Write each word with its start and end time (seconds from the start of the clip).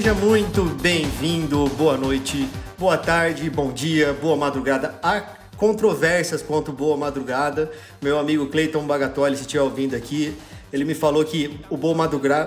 Seja 0.00 0.14
muito 0.14 0.64
bem-vindo, 0.80 1.66
boa 1.76 1.94
noite, 1.94 2.48
boa 2.78 2.96
tarde, 2.96 3.50
bom 3.50 3.70
dia, 3.70 4.14
boa 4.14 4.34
madrugada. 4.34 4.98
Há 5.02 5.20
controvérsias 5.58 6.40
quanto 6.40 6.72
boa 6.72 6.96
madrugada. 6.96 7.70
Meu 8.00 8.18
amigo 8.18 8.46
Cleiton 8.46 8.86
Bagatoli, 8.86 9.36
se 9.36 9.42
estiver 9.42 9.62
ouvindo 9.62 9.94
aqui, 9.94 10.34
ele 10.72 10.86
me 10.86 10.94
falou 10.94 11.22
que 11.22 11.60
o 11.68 11.76
boa 11.76 11.94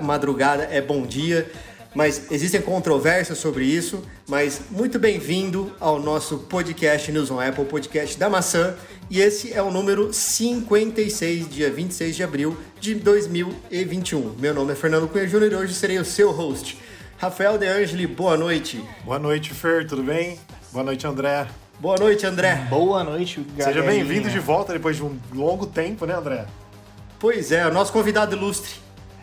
madrugada 0.01 0.63
é 0.63 0.81
bom 0.81 1.05
dia, 1.05 1.47
mas 1.93 2.31
existem 2.31 2.59
controvérsias 2.59 3.37
sobre 3.37 3.65
isso. 3.65 4.01
Mas 4.27 4.59
muito 4.71 4.97
bem-vindo 4.97 5.71
ao 5.79 6.01
nosso 6.01 6.39
podcast 6.39 7.11
News 7.11 7.29
on 7.29 7.39
Apple, 7.39 7.65
podcast 7.65 8.17
da 8.17 8.31
maçã. 8.31 8.73
E 9.11 9.21
esse 9.21 9.53
é 9.53 9.61
o 9.61 9.69
número 9.69 10.11
56, 10.11 11.47
dia 11.51 11.69
26 11.69 12.15
de 12.15 12.23
abril 12.23 12.57
de 12.79 12.95
2021. 12.95 14.37
Meu 14.39 14.55
nome 14.55 14.71
é 14.71 14.75
Fernando 14.75 15.07
Cunha 15.07 15.27
Júnior 15.27 15.51
e 15.51 15.55
hoje 15.55 15.75
serei 15.75 15.99
o 15.99 16.05
seu 16.05 16.31
host. 16.31 16.81
Rafael 17.23 17.57
De 17.57 17.65
Angeli, 17.65 18.05
boa 18.05 18.35
noite. 18.35 18.83
Boa 19.05 19.17
noite, 19.17 19.53
Fer, 19.53 19.87
tudo 19.87 20.03
bem? 20.03 20.37
Boa 20.73 20.83
noite, 20.83 21.07
André. 21.07 21.47
Boa 21.79 21.95
noite, 21.97 22.25
André. 22.25 22.55
Boa 22.69 23.01
noite, 23.01 23.39
galera. 23.55 23.77
Seja 23.77 23.81
bem-vindo 23.81 24.29
de 24.29 24.39
volta 24.39 24.73
depois 24.73 24.97
de 24.97 25.05
um 25.05 25.17
longo 25.33 25.65
tempo, 25.65 26.05
né, 26.05 26.15
André? 26.15 26.45
Pois 27.17 27.53
é, 27.53 27.65
o 27.65 27.71
nosso 27.71 27.93
convidado 27.93 28.35
ilustre. 28.35 28.73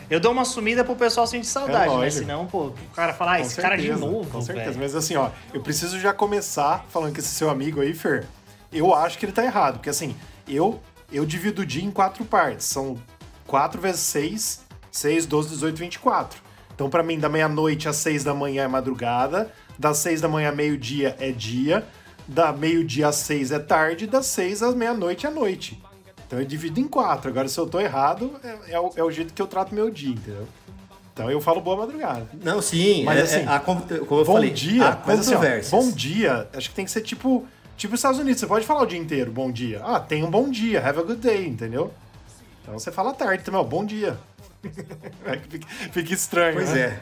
Eu 0.09 0.19
dou 0.19 0.33
uma 0.33 0.47
sumida 0.47 0.83
pro 0.83 0.97
pessoal 0.97 1.27
sentir 1.27 1.49
saudade, 1.49 1.93
é 1.93 1.99
né? 1.99 2.09
Senão, 2.11 2.47
pô, 2.47 2.69
o 2.69 2.75
cara 2.97 3.13
fala, 3.13 3.33
ah, 3.33 3.41
esse 3.41 3.51
certeza, 3.51 3.69
cara 3.69 3.83
de 3.83 4.01
novo. 4.01 4.31
Com 4.31 4.41
certeza, 4.41 4.71
véio. 4.71 4.81
mas 4.81 4.97
assim, 4.97 5.17
ó, 5.17 5.29
eu 5.53 5.61
preciso 5.61 6.01
já 6.01 6.15
começar 6.15 6.87
falando 6.89 7.13
que 7.13 7.21
esse 7.21 7.29
seu 7.29 7.51
amigo 7.51 7.83
aí, 7.83 7.93
Fer, 7.93 8.27
eu 8.73 8.95
acho 8.95 9.19
que 9.19 9.27
ele 9.27 9.33
tá 9.33 9.45
errado, 9.45 9.75
porque 9.75 9.91
assim, 9.91 10.17
eu, 10.49 10.81
eu 11.13 11.27
divido 11.27 11.61
o 11.61 11.67
dia 11.67 11.85
em 11.85 11.91
quatro 11.91 12.25
partes. 12.25 12.65
São 12.65 12.97
4 13.47 13.79
vezes 13.79 14.01
6, 14.01 14.61
6, 14.91 15.27
12, 15.27 15.49
18, 15.51 15.77
24. 15.77 16.50
Então, 16.81 16.89
para 16.89 17.03
mim, 17.03 17.19
da 17.19 17.29
meia-noite 17.29 17.91
às 17.91 17.97
6 17.97 18.25
da 18.25 18.33
manhã 18.33 18.65
é 18.65 18.67
madrugada, 18.67 19.53
das 19.79 19.99
6 19.99 20.23
da 20.23 20.29
manhã 20.29 20.49
a 20.49 20.53
meio-dia 20.53 21.15
é 21.21 21.31
dia, 21.31 21.85
da 22.27 22.55
meio-dia 22.55 23.09
às 23.09 23.17
6 23.17 23.53
é 23.53 23.59
tarde, 23.59 24.07
das 24.07 24.25
6 24.29 24.63
às 24.63 24.75
meia-noite 24.75 25.27
é 25.27 25.31
noite. 25.31 25.79
Então 26.27 26.39
eu 26.39 26.47
divido 26.47 26.81
em 26.81 26.89
quatro. 26.89 27.31
Agora, 27.31 27.49
se 27.49 27.61
eu 27.61 27.67
tô 27.67 27.79
errado, 27.79 28.33
é, 28.43 28.73
é, 28.73 28.81
o, 28.81 28.91
é 28.97 29.05
o 29.05 29.11
jeito 29.11 29.35
que 29.35 29.43
eu 29.43 29.47
trato 29.47 29.75
meu 29.75 29.91
dia, 29.91 30.15
entendeu? 30.15 30.49
Então 31.13 31.31
eu 31.31 31.39
falo 31.39 31.61
boa 31.61 31.77
madrugada. 31.77 32.27
Não, 32.43 32.63
sim, 32.63 33.05
mas 33.05 33.19
é, 33.19 33.23
assim, 33.25 33.47
é, 33.47 33.55
a, 33.55 33.61
como 33.61 33.85
eu 33.91 34.07
bom 34.07 34.25
falei, 34.25 34.49
dia, 34.49 34.99
mas 35.07 35.21
assim, 35.21 35.35
ó, 35.35 35.71
bom 35.71 35.93
dia, 35.93 36.49
acho 36.55 36.71
que 36.71 36.75
tem 36.75 36.87
que 36.87 36.91
ser 36.91 37.03
tipo 37.03 37.47
Tipo 37.77 37.95
os 37.95 37.99
Estados 37.99 38.19
Unidos, 38.19 38.41
você 38.41 38.47
pode 38.47 38.67
falar 38.67 38.83
o 38.83 38.87
dia 38.87 38.99
inteiro, 38.99 39.31
bom 39.31 39.51
dia. 39.51 39.83
Ah, 39.85 40.01
tem 40.01 40.25
um 40.25 40.31
bom 40.31 40.51
dia, 40.51 40.87
have 40.87 40.99
a 40.99 41.03
good 41.03 41.21
day, 41.21 41.47
entendeu? 41.47 41.93
Então 42.63 42.79
você 42.79 42.93
fala 42.93 43.13
tarde 43.13 43.43
também, 43.43 43.61
ó, 43.61 43.65
bom 43.65 43.85
dia. 43.85 44.19
Fica, 45.49 45.69
fica 45.93 46.15
estranho, 46.15 46.55
Pois 46.55 46.71
né? 46.71 46.81
é. 46.81 47.01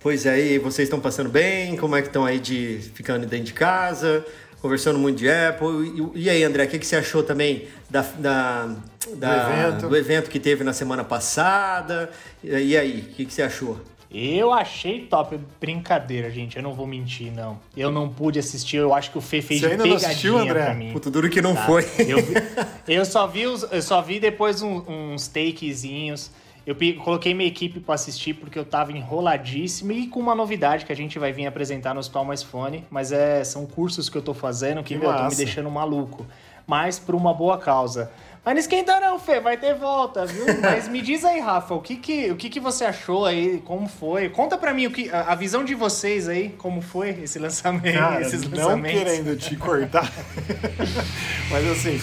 Pois 0.00 0.24
é, 0.24 0.40
e 0.40 0.58
vocês 0.58 0.86
estão 0.86 1.00
passando 1.00 1.28
bem? 1.28 1.76
Como 1.76 1.96
é 1.96 2.00
que 2.00 2.06
estão 2.06 2.24
aí 2.24 2.38
de 2.38 2.78
ficando 2.94 3.26
dentro 3.26 3.46
de 3.46 3.52
casa? 3.52 4.24
Conversando 4.62 4.98
muito 4.98 5.18
de 5.18 5.28
Apple. 5.28 6.12
E, 6.14 6.22
e 6.24 6.30
aí, 6.30 6.44
André, 6.44 6.64
o 6.64 6.68
que, 6.68 6.78
que 6.78 6.86
você 6.86 6.96
achou 6.96 7.22
também 7.22 7.66
da, 7.90 8.02
da, 8.02 8.76
da 9.16 9.44
do, 9.44 9.52
evento. 9.52 9.88
do, 9.88 9.96
evento. 9.96 10.30
que 10.30 10.38
teve 10.38 10.62
na 10.62 10.72
semana 10.72 11.02
passada? 11.02 12.10
E 12.42 12.76
aí, 12.76 13.00
o 13.00 13.14
que, 13.14 13.26
que 13.26 13.32
você 13.32 13.42
achou? 13.42 13.80
Eu 14.10 14.52
achei 14.52 15.00
top. 15.06 15.38
Brincadeira, 15.60 16.30
gente. 16.30 16.56
Eu 16.56 16.62
não 16.62 16.72
vou 16.72 16.86
mentir, 16.86 17.32
não. 17.32 17.58
Eu 17.76 17.90
não 17.90 18.08
pude 18.08 18.38
assistir. 18.38 18.76
Eu 18.76 18.94
acho 18.94 19.10
que 19.10 19.18
o 19.18 19.20
Fê 19.20 19.42
fez 19.42 19.60
Você 19.60 19.66
ainda 19.66 19.84
não 19.84 19.96
assistiu, 19.96 20.38
André? 20.38 20.64
pra 20.66 20.74
mim. 20.74 20.92
Puta, 20.92 21.10
duro 21.10 21.28
que 21.28 21.42
não 21.42 21.54
tá? 21.54 21.66
foi. 21.66 21.84
Eu, 21.98 22.18
eu, 22.86 23.04
só 23.04 23.26
vi 23.26 23.46
os, 23.46 23.66
eu 23.70 23.82
só 23.82 24.00
vi 24.00 24.20
depois 24.20 24.62
um, 24.62 24.82
uns 24.86 25.26
takezinhos. 25.26 26.30
Eu 26.66 26.74
coloquei 27.00 27.32
minha 27.32 27.46
equipe 27.46 27.78
para 27.78 27.94
assistir 27.94 28.34
porque 28.34 28.58
eu 28.58 28.64
tava 28.64 28.90
enroladíssimo 28.90 29.92
e 29.92 30.08
com 30.08 30.18
uma 30.18 30.34
novidade 30.34 30.84
que 30.84 30.92
a 30.92 30.96
gente 30.96 31.16
vai 31.16 31.32
vir 31.32 31.46
apresentar 31.46 31.94
no 31.94 32.00
Hospital 32.00 32.24
Mais 32.24 32.42
Fone, 32.42 32.84
mas 32.90 33.12
é, 33.12 33.44
são 33.44 33.64
cursos 33.66 34.08
que 34.08 34.18
eu 34.18 34.22
tô 34.22 34.34
fazendo 34.34 34.82
que, 34.82 34.94
que 34.94 35.00
meu, 35.00 35.12
me 35.28 35.34
deixando 35.36 35.70
maluco. 35.70 36.26
Mas 36.66 36.98
por 36.98 37.14
uma 37.14 37.32
boa 37.32 37.56
causa. 37.56 38.10
Mas 38.46 38.54
não 38.54 38.60
esquenta 38.60 39.00
não, 39.00 39.18
Fê, 39.18 39.40
vai 39.40 39.56
ter 39.56 39.74
volta, 39.74 40.24
viu? 40.24 40.44
Mas 40.62 40.86
me 40.86 41.02
diz 41.02 41.24
aí, 41.24 41.40
Rafa, 41.40 41.74
o 41.74 41.80
que 41.80 41.96
que, 41.96 42.30
o 42.30 42.36
que 42.36 42.48
que 42.48 42.60
você 42.60 42.84
achou 42.84 43.26
aí, 43.26 43.60
como 43.64 43.88
foi? 43.88 44.28
Conta 44.28 44.56
pra 44.56 44.72
mim 44.72 44.86
o 44.86 44.92
que, 44.92 45.10
a, 45.10 45.32
a 45.32 45.34
visão 45.34 45.64
de 45.64 45.74
vocês 45.74 46.28
aí, 46.28 46.50
como 46.50 46.80
foi 46.80 47.08
esse 47.24 47.40
lançamento, 47.40 47.98
Cara, 47.98 48.20
esses 48.22 48.48
não 48.48 48.80
querendo 48.80 49.36
te 49.36 49.56
cortar, 49.56 50.08
mas 51.50 51.66
assim... 51.72 52.00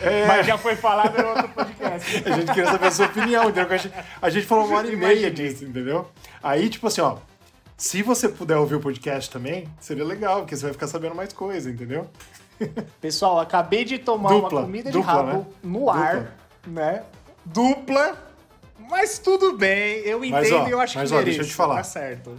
É... 0.00 0.24
Mas 0.24 0.46
já 0.46 0.56
foi 0.56 0.76
falado 0.76 1.20
no 1.20 1.28
outro 1.30 1.48
podcast. 1.48 2.22
a 2.24 2.30
gente 2.30 2.46
queria 2.54 2.70
saber 2.70 2.86
a 2.86 2.90
sua 2.92 3.06
opinião, 3.06 3.50
entendeu? 3.50 3.72
A 3.72 3.76
gente, 3.76 3.94
a 4.22 4.30
gente 4.30 4.46
falou 4.46 4.66
uma 4.66 4.78
hora 4.78 4.86
e 4.86 4.94
meia 4.94 5.32
disso, 5.32 5.64
entendeu? 5.64 6.08
Aí, 6.40 6.68
tipo 6.68 6.86
assim, 6.86 7.00
ó, 7.00 7.16
se 7.76 8.04
você 8.04 8.28
puder 8.28 8.56
ouvir 8.56 8.76
o 8.76 8.80
podcast 8.80 9.28
também, 9.28 9.66
seria 9.80 10.04
legal, 10.04 10.42
porque 10.42 10.54
você 10.54 10.62
vai 10.62 10.72
ficar 10.72 10.86
sabendo 10.86 11.16
mais 11.16 11.32
coisa, 11.32 11.68
entendeu? 11.68 12.08
Pessoal, 13.00 13.40
acabei 13.40 13.84
de 13.84 13.98
tomar 13.98 14.30
dupla, 14.30 14.60
uma 14.60 14.66
comida 14.66 14.90
dupla, 14.90 15.12
de 15.12 15.18
rabo 15.18 15.38
né? 15.38 15.46
no 15.62 15.90
ar, 15.90 16.36
né? 16.66 17.02
Dupla, 17.44 18.18
mas 18.78 19.18
tudo 19.18 19.56
bem, 19.56 19.98
eu 20.00 20.24
entendo 20.24 20.32
mas, 20.32 20.52
ó, 20.52 20.68
e 20.68 20.70
eu 20.70 20.80
acho 20.80 20.98
mas, 20.98 21.10
que 21.10 21.16
ó, 21.16 21.22
deixa 21.22 21.42
eu 21.42 21.46
te 21.46 21.54
falar. 21.54 21.76
Tá 21.76 21.84
certo. 21.84 22.38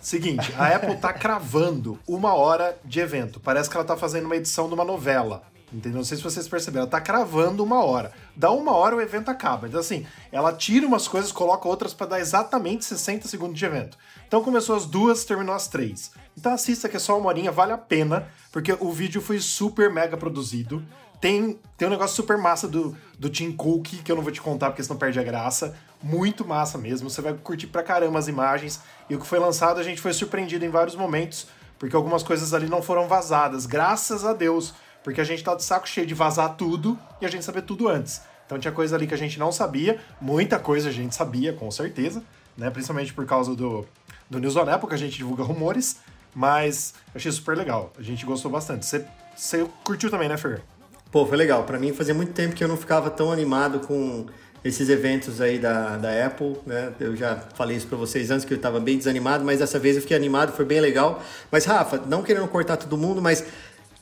Seguinte, 0.00 0.54
a 0.56 0.68
Apple 0.74 0.96
tá 0.96 1.12
cravando 1.12 1.98
uma 2.06 2.34
hora 2.34 2.78
de 2.84 3.00
evento. 3.00 3.40
Parece 3.40 3.68
que 3.68 3.76
ela 3.76 3.84
tá 3.84 3.96
fazendo 3.96 4.24
uma 4.26 4.36
edição 4.36 4.68
de 4.68 4.74
uma 4.74 4.84
novela. 4.84 5.42
Entendeu? 5.72 5.98
Não 5.98 6.04
sei 6.04 6.16
se 6.16 6.22
vocês 6.22 6.48
perceberam. 6.48 6.84
Ela 6.84 6.90
tá 6.90 7.00
cravando 7.00 7.62
uma 7.62 7.84
hora. 7.84 8.12
Dá 8.34 8.50
uma 8.50 8.72
hora 8.72 8.96
o 8.96 9.00
evento 9.02 9.30
acaba. 9.30 9.68
Então, 9.68 9.80
assim, 9.80 10.06
ela 10.32 10.52
tira 10.52 10.86
umas 10.86 11.06
coisas, 11.06 11.30
coloca 11.30 11.68
outras 11.68 11.92
para 11.92 12.06
dar 12.06 12.20
exatamente 12.20 12.86
60 12.86 13.28
segundos 13.28 13.58
de 13.58 13.64
evento. 13.66 13.98
Então 14.26 14.42
começou 14.42 14.76
às 14.76 14.86
duas, 14.86 15.24
terminou 15.24 15.54
às 15.54 15.68
três. 15.68 16.10
Então 16.38 16.52
assista 16.52 16.88
que 16.88 16.96
é 16.96 17.00
só 17.00 17.18
uma 17.18 17.26
horinha, 17.28 17.50
vale 17.50 17.72
a 17.72 17.78
pena, 17.78 18.28
porque 18.52 18.72
o 18.78 18.92
vídeo 18.92 19.20
foi 19.20 19.40
super 19.40 19.92
mega 19.92 20.16
produzido. 20.16 20.84
Tem, 21.20 21.58
tem 21.76 21.88
um 21.88 21.90
negócio 21.90 22.14
super 22.14 22.38
massa 22.38 22.68
do, 22.68 22.96
do 23.18 23.28
Tim 23.28 23.50
Cook, 23.50 24.04
que 24.04 24.12
eu 24.12 24.14
não 24.14 24.22
vou 24.22 24.30
te 24.30 24.40
contar 24.40 24.70
porque 24.70 24.84
senão 24.84 24.96
perde 24.96 25.18
a 25.18 25.24
graça. 25.24 25.76
Muito 26.00 26.46
massa 26.46 26.78
mesmo, 26.78 27.10
você 27.10 27.20
vai 27.20 27.34
curtir 27.34 27.66
pra 27.66 27.82
caramba 27.82 28.20
as 28.20 28.28
imagens. 28.28 28.80
E 29.10 29.16
o 29.16 29.18
que 29.18 29.26
foi 29.26 29.40
lançado, 29.40 29.80
a 29.80 29.82
gente 29.82 30.00
foi 30.00 30.12
surpreendido 30.12 30.64
em 30.64 30.68
vários 30.68 30.94
momentos, 30.94 31.48
porque 31.76 31.96
algumas 31.96 32.22
coisas 32.22 32.54
ali 32.54 32.68
não 32.68 32.80
foram 32.80 33.08
vazadas, 33.08 33.66
graças 33.66 34.24
a 34.24 34.32
Deus. 34.32 34.72
Porque 35.02 35.20
a 35.20 35.24
gente 35.24 35.42
tá 35.42 35.56
de 35.56 35.64
saco 35.64 35.88
cheio 35.88 36.06
de 36.06 36.14
vazar 36.14 36.54
tudo 36.54 36.96
e 37.20 37.26
a 37.26 37.28
gente 37.28 37.44
saber 37.44 37.62
tudo 37.62 37.88
antes. 37.88 38.22
Então 38.46 38.60
tinha 38.60 38.72
coisa 38.72 38.94
ali 38.94 39.08
que 39.08 39.14
a 39.14 39.18
gente 39.18 39.40
não 39.40 39.50
sabia, 39.50 39.98
muita 40.20 40.58
coisa 40.60 40.88
a 40.88 40.92
gente 40.92 41.16
sabia, 41.16 41.52
com 41.52 41.68
certeza, 41.68 42.22
né? 42.56 42.70
Principalmente 42.70 43.12
por 43.12 43.26
causa 43.26 43.56
do, 43.56 43.84
do 44.30 44.38
News 44.38 44.54
on 44.54 44.68
Apple, 44.70 44.88
que 44.88 44.94
a 44.94 44.98
gente 44.98 45.16
divulga 45.16 45.42
rumores. 45.42 45.98
Mas 46.38 46.94
achei 47.12 47.32
super 47.32 47.56
legal. 47.56 47.92
A 47.98 48.02
gente 48.02 48.24
gostou 48.24 48.48
bastante. 48.48 48.86
Você 48.86 49.66
curtiu 49.82 50.08
também, 50.08 50.28
né, 50.28 50.36
Fer? 50.36 50.62
Pô, 51.10 51.26
foi 51.26 51.36
legal. 51.36 51.64
Para 51.64 51.80
mim 51.80 51.92
fazia 51.92 52.14
muito 52.14 52.32
tempo 52.32 52.54
que 52.54 52.62
eu 52.62 52.68
não 52.68 52.76
ficava 52.76 53.10
tão 53.10 53.32
animado 53.32 53.80
com 53.80 54.24
esses 54.62 54.88
eventos 54.88 55.40
aí 55.40 55.58
da, 55.58 55.96
da 55.96 56.26
Apple, 56.26 56.56
né? 56.64 56.92
Eu 57.00 57.16
já 57.16 57.34
falei 57.54 57.76
isso 57.76 57.88
para 57.88 57.98
vocês 57.98 58.30
antes 58.30 58.44
que 58.44 58.52
eu 58.52 58.56
estava 58.56 58.78
bem 58.78 58.96
desanimado, 58.96 59.44
mas 59.44 59.58
dessa 59.58 59.80
vez 59.80 59.96
eu 59.96 60.02
fiquei 60.02 60.16
animado, 60.16 60.52
foi 60.52 60.64
bem 60.64 60.80
legal. 60.80 61.20
Mas 61.50 61.64
Rafa, 61.64 62.00
não 62.06 62.22
querendo 62.22 62.46
cortar 62.46 62.76
todo 62.76 62.96
mundo, 62.96 63.20
mas 63.20 63.44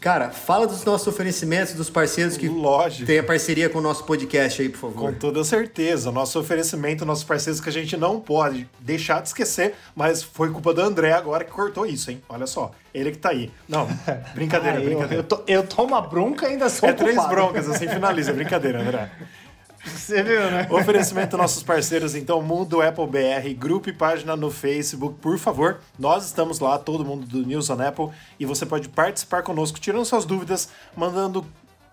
Cara, 0.01 0.31
fala 0.31 0.67
dos 0.67 0.85
nossos 0.85 1.07
oferecimentos, 1.07 1.73
dos 1.75 1.91
parceiros 1.91 2.37
que 2.37 2.49
Lógico. 2.49 3.07
tem 3.07 3.19
a 3.19 3.25
parceria 3.25 3.69
com 3.69 3.79
o 3.79 3.83
nosso 3.83 4.05
podcast 4.05 4.61
aí, 4.63 4.69
por 4.69 4.79
favor. 4.79 5.13
Com 5.13 5.19
toda 5.19 5.43
certeza. 5.43 6.13
Nosso 6.13 6.39
oferecimento, 6.39 7.05
nossos 7.05 7.25
parceiros 7.25 7.61
que 7.61 7.69
a 7.69 7.73
gente 7.73 7.97
não 7.97 8.21
pode 8.21 8.69
deixar 8.79 9.21
de 9.21 9.29
esquecer, 9.29 9.75
mas 9.97 10.23
foi 10.23 10.51
culpa 10.51 10.73
do 10.75 10.81
André 10.83 11.13
agora 11.13 11.45
que 11.45 11.51
cortou 11.51 11.87
isso, 11.87 12.11
hein? 12.11 12.23
Olha 12.29 12.47
só, 12.47 12.73
ele 12.95 13.11
que 13.11 13.19
tá 13.19 13.31
aí. 13.31 13.51
Não, 13.69 13.89
brincadeira, 14.35 14.79
ah, 14.79 14.83
brincadeira. 14.83 15.15
Eu, 15.15 15.19
eu, 15.19 15.25
tô, 15.25 15.43
eu 15.47 15.67
tomo 15.67 15.89
uma 15.89 16.03
bronca 16.03 16.47
ainda 16.47 16.69
sou 16.69 16.89
É 16.89 16.93
três 16.93 17.27
broncas, 17.29 17.69
assim 17.69 17.89
finaliza. 17.89 18.33
Brincadeira, 18.33 18.81
André. 18.83 19.11
Você 19.87 20.23
viu, 20.23 20.51
né? 20.51 20.67
Oferecimento 20.71 21.37
nossos 21.37 21.63
parceiros, 21.63 22.15
então, 22.15 22.43
Mundo 22.43 22.83
Apple 22.83 23.07
BR, 23.07 23.55
grupo 23.57 23.89
e 23.89 23.93
página 23.93 24.37
no 24.37 24.51
Facebook, 24.51 25.19
por 25.21 25.39
favor. 25.39 25.81
Nós 25.99 26.27
estamos 26.27 26.59
lá, 26.59 26.79
todo 26.79 27.05
mundo 27.05 27.27
do 27.27 27.47
News 27.47 27.71
on 27.71 27.81
Apple, 27.81 28.11
e 28.39 28.45
você 28.45 28.67
pode 28.67 28.89
participar 28.89 29.43
conosco, 29.43 29.79
tirando 29.79 30.05
suas 30.05 30.25
dúvidas, 30.25 30.69
mandando 30.97 31.47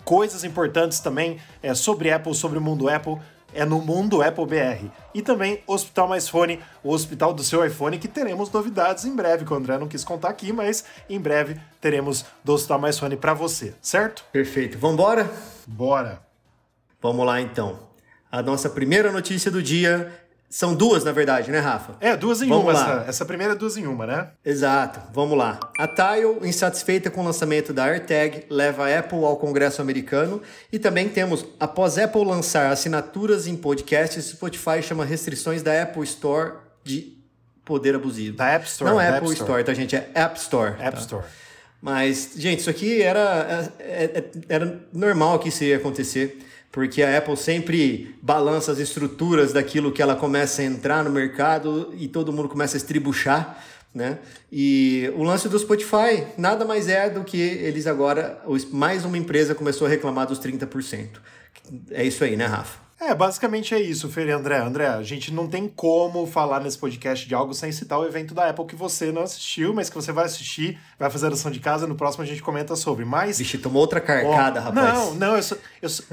coisas 0.04 0.44
importantes 0.44 1.00
também 1.00 1.40
é, 1.62 1.74
sobre 1.74 2.12
Apple, 2.12 2.34
sobre 2.36 2.58
o 2.58 2.62
mundo 2.62 2.90
Apple. 2.90 3.18
É 3.56 3.66
no 3.66 3.80
Mundo 3.80 4.24
Apple 4.24 4.48
BR. 4.48 4.88
E 5.14 5.22
também 5.22 5.62
Hospital 5.68 6.08
Mais 6.08 6.28
Fone, 6.28 6.60
o 6.84 6.92
hospital 6.92 7.32
do 7.36 7.44
seu 7.44 7.64
iPhone, 7.64 8.00
que 8.00 8.08
teremos 8.08 8.52
novidades 8.52 9.06
em 9.06 9.16
breve, 9.16 9.46
que 9.46 9.54
o 9.54 9.56
André 9.56 9.78
não 9.78 9.88
quis 9.88 10.04
contar 10.04 10.30
aqui, 10.30 10.52
mas 10.52 10.84
em 11.08 11.20
breve 11.20 11.60
teremos 11.80 12.26
do 12.44 12.54
Hospital 12.54 12.80
Mais 12.80 12.98
Fone 12.98 13.16
para 13.16 13.36
você, 13.36 13.76
certo? 13.80 14.26
Perfeito. 14.32 14.80
Vambora? 14.80 15.32
Bora! 15.68 16.33
Vamos 17.04 17.26
lá 17.26 17.42
então. 17.42 17.78
A 18.32 18.42
nossa 18.42 18.70
primeira 18.70 19.12
notícia 19.12 19.52
do 19.52 19.62
dia 19.62 20.12
são 20.50 20.74
duas, 20.74 21.04
na 21.04 21.12
verdade, 21.12 21.52
né, 21.52 21.60
Rafa? 21.60 21.98
É, 22.00 22.16
duas 22.16 22.42
em 22.42 22.48
Vamos 22.48 22.64
uma. 22.64 22.74
Lá. 22.74 22.80
Essa, 23.02 23.10
essa 23.10 23.26
primeira 23.26 23.54
é 23.54 23.56
duas 23.58 23.76
em 23.76 23.86
uma, 23.86 24.08
né? 24.08 24.30
Exato. 24.46 25.02
Vamos 25.12 25.38
lá. 25.38 25.60
A 25.78 25.86
Tile, 25.86 26.48
insatisfeita 26.48 27.12
com 27.12 27.22
o 27.22 27.26
lançamento 27.26 27.74
da 27.74 27.84
AirTag, 27.84 28.46
leva 28.50 28.88
a 28.88 29.00
Apple 29.00 29.18
ao 29.26 29.36
Congresso 29.36 29.82
americano. 29.82 30.42
E 30.72 30.80
também 30.80 31.10
temos, 31.10 31.46
após 31.60 31.98
Apple 31.98 32.24
lançar 32.24 32.72
assinaturas 32.72 33.48
em 33.48 33.58
podcasts, 33.58 34.24
Spotify 34.26 34.82
chama 34.82 35.04
restrições 35.04 35.62
da 35.62 35.82
Apple 35.82 36.04
Store 36.04 36.54
de 36.84 37.18
poder 37.66 37.96
abusivo. 37.96 38.38
Da 38.38 38.48
App 38.48 38.66
Store. 38.66 38.92
Não 38.92 39.02
é 39.02 39.10
Apple 39.10 39.34
Store. 39.34 39.42
Store, 39.42 39.64
tá, 39.66 39.74
gente? 39.74 39.96
É 39.96 40.10
App 40.14 40.40
Store. 40.40 40.72
App 40.80 40.96
tá? 40.96 41.02
Store. 41.02 41.26
Mas, 41.82 42.32
gente, 42.38 42.60
isso 42.60 42.70
aqui 42.70 43.02
era, 43.02 43.70
é, 43.78 44.06
é, 44.06 44.24
era 44.48 44.80
normal 44.94 45.38
que 45.40 45.50
isso 45.50 45.66
ia 45.66 45.76
acontecer, 45.76 46.40
porque 46.74 47.04
a 47.04 47.20
Apple 47.20 47.38
sempre 47.38 48.16
balança 48.20 48.72
as 48.72 48.80
estruturas 48.80 49.54
daquilo 49.54 49.92
que 49.92 50.02
ela 50.02 50.16
começa 50.16 50.64
a 50.64 50.66
entrar 50.66 51.04
no 51.04 51.12
mercado 51.12 51.94
e 51.96 52.08
todo 52.08 52.34
mundo 52.34 52.50
começa 52.50 52.76
a 52.76 52.80
estribuchar, 52.80 53.64
né? 53.94 54.18
E 54.52 55.14
o 55.16 55.22
lance 55.22 55.48
do 55.48 55.58
Spotify 55.60 56.26
nada 56.36 56.66
mais 56.66 56.90
é 56.90 57.12
do 57.12 57.24
que 57.24 57.38
eles 57.40 57.86
agora, 57.86 58.42
mais 58.72 59.06
uma 59.06 59.16
empresa 59.20 59.54
começou 59.54 59.86
a 59.86 59.90
reclamar 59.90 60.26
dos 60.26 60.40
30%. 60.40 61.10
É 61.92 62.04
isso 62.04 62.24
aí, 62.24 62.36
né, 62.36 62.48
Rafa? 62.48 62.80
É, 63.06 63.14
basicamente 63.14 63.76
é 63.76 63.82
isso, 63.82 64.10
Fer 64.10 64.28
e 64.28 64.32
André. 64.32 64.58
André, 64.58 64.88
a 64.88 65.04
gente 65.04 65.32
não 65.34 65.48
tem 65.48 65.68
como 65.68 66.26
falar 66.26 66.62
nesse 66.62 66.78
podcast 66.78 67.28
de 67.28 67.36
algo 67.36 67.54
sem 67.54 67.72
citar 67.72 68.00
o 68.00 68.06
evento 68.06 68.34
da 68.34 68.50
Apple 68.50 68.66
que 68.66 68.76
você 68.76 69.12
não 69.12 69.24
assistiu, 69.24 69.74
mas 69.74 69.90
que 69.90 69.96
você 69.96 70.14
vai 70.14 70.26
assistir, 70.26 70.80
vai 70.98 71.10
fazer 71.10 71.28
a 71.28 71.30
lição 71.30 71.52
de 71.52 71.60
casa, 71.60 71.86
no 71.86 71.96
próximo 71.96 72.24
a 72.24 72.28
gente 72.28 72.42
comenta 72.42 72.78
sobre. 72.78 73.04
Mas. 73.04 73.40
Vixe, 73.40 73.58
tomou 73.58 73.82
outra 73.82 74.00
carcada, 74.00 74.62
oh, 74.62 74.64
rapaz. 74.64 74.94
Não, 74.94 75.16
não, 75.16 75.36
eu 75.36 75.44
sou. 75.44 75.58
Eu 75.82 75.90
sou... 75.90 76.06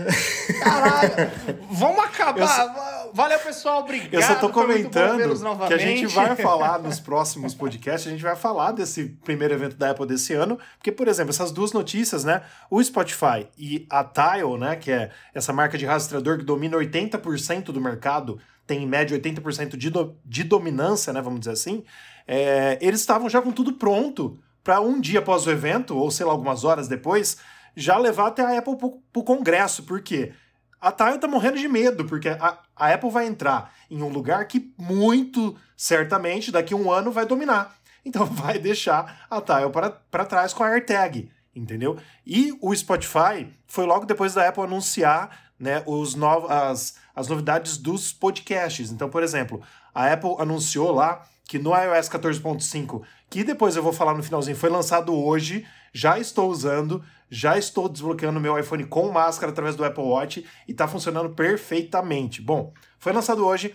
Caralho! 0.62 1.31
Vamos 1.70 2.04
acabar! 2.04 3.00
Valeu, 3.12 3.38
pessoal, 3.38 3.80
obrigado. 3.80 4.14
Eu 4.14 4.22
só 4.22 4.34
tô 4.36 4.48
comentando 4.50 5.18
que 5.66 5.74
a 5.74 5.78
gente 5.78 6.06
vai 6.06 6.36
falar 6.36 6.78
nos 6.78 7.00
próximos 7.00 7.54
podcasts, 7.54 8.06
a 8.06 8.10
gente 8.10 8.22
vai 8.22 8.36
falar 8.36 8.72
desse 8.72 9.04
primeiro 9.24 9.54
evento 9.54 9.76
da 9.76 9.90
Apple 9.90 10.06
desse 10.06 10.32
ano, 10.34 10.58
porque, 10.76 10.92
por 10.92 11.08
exemplo, 11.08 11.30
essas 11.30 11.50
duas 11.50 11.72
notícias, 11.72 12.24
né? 12.24 12.42
O 12.70 12.82
Spotify 12.82 13.48
e 13.58 13.86
a 13.90 14.04
Tile, 14.04 14.58
né? 14.58 14.76
Que 14.76 14.92
é 14.92 15.10
essa 15.34 15.52
marca 15.52 15.76
de 15.76 15.86
rastreador 15.86 16.38
que 16.38 16.44
domina 16.44 16.76
80% 16.76 17.66
do 17.66 17.80
mercado, 17.80 18.38
tem 18.66 18.84
em 18.84 18.86
média 18.86 19.18
80% 19.18 19.76
de, 19.76 19.90
do, 19.90 20.16
de 20.24 20.44
dominância, 20.44 21.12
né? 21.12 21.20
Vamos 21.20 21.40
dizer 21.40 21.52
assim. 21.52 21.84
É, 22.26 22.78
eles 22.80 23.00
estavam 23.00 23.28
já 23.28 23.42
com 23.42 23.50
tudo 23.50 23.72
pronto 23.72 24.38
para 24.62 24.80
um 24.80 25.00
dia 25.00 25.18
após 25.18 25.46
o 25.46 25.50
evento, 25.50 25.96
ou 25.96 26.10
sei 26.10 26.24
lá, 26.24 26.32
algumas 26.32 26.64
horas 26.64 26.86
depois, 26.86 27.38
já 27.74 27.98
levar 27.98 28.28
até 28.28 28.42
a 28.42 28.58
Apple 28.58 28.76
pro, 28.76 29.02
pro 29.12 29.24
Congresso. 29.24 29.82
Por 29.82 30.00
quê? 30.00 30.32
A 30.81 30.91
Tile 30.91 31.19
tá 31.19 31.29
morrendo 31.29 31.59
de 31.59 31.69
medo, 31.69 32.05
porque 32.06 32.29
a, 32.29 32.59
a 32.75 32.94
Apple 32.94 33.11
vai 33.11 33.27
entrar 33.27 33.75
em 33.91 34.03
um 34.03 34.09
lugar 34.09 34.47
que 34.47 34.73
muito 34.79 35.55
certamente 35.77 36.50
daqui 36.50 36.73
a 36.73 36.77
um 36.77 36.91
ano 36.91 37.12
vai 37.12 37.27
dominar. 37.27 37.77
Então 38.05 38.25
vai 38.27 38.59
deixar 38.59 39.27
a 39.31 39.41
Tile 39.41 39.71
para 40.11 40.25
trás 40.25 40.55
com 40.55 40.65
a 40.65 40.69
AirTag, 40.69 41.31
entendeu? 41.55 41.99
E 42.27 42.56
o 42.62 42.75
Spotify 42.75 43.47
foi 43.67 43.85
logo 43.85 44.06
depois 44.06 44.35
da 44.35 44.49
Apple 44.49 44.65
anunciar 44.65 45.50
né, 45.59 45.82
os 45.87 46.15
no, 46.15 46.47
as, 46.47 46.97
as 47.15 47.29
novidades 47.29 47.77
dos 47.77 48.12
podcasts. 48.12 48.91
Então, 48.91 49.11
por 49.11 49.23
exemplo, 49.23 49.61
a 49.94 50.11
Apple 50.11 50.37
anunciou 50.38 50.91
lá 50.91 51.27
que 51.44 51.59
no 51.59 51.71
iOS 51.77 52.09
14.5, 52.09 53.03
que 53.29 53.44
depois 53.44 53.77
eu 53.77 53.82
vou 53.82 53.93
falar 53.93 54.15
no 54.15 54.23
finalzinho, 54.23 54.56
foi 54.56 54.71
lançado 54.71 55.12
hoje, 55.12 55.67
já 55.93 56.19
estou 56.19 56.49
usando, 56.49 57.05
já 57.31 57.56
estou 57.56 57.88
desbloqueando 57.88 58.41
meu 58.41 58.59
iPhone 58.59 58.85
com 58.85 59.11
máscara 59.11 59.53
através 59.53 59.77
do 59.77 59.85
Apple 59.85 60.03
Watch 60.03 60.44
e 60.67 60.73
está 60.73 60.88
funcionando 60.88 61.31
perfeitamente. 61.31 62.43
Bom, 62.43 62.73
foi 62.99 63.12
lançado 63.12 63.47
hoje 63.47 63.75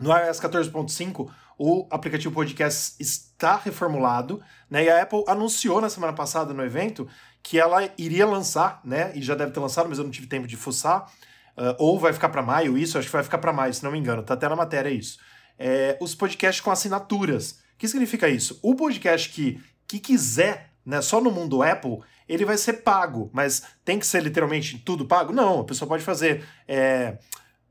no 0.00 0.16
iOS 0.16 0.40
14.5, 0.40 1.30
o 1.58 1.86
aplicativo 1.90 2.34
podcast 2.34 2.96
está 2.98 3.56
reformulado, 3.56 4.42
né? 4.68 4.84
E 4.84 4.88
a 4.88 5.02
Apple 5.02 5.22
anunciou 5.28 5.78
na 5.80 5.90
semana 5.90 6.14
passada 6.14 6.54
no 6.54 6.64
evento 6.64 7.06
que 7.42 7.58
ela 7.58 7.86
iria 7.98 8.26
lançar, 8.26 8.80
né? 8.82 9.12
E 9.14 9.20
já 9.20 9.34
deve 9.34 9.52
ter 9.52 9.60
lançado, 9.60 9.88
mas 9.88 9.98
eu 9.98 10.04
não 10.04 10.10
tive 10.10 10.26
tempo 10.26 10.46
de 10.46 10.56
fuçar. 10.56 11.12
Uh, 11.56 11.76
ou 11.78 11.98
vai 11.98 12.14
ficar 12.14 12.30
para 12.30 12.42
maio 12.42 12.78
isso, 12.78 12.96
acho 12.96 13.08
que 13.08 13.12
vai 13.12 13.22
ficar 13.22 13.36
para 13.38 13.52
maio, 13.52 13.74
se 13.74 13.84
não 13.84 13.90
me 13.90 13.98
engano, 13.98 14.22
tá 14.22 14.32
até 14.32 14.48
na 14.48 14.56
matéria 14.56 14.88
isso. 14.88 15.18
É, 15.58 15.98
os 16.00 16.14
podcasts 16.14 16.62
com 16.62 16.70
assinaturas. 16.70 17.60
O 17.74 17.78
que 17.78 17.86
significa 17.86 18.26
isso? 18.28 18.58
O 18.62 18.74
podcast 18.74 19.28
que, 19.28 19.62
que 19.86 19.98
quiser, 19.98 20.70
né, 20.86 21.02
só 21.02 21.20
no 21.20 21.30
mundo 21.30 21.62
Apple, 21.62 21.98
ele 22.30 22.44
vai 22.44 22.56
ser 22.56 22.74
pago, 22.74 23.28
mas 23.32 23.62
tem 23.84 23.98
que 23.98 24.06
ser 24.06 24.22
literalmente 24.22 24.78
tudo 24.78 25.04
pago? 25.04 25.32
Não, 25.32 25.60
a 25.60 25.64
pessoa 25.64 25.88
pode 25.88 26.04
fazer 26.04 26.44
é, 26.68 27.18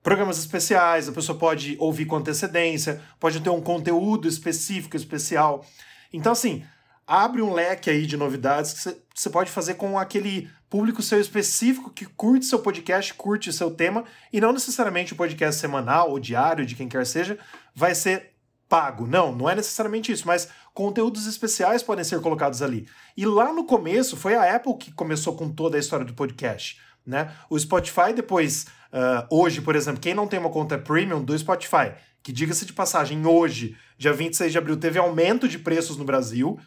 programas 0.04 0.38
especiais, 0.38 1.08
a 1.08 1.14
pessoa 1.14 1.38
pode 1.38 1.78
ouvir 1.80 2.06
com 2.06 2.18
antecedência, 2.18 3.02
pode 3.20 3.40
ter 3.40 3.50
um 3.50 3.62
conteúdo 3.62 4.28
específico, 4.28 4.98
especial. 4.98 5.66
Então, 6.12 6.34
assim, 6.34 6.64
abre 7.08 7.42
um 7.42 7.54
leque 7.54 7.90
aí 7.90 8.06
de 8.06 8.18
novidades 8.18 8.74
que 8.74 8.96
você 9.16 9.30
pode 9.30 9.50
fazer 9.50 9.76
com 9.76 9.98
aquele 9.98 10.50
público 10.70 11.02
seu 11.02 11.22
específico 11.22 11.90
que 11.90 12.06
curte 12.06 12.46
seu 12.46 12.60
podcast, 12.60 13.14
curte 13.14 13.54
seu 13.54 13.72
tema, 13.72 14.04
e 14.32 14.42
não 14.42 14.52
necessariamente 14.52 15.14
o 15.14 15.16
podcast 15.16 15.60
semanal 15.60 16.12
ou 16.12 16.20
diário, 16.20 16.66
de 16.66 16.76
quem 16.76 16.90
quer 16.90 17.06
seja, 17.06 17.40
vai 17.74 17.96
ser 17.96 18.34
pago. 18.69 19.07
Não, 19.07 19.36
não 19.36 19.50
é 19.50 19.56
necessariamente 19.56 20.12
isso, 20.12 20.27
mas 20.27 20.48
conteúdos 20.74 21.25
especiais 21.25 21.81
podem 21.81 22.06
ser 22.06 22.21
colocados 22.21 22.62
ali. 22.62 22.88
E 23.18 23.25
lá 23.25 23.51
no 23.51 23.66
começo 23.66 24.16
foi 24.16 24.36
a 24.36 24.56
Apple 24.56 24.77
que 24.77 24.94
começou 24.94 25.36
com 25.36 25.50
toda 25.50 25.75
a 25.75 25.80
história 25.80 26.06
do 26.06 26.13
podcast. 26.13 26.80
Né? 27.06 27.33
O 27.50 27.57
Spotify 27.57 28.13
depois, 28.16 28.68
uh, 28.94 29.36
hoje, 29.36 29.62
por 29.62 29.75
exemplo, 29.75 30.00
quem 30.00 30.13
não 30.13 30.27
tem 30.27 30.39
uma 30.39 30.51
conta 30.51 30.77
premium 30.77 31.24
do 31.24 31.38
Spotify, 31.38 31.94
que 32.21 32.31
diga-se 32.31 32.66
de 32.66 32.74
passagem, 32.74 33.25
hoje, 33.25 33.75
dia 33.98 34.13
26 34.13 34.51
de 34.51 34.57
abril, 34.57 34.77
teve 34.77 35.00
aumento 35.00 35.48
de 35.48 35.57
preços 35.57 35.98
no 35.98 36.06
Brasil. 36.06 36.60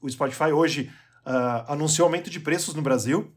O 0.00 0.08
Spotify 0.08 0.52
hoje 0.52 0.90
uh, 1.26 1.72
anunciou 1.72 2.06
aumento 2.06 2.30
de 2.30 2.38
preços 2.38 2.74
no 2.74 2.82
Brasil. 2.82 3.32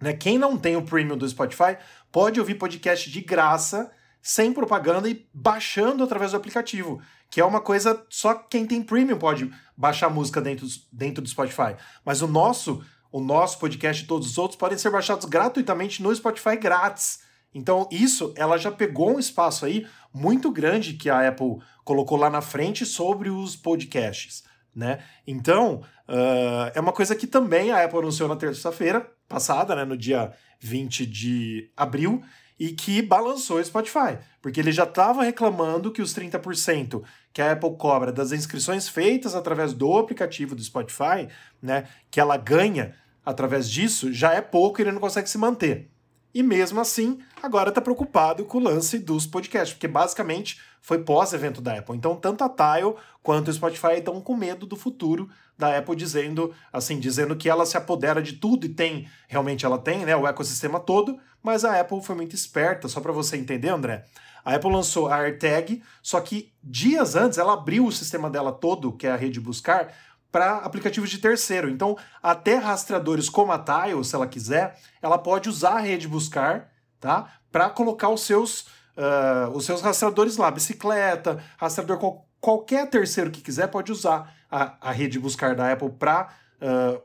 Né? 0.00 0.12
Quem 0.12 0.36
não 0.36 0.58
tem 0.58 0.76
o 0.76 0.82
premium 0.82 1.16
do 1.16 1.26
Spotify 1.26 1.78
pode 2.12 2.38
ouvir 2.38 2.56
podcast 2.56 3.10
de 3.10 3.20
graça 3.22 3.90
sem 4.20 4.52
propaganda 4.52 5.08
e 5.08 5.26
baixando 5.32 6.04
através 6.04 6.32
do 6.32 6.36
aplicativo, 6.36 7.00
que 7.30 7.40
é 7.40 7.44
uma 7.44 7.60
coisa 7.60 8.04
só 8.08 8.34
quem 8.34 8.66
tem 8.66 8.82
premium 8.82 9.18
pode 9.18 9.50
baixar 9.76 10.08
música 10.08 10.40
dentro, 10.40 10.66
dentro 10.92 11.22
do 11.22 11.28
Spotify. 11.28 11.76
Mas 12.04 12.22
o 12.22 12.26
nosso, 12.26 12.84
o 13.12 13.20
nosso 13.20 13.58
podcast 13.58 14.02
e 14.02 14.06
todos 14.06 14.28
os 14.28 14.38
outros 14.38 14.58
podem 14.58 14.78
ser 14.78 14.90
baixados 14.90 15.26
gratuitamente 15.26 16.02
no 16.02 16.14
Spotify 16.14 16.56
grátis. 16.56 17.20
Então, 17.54 17.88
isso 17.90 18.32
ela 18.36 18.56
já 18.58 18.70
pegou 18.70 19.16
um 19.16 19.18
espaço 19.18 19.64
aí 19.64 19.86
muito 20.12 20.50
grande 20.50 20.94
que 20.94 21.08
a 21.08 21.28
Apple 21.28 21.58
colocou 21.84 22.18
lá 22.18 22.28
na 22.30 22.40
frente 22.40 22.84
sobre 22.84 23.30
os 23.30 23.56
podcasts. 23.56 24.44
Né? 24.74 25.02
Então, 25.26 25.82
uh, 26.08 26.70
é 26.74 26.80
uma 26.80 26.92
coisa 26.92 27.14
que 27.16 27.26
também 27.26 27.70
a 27.70 27.84
Apple 27.84 27.98
anunciou 27.98 28.28
na 28.28 28.36
terça-feira 28.36 29.10
passada, 29.28 29.74
né, 29.74 29.84
no 29.84 29.96
dia 29.96 30.32
20 30.60 31.04
de 31.04 31.70
abril, 31.76 32.22
e 32.58 32.70
que 32.70 33.00
balançou 33.00 33.58
o 33.58 33.64
Spotify, 33.64 34.18
porque 34.42 34.58
ele 34.58 34.72
já 34.72 34.84
estava 34.84 35.22
reclamando 35.22 35.92
que 35.92 36.02
os 36.02 36.14
30% 36.14 37.02
que 37.32 37.40
a 37.40 37.52
Apple 37.52 37.76
cobra 37.76 38.10
das 38.10 38.32
inscrições 38.32 38.88
feitas 38.88 39.34
através 39.34 39.72
do 39.72 39.96
aplicativo 39.96 40.54
do 40.54 40.62
Spotify, 40.62 41.28
né, 41.62 41.86
que 42.10 42.18
ela 42.18 42.36
ganha 42.36 42.94
através 43.24 43.70
disso, 43.70 44.12
já 44.12 44.32
é 44.32 44.40
pouco 44.40 44.80
e 44.80 44.82
ele 44.82 44.92
não 44.92 45.00
consegue 45.00 45.28
se 45.28 45.38
manter. 45.38 45.90
E 46.38 46.42
mesmo 46.44 46.80
assim, 46.80 47.18
agora 47.42 47.70
está 47.70 47.80
preocupado 47.80 48.44
com 48.44 48.58
o 48.58 48.62
lance 48.62 48.96
dos 49.00 49.26
podcasts, 49.26 49.74
porque 49.74 49.88
basicamente 49.88 50.60
foi 50.80 51.02
pós-evento 51.02 51.60
da 51.60 51.76
Apple. 51.76 51.96
Então, 51.96 52.14
tanto 52.14 52.44
a 52.44 52.48
Tile 52.48 52.94
quanto 53.24 53.48
o 53.48 53.52
Spotify 53.52 53.94
estão 53.94 54.20
com 54.20 54.36
medo 54.36 54.64
do 54.64 54.76
futuro 54.76 55.28
da 55.58 55.76
Apple, 55.76 55.96
dizendo 55.96 56.54
assim, 56.72 57.00
dizendo 57.00 57.34
que 57.34 57.50
ela 57.50 57.66
se 57.66 57.76
apodera 57.76 58.22
de 58.22 58.34
tudo 58.34 58.66
e 58.66 58.68
tem, 58.68 59.08
realmente 59.26 59.66
ela 59.66 59.78
tem, 59.78 60.04
né, 60.04 60.14
o 60.14 60.28
ecossistema 60.28 60.78
todo, 60.78 61.18
mas 61.42 61.64
a 61.64 61.80
Apple 61.80 62.04
foi 62.04 62.14
muito 62.14 62.36
esperta, 62.36 62.86
só 62.86 63.00
para 63.00 63.10
você 63.10 63.36
entender, 63.36 63.70
André. 63.70 64.04
A 64.44 64.54
Apple 64.54 64.70
lançou 64.70 65.08
a 65.08 65.16
AirTag, 65.16 65.82
só 66.00 66.20
que 66.20 66.52
dias 66.62 67.16
antes 67.16 67.36
ela 67.36 67.54
abriu 67.54 67.84
o 67.84 67.90
sistema 67.90 68.30
dela 68.30 68.52
todo, 68.52 68.92
que 68.92 69.08
é 69.08 69.10
a 69.10 69.16
rede 69.16 69.40
buscar, 69.40 69.92
para 70.30 70.58
aplicativos 70.58 71.10
de 71.10 71.18
terceiro. 71.18 71.68
Então, 71.68 71.96
até 72.22 72.56
rastreadores 72.56 73.28
como 73.28 73.52
a 73.52 73.58
Tile, 73.58 74.04
se 74.04 74.14
ela 74.14 74.26
quiser, 74.26 74.78
ela 75.00 75.18
pode 75.18 75.48
usar 75.48 75.76
a 75.76 75.80
rede 75.80 76.06
buscar, 76.06 76.70
tá? 77.00 77.32
Para 77.50 77.70
colocar 77.70 78.08
os 78.10 78.22
seus 78.22 78.66
uh, 78.96 79.50
os 79.54 79.64
seus 79.64 79.80
rastreadores 79.80 80.36
lá, 80.36 80.50
bicicleta, 80.50 81.42
rastreador 81.56 81.98
qual, 81.98 82.26
qualquer 82.40 82.88
terceiro 82.90 83.30
que 83.30 83.40
quiser 83.40 83.68
pode 83.68 83.92
usar 83.92 84.34
a, 84.50 84.88
a 84.88 84.92
rede 84.92 85.18
buscar 85.18 85.54
da 85.54 85.72
Apple 85.72 85.90
para 85.90 86.28
uh, 86.60 87.00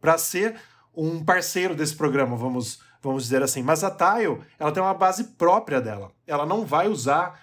para 0.00 0.18
ser 0.18 0.56
um 0.94 1.24
parceiro 1.24 1.74
desse 1.74 1.94
programa, 1.94 2.36
vamos 2.36 2.80
vamos 3.02 3.24
dizer 3.24 3.42
assim. 3.42 3.62
Mas 3.62 3.82
a 3.82 3.90
Tile, 3.90 4.40
ela 4.58 4.72
tem 4.72 4.82
uma 4.82 4.94
base 4.94 5.24
própria 5.24 5.80
dela. 5.80 6.12
Ela 6.26 6.44
não 6.44 6.64
vai 6.64 6.88
usar 6.88 7.40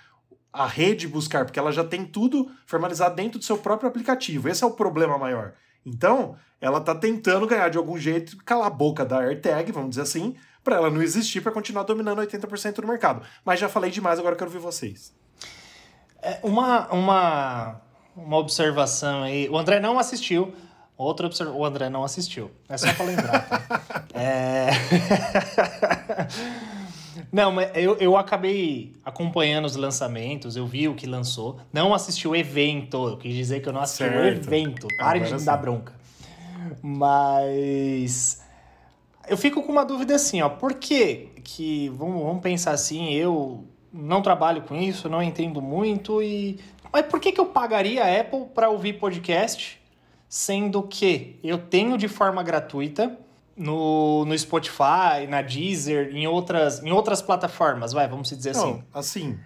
a 0.57 0.67
rede 0.67 1.07
buscar, 1.07 1.45
porque 1.45 1.59
ela 1.59 1.71
já 1.71 1.83
tem 1.83 2.03
tudo 2.03 2.51
formalizado 2.65 3.15
dentro 3.15 3.37
do 3.37 3.45
seu 3.45 3.57
próprio 3.57 3.87
aplicativo. 3.87 4.49
Esse 4.49 4.63
é 4.63 4.67
o 4.67 4.71
problema 4.71 5.17
maior. 5.17 5.53
Então, 5.85 6.35
ela 6.59 6.79
está 6.79 6.95
tentando 6.95 7.47
ganhar 7.47 7.69
de 7.69 7.77
algum 7.77 7.97
jeito, 7.97 8.35
calar 8.43 8.67
a 8.67 8.71
boca 8.71 9.05
da 9.05 9.19
AirTag, 9.19 9.71
vamos 9.71 9.91
dizer 9.91 10.01
assim, 10.01 10.35
para 10.63 10.75
ela 10.75 10.89
não 10.89 11.01
existir, 11.01 11.39
para 11.41 11.51
continuar 11.51 11.83
dominando 11.83 12.19
80% 12.19 12.81
do 12.81 12.87
mercado. 12.87 13.21
Mas 13.45 13.59
já 13.59 13.69
falei 13.69 13.91
demais, 13.91 14.19
agora 14.19 14.35
quero 14.35 14.49
ouvir 14.49 14.59
vocês. 14.59 15.13
É 16.21 16.39
uma, 16.43 16.91
uma, 16.91 17.81
uma 18.15 18.37
observação 18.37 19.23
aí. 19.23 19.47
O 19.49 19.57
André 19.57 19.79
não 19.79 19.97
assistiu. 19.97 20.53
Outra 20.97 21.27
observação. 21.27 21.57
O 21.57 21.63
André 21.63 21.89
não 21.89 22.03
assistiu. 22.03 22.51
É 22.67 22.75
só 22.75 22.91
para 22.91 23.05
lembrar. 23.05 23.47
Tá? 23.47 23.81
é... 24.19 24.71
Não, 27.31 27.51
mas 27.51 27.69
eu, 27.75 27.97
eu 27.97 28.15
acabei 28.15 28.93
acompanhando 29.03 29.65
os 29.65 29.75
lançamentos, 29.75 30.55
eu 30.55 30.65
vi 30.65 30.87
o 30.87 30.95
que 30.95 31.05
lançou. 31.05 31.57
Não 31.71 31.93
assisti 31.93 32.27
o 32.27 32.35
evento, 32.35 33.09
eu 33.09 33.17
quis 33.17 33.35
dizer 33.35 33.61
que 33.61 33.67
eu 33.67 33.73
não 33.73 33.81
assisti 33.81 34.03
certo. 34.03 34.17
o 34.17 34.27
evento. 34.27 34.87
Pare 34.97 35.19
de 35.19 35.33
me 35.33 35.41
dar 35.41 35.57
bronca. 35.57 35.93
Mas 36.81 38.41
eu 39.27 39.37
fico 39.37 39.61
com 39.61 39.71
uma 39.71 39.85
dúvida 39.85 40.15
assim, 40.15 40.41
ó. 40.41 40.49
Por 40.49 40.73
que 40.75 41.29
que, 41.43 41.89
vamos, 41.89 42.21
vamos 42.21 42.41
pensar 42.41 42.71
assim, 42.71 43.13
eu 43.13 43.65
não 43.91 44.21
trabalho 44.21 44.61
com 44.61 44.75
isso, 44.75 45.09
não 45.09 45.21
entendo 45.21 45.61
muito 45.61 46.21
e... 46.21 46.59
Mas 46.91 47.05
por 47.05 47.19
que 47.19 47.31
que 47.31 47.39
eu 47.39 47.47
pagaria 47.47 48.03
a 48.03 48.21
Apple 48.21 48.45
para 48.55 48.69
ouvir 48.69 48.93
podcast, 48.93 49.81
sendo 50.29 50.81
que 50.83 51.37
eu 51.43 51.57
tenho 51.57 51.97
de 51.97 52.07
forma 52.07 52.41
gratuita 52.41 53.17
no, 53.57 54.23
no 54.25 54.37
Spotify, 54.37 55.27
na 55.27 55.41
Deezer, 55.41 56.15
em 56.15 56.27
outras, 56.27 56.83
em 56.83 56.91
outras 56.91 57.21
plataformas, 57.21 57.91
vai, 57.91 58.07
vamos 58.07 58.29
dizer 58.29 58.53
Não, 58.53 58.69
assim. 58.69 58.83
assim. 58.93 59.39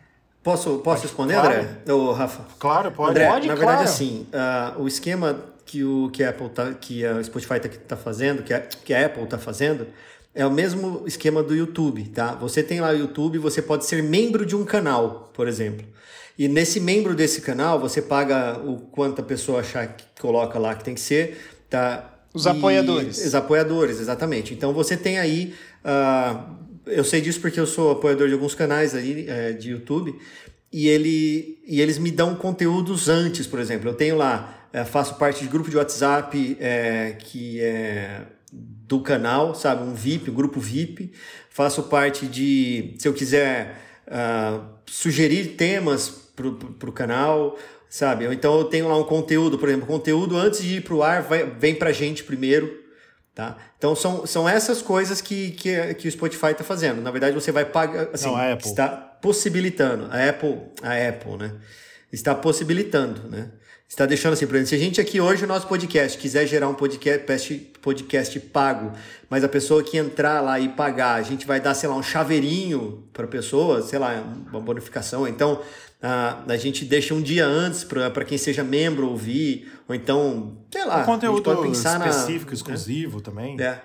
Posso, 0.44 0.80
posso 0.80 1.04
responder, 1.04 1.36
claro. 1.36 1.60
André? 1.60 1.94
Ou 1.94 2.12
Rafa? 2.12 2.44
Claro, 2.58 2.92
pode. 2.92 3.12
André, 3.12 3.28
pode, 3.28 3.48
na 3.48 3.56
claro. 3.56 3.70
verdade, 3.70 3.90
assim, 3.90 4.28
uh, 4.34 4.82
o 4.82 4.88
esquema 4.88 5.40
que, 5.66 5.84
o, 5.84 6.10
que 6.12 6.24
a 6.24 6.32
Apple 6.32 6.50
tá, 6.50 6.74
que 6.74 7.06
a 7.06 7.24
Spotify 7.24 7.56
está 7.56 7.70
tá 7.70 7.96
fazendo, 7.96 8.42
que 8.44 8.54
a, 8.54 8.60
que 8.60 8.94
a 8.94 9.06
Apple 9.06 9.24
está 9.24 9.38
fazendo, 9.38 9.88
é 10.34 10.46
o 10.46 10.52
mesmo 10.52 11.04
esquema 11.06 11.44
do 11.44 11.56
YouTube, 11.56 12.06
tá? 12.06 12.34
Você 12.36 12.64
tem 12.64 12.82
lá 12.82 12.90
o 12.90 12.98
YouTube, 12.98 13.38
você 13.38 13.62
pode 13.62 13.86
ser 13.86 14.02
membro 14.02 14.46
de 14.46 14.56
um 14.56 14.66
canal, 14.66 15.30
por 15.34 15.48
exemplo. 15.48 15.86
E 16.38 16.48
nesse 16.48 16.80
membro 16.80 17.14
desse 17.14 17.42
canal, 17.42 17.80
você 17.80 18.02
paga 18.02 18.60
o 18.60 18.78
quanto 18.78 19.22
a 19.22 19.24
pessoa 19.24 19.60
achar 19.60 19.88
que 19.88 20.04
coloca 20.20 20.58
lá 20.58 20.74
que 20.74 20.84
tem 20.84 20.96
que 20.96 21.02
ser, 21.02 21.40
tá? 21.70 22.10
Os 22.34 22.48
apoiadores. 22.48 23.24
os 23.26 23.36
apoiadores, 23.36 24.00
exatamente. 24.00 24.54
Então 24.54 24.74
você 24.74 24.96
tem 24.96 25.20
aí. 25.20 25.54
Uh, 25.84 26.62
eu 26.86 27.04
sei 27.04 27.22
disso 27.22 27.40
porque 27.40 27.60
eu 27.60 27.68
sou 27.68 27.92
apoiador 27.92 28.28
de 28.28 28.34
alguns 28.34 28.56
canais 28.56 28.96
aí 28.96 29.28
uh, 29.28 29.58
de 29.58 29.72
YouTube. 29.72 30.16
E, 30.72 30.88
ele, 30.88 31.60
e 31.68 31.82
eles 31.82 31.98
me 31.98 32.10
dão 32.10 32.34
conteúdos 32.36 33.10
antes, 33.10 33.46
por 33.46 33.60
exemplo. 33.60 33.90
Eu 33.90 33.94
tenho 33.94 34.16
lá, 34.16 34.68
uh, 34.74 34.86
faço 34.86 35.16
parte 35.16 35.44
de 35.44 35.50
grupo 35.50 35.70
de 35.70 35.76
WhatsApp 35.76 36.58
eh, 36.60 37.18
que 37.20 37.60
é 37.60 38.22
do 38.52 39.00
canal, 39.02 39.56
sabe? 39.56 39.84
Um 39.84 39.94
VIP, 39.94 40.30
um 40.32 40.34
grupo 40.34 40.60
VIP. 40.60 41.12
Faço 41.50 41.84
parte 41.84 42.26
de, 42.26 42.96
se 42.98 43.08
eu 43.08 43.14
quiser 43.14 43.78
ah, 44.14 44.60
sugerir 44.86 45.56
temas 45.56 46.10
para 46.36 46.90
o 46.90 46.92
canal, 46.92 47.58
sabe? 47.92 48.26
Então 48.34 48.58
eu 48.58 48.64
tenho 48.64 48.88
lá 48.88 48.98
um 48.98 49.04
conteúdo, 49.04 49.60
por 49.60 49.68
exemplo, 49.68 49.86
conteúdo 49.86 50.38
antes 50.38 50.64
de 50.64 50.78
ir 50.78 50.82
para 50.82 50.96
o 50.96 51.04
ar 51.04 51.22
vai, 51.22 51.44
vem 51.44 51.76
para 51.76 51.90
a 51.90 51.94
gente 51.94 52.24
primeiro, 52.24 52.74
tá? 53.36 53.58
Então 53.78 53.94
são, 53.94 54.26
são 54.26 54.48
essas 54.48 54.82
coisas 54.82 55.20
que, 55.20 55.52
que, 55.52 55.94
que 55.96 56.08
o 56.08 56.12
Spotify 56.12 56.48
está 56.52 56.64
fazendo. 56.64 57.02
Na 57.02 57.12
verdade 57.12 57.36
você 57.36 57.52
vai 57.52 57.66
pagar, 57.66 58.08
assim, 58.14 58.28
Não, 58.28 58.36
a 58.38 58.54
Apple. 58.54 58.70
está 58.70 58.88
possibilitando, 58.88 60.08
a 60.10 60.30
Apple, 60.30 60.58
a 60.82 61.10
Apple, 61.10 61.38
né? 61.38 61.54
Está 62.14 62.34
possibilitando, 62.34 63.30
né? 63.30 63.52
Está 63.90 64.06
deixando 64.06 64.34
assim, 64.34 64.48
por 64.48 64.56
exemplo, 64.56 64.70
se 64.70 64.76
a 64.76 64.78
gente 64.78 65.02
aqui 65.02 65.20
hoje, 65.20 65.44
o 65.44 65.48
nosso 65.48 65.68
podcast, 65.68 66.18
quiser 66.18 66.48
gerar 66.48 66.70
um 66.70 66.74
podcast, 66.74 67.54
podcast 67.82 68.40
pago, 68.40 68.94
mas 69.30 69.44
a 69.44 69.50
pessoa 69.50 69.84
que 69.84 69.98
entrar 69.98 70.40
lá 70.40 70.58
e 70.62 70.70
pagar, 70.70 71.16
a 71.16 71.22
gente 71.22 71.46
vai 71.46 71.60
dar, 71.60 71.74
sei 71.74 71.90
lá, 71.90 71.96
um 71.98 72.02
chaveirinho 72.02 73.04
para 73.12 73.26
a 73.26 73.28
pessoa, 73.28 73.82
sei 73.82 74.00
lá, 74.00 74.24
uma 74.50 74.62
bonificação. 74.62 75.28
Então, 75.28 75.62
a, 76.02 76.44
a 76.48 76.58
gente 76.58 76.84
deixa 76.84 77.14
um 77.14 77.22
dia 77.22 77.46
antes 77.46 77.84
para 77.84 78.26
quem 78.26 78.38
seja 78.38 78.64
membro 78.64 79.08
ouvir, 79.08 79.72
ou 79.88 79.94
então, 79.94 80.58
sei 80.72 80.86
lá. 80.86 81.04
Um 81.04 81.06
conteúdo 81.06 81.44
pode 81.44 81.62
pensar 81.62 82.00
específico, 82.08 82.52
na, 82.52 82.56
exclusivo 82.56 83.18
né? 83.18 83.24
também. 83.24 83.62
É. 83.62 83.82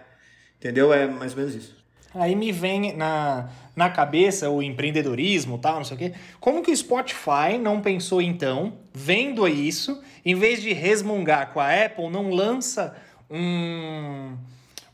Entendeu? 0.59 0.93
É 0.93 1.07
mais 1.07 1.33
ou 1.33 1.39
menos 1.39 1.55
isso. 1.55 1.77
Aí 2.15 2.35
me 2.35 2.51
vem 2.51 2.97
na, 2.97 3.51
na 3.75 3.91
cabeça 3.91 4.49
o 4.49 4.63
empreendedorismo 4.63 5.59
tal, 5.59 5.77
não 5.77 5.85
sei 5.85 5.97
o 5.97 5.99
quê. 5.99 6.13
Como 6.41 6.63
que 6.63 6.71
o 6.71 6.77
Spotify 6.77 7.59
não 7.61 7.83
pensou 7.83 8.23
então, 8.23 8.79
vendo 8.95 9.47
isso, 9.47 10.01
em 10.25 10.35
vez 10.35 10.63
de 10.63 10.73
resmungar 10.73 11.53
com 11.53 11.61
a 11.61 11.69
Apple, 11.85 12.09
não 12.09 12.31
lança 12.31 12.97
um, 13.31 14.35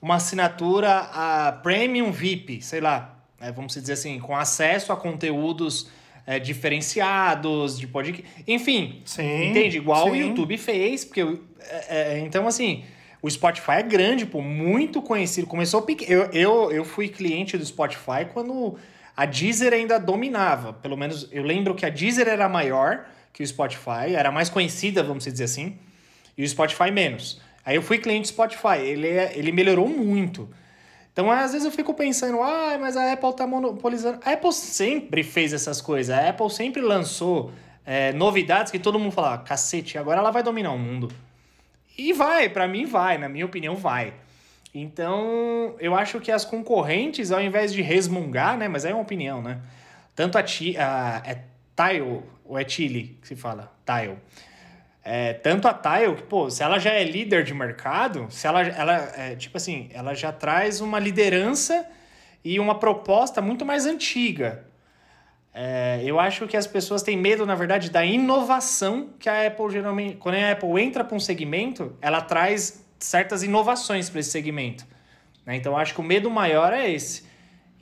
uma 0.01 0.17
assinatura 0.17 1.09
a 1.13 1.53
Premium 1.53 2.11
VIP, 2.11 2.61
sei 2.61 2.81
lá, 2.81 3.17
é, 3.41 3.53
vamos 3.53 3.75
dizer 3.75 3.93
assim, 3.93 4.19
com 4.19 4.37
acesso 4.37 4.93
a 4.93 4.97
conteúdos 4.97 5.89
é, 6.27 6.39
diferenciados, 6.39 7.79
de 7.79 7.87
podcast. 7.87 8.31
Enfim, 8.47 9.03
sim, 9.05 9.51
entende? 9.51 9.77
Igual 9.77 10.05
sim. 10.07 10.11
o 10.11 10.17
YouTube 10.17 10.57
fez, 10.59 11.05
porque. 11.05 11.39
É, 11.89 12.19
então, 12.21 12.47
assim. 12.47 12.85
O 13.21 13.31
Spotify 13.31 13.75
é 13.75 13.83
grande, 13.85 14.27
pô, 14.27 14.43
muito 14.43 15.01
conhecido. 15.01 15.47
Começou 15.47 15.83
pequeno. 15.83 16.11
Eu, 16.11 16.31
eu, 16.33 16.73
eu 16.73 16.85
fui 16.85 17.09
cliente 17.09 17.57
do 17.57 17.65
Spotify 17.65 18.27
quando 18.33 18.77
a 19.17 19.25
Deezer 19.25 19.73
ainda 19.73 19.97
dominava. 19.97 20.73
Pelo 20.73 20.97
menos 20.97 21.29
eu 21.31 21.45
lembro 21.45 21.73
que 21.73 21.87
a 21.87 21.89
Deezer 21.89 22.27
era 22.27 22.49
maior 22.49 23.07
que 23.33 23.43
o 23.43 23.47
Spotify, 23.47 24.15
era 24.15 24.31
mais 24.31 24.51
conhecida, 24.51 25.03
vamos 25.03 25.25
dizer 25.25 25.45
assim, 25.45 25.79
e 26.37 26.45
o 26.45 26.49
Spotify 26.49 26.91
menos. 26.91 27.41
Aí 27.65 27.77
eu 27.77 27.83
fui 27.83 27.99
cliente 27.99 28.23
do 28.23 28.29
Spotify, 28.29 28.79
ele, 28.79 29.09
ele 29.09 29.53
melhorou 29.53 29.89
muito. 29.89 30.49
Então, 31.13 31.31
às 31.31 31.53
vezes 31.53 31.67
eu 31.67 31.71
fico 31.71 31.93
pensando, 31.93 32.43
ah, 32.43 32.79
mas 32.81 32.97
a 32.97 33.13
Apple 33.13 33.35
tá 33.35 33.47
monopolizando. 33.47 34.19
A 34.25 34.33
Apple 34.33 34.53
sempre 34.53 35.23
fez 35.23 35.53
essas 35.53 35.81
coisas. 35.81 36.17
A 36.17 36.31
Apple 36.31 36.51
sempre 36.51 36.81
lançou 36.81 37.53
é, 37.85 38.13
novidades 38.13 38.73
que 38.73 38.79
todo 38.79 38.99
mundo 38.99 39.13
fala, 39.13 39.39
cacete, 39.39 39.99
agora 39.99 40.21
ela 40.21 40.31
vai 40.31 40.43
dominar 40.43 40.73
o 40.73 40.79
mundo. 40.79 41.13
E 41.99 42.15
vai, 42.15 42.49
para 42.49 42.67
mim 42.67 42.87
vai, 42.87 43.19
na 43.19 43.29
minha 43.29 43.45
opinião 43.45 43.77
vai. 43.77 44.15
Então, 44.75 45.75
eu 45.79 45.95
acho 45.95 46.19
que 46.19 46.33
as 46.33 46.47
concorrentes, 46.47 47.31
ao 47.31 47.43
invés 47.43 47.75
de 47.75 47.83
resmungar, 47.83 48.57
né, 48.57 48.67
mas 48.67 48.87
é 48.87 48.95
uma 48.95 49.03
opinião, 49.03 49.43
né? 49.43 49.61
Tanto 50.17 50.39
a, 50.39 50.43
ti, 50.43 50.77
a 50.79 51.23
é 51.27 51.43
Tile, 51.77 52.23
ou 52.45 52.59
é 52.59 52.67
Chile 52.67 53.19
que 53.21 53.29
se 53.29 53.37
fala? 53.37 53.71
Tile. 53.85 54.17
É, 55.05 55.33
tanto 55.33 55.67
a 55.67 55.75
Tile, 55.75 56.15
que, 56.15 56.23
pô, 56.23 56.49
se 56.49 56.63
ela 56.63 56.79
já 56.79 56.91
é 56.91 57.03
líder 57.03 57.43
de 57.43 57.53
mercado, 57.53 58.29
se 58.31 58.47
ela, 58.47 58.63
ela 58.63 59.13
é, 59.17 59.35
tipo 59.35 59.57
assim, 59.57 59.91
ela 59.93 60.15
já 60.15 60.31
traz 60.31 60.81
uma 60.81 60.99
liderança 60.99 61.87
e 62.45 62.61
uma 62.61 62.79
proposta 62.79 63.41
muito 63.41 63.65
mais 63.65 63.85
antiga. 63.85 64.65
É, 65.55 66.01
eu 66.05 66.19
acho 66.19 66.47
que 66.47 66.57
as 66.57 66.67
pessoas 66.67 67.03
têm 67.03 67.17
medo, 67.17 67.45
na 67.45 67.55
verdade, 67.55 67.91
da 67.91 68.05
inovação 68.05 69.11
que 69.19 69.29
a 69.29 69.47
Apple 69.47 69.71
geralmente. 69.71 70.17
Quando 70.17 70.37
a 70.37 70.53
Apple 70.53 70.81
entra 70.81 71.05
para 71.05 71.17
um 71.17 71.21
segmento, 71.21 71.97
ela 72.01 72.21
traz 72.21 72.85
certas 72.99 73.43
inovações 73.43 74.09
para 74.09 74.21
esse 74.21 74.31
segmento. 74.31 74.87
Né? 75.45 75.57
Então, 75.57 75.77
acho 75.77 75.95
que 75.95 76.01
o 76.01 76.05
medo 76.05 76.31
maior 76.31 76.73
é 76.73 76.91
esse. 76.91 77.25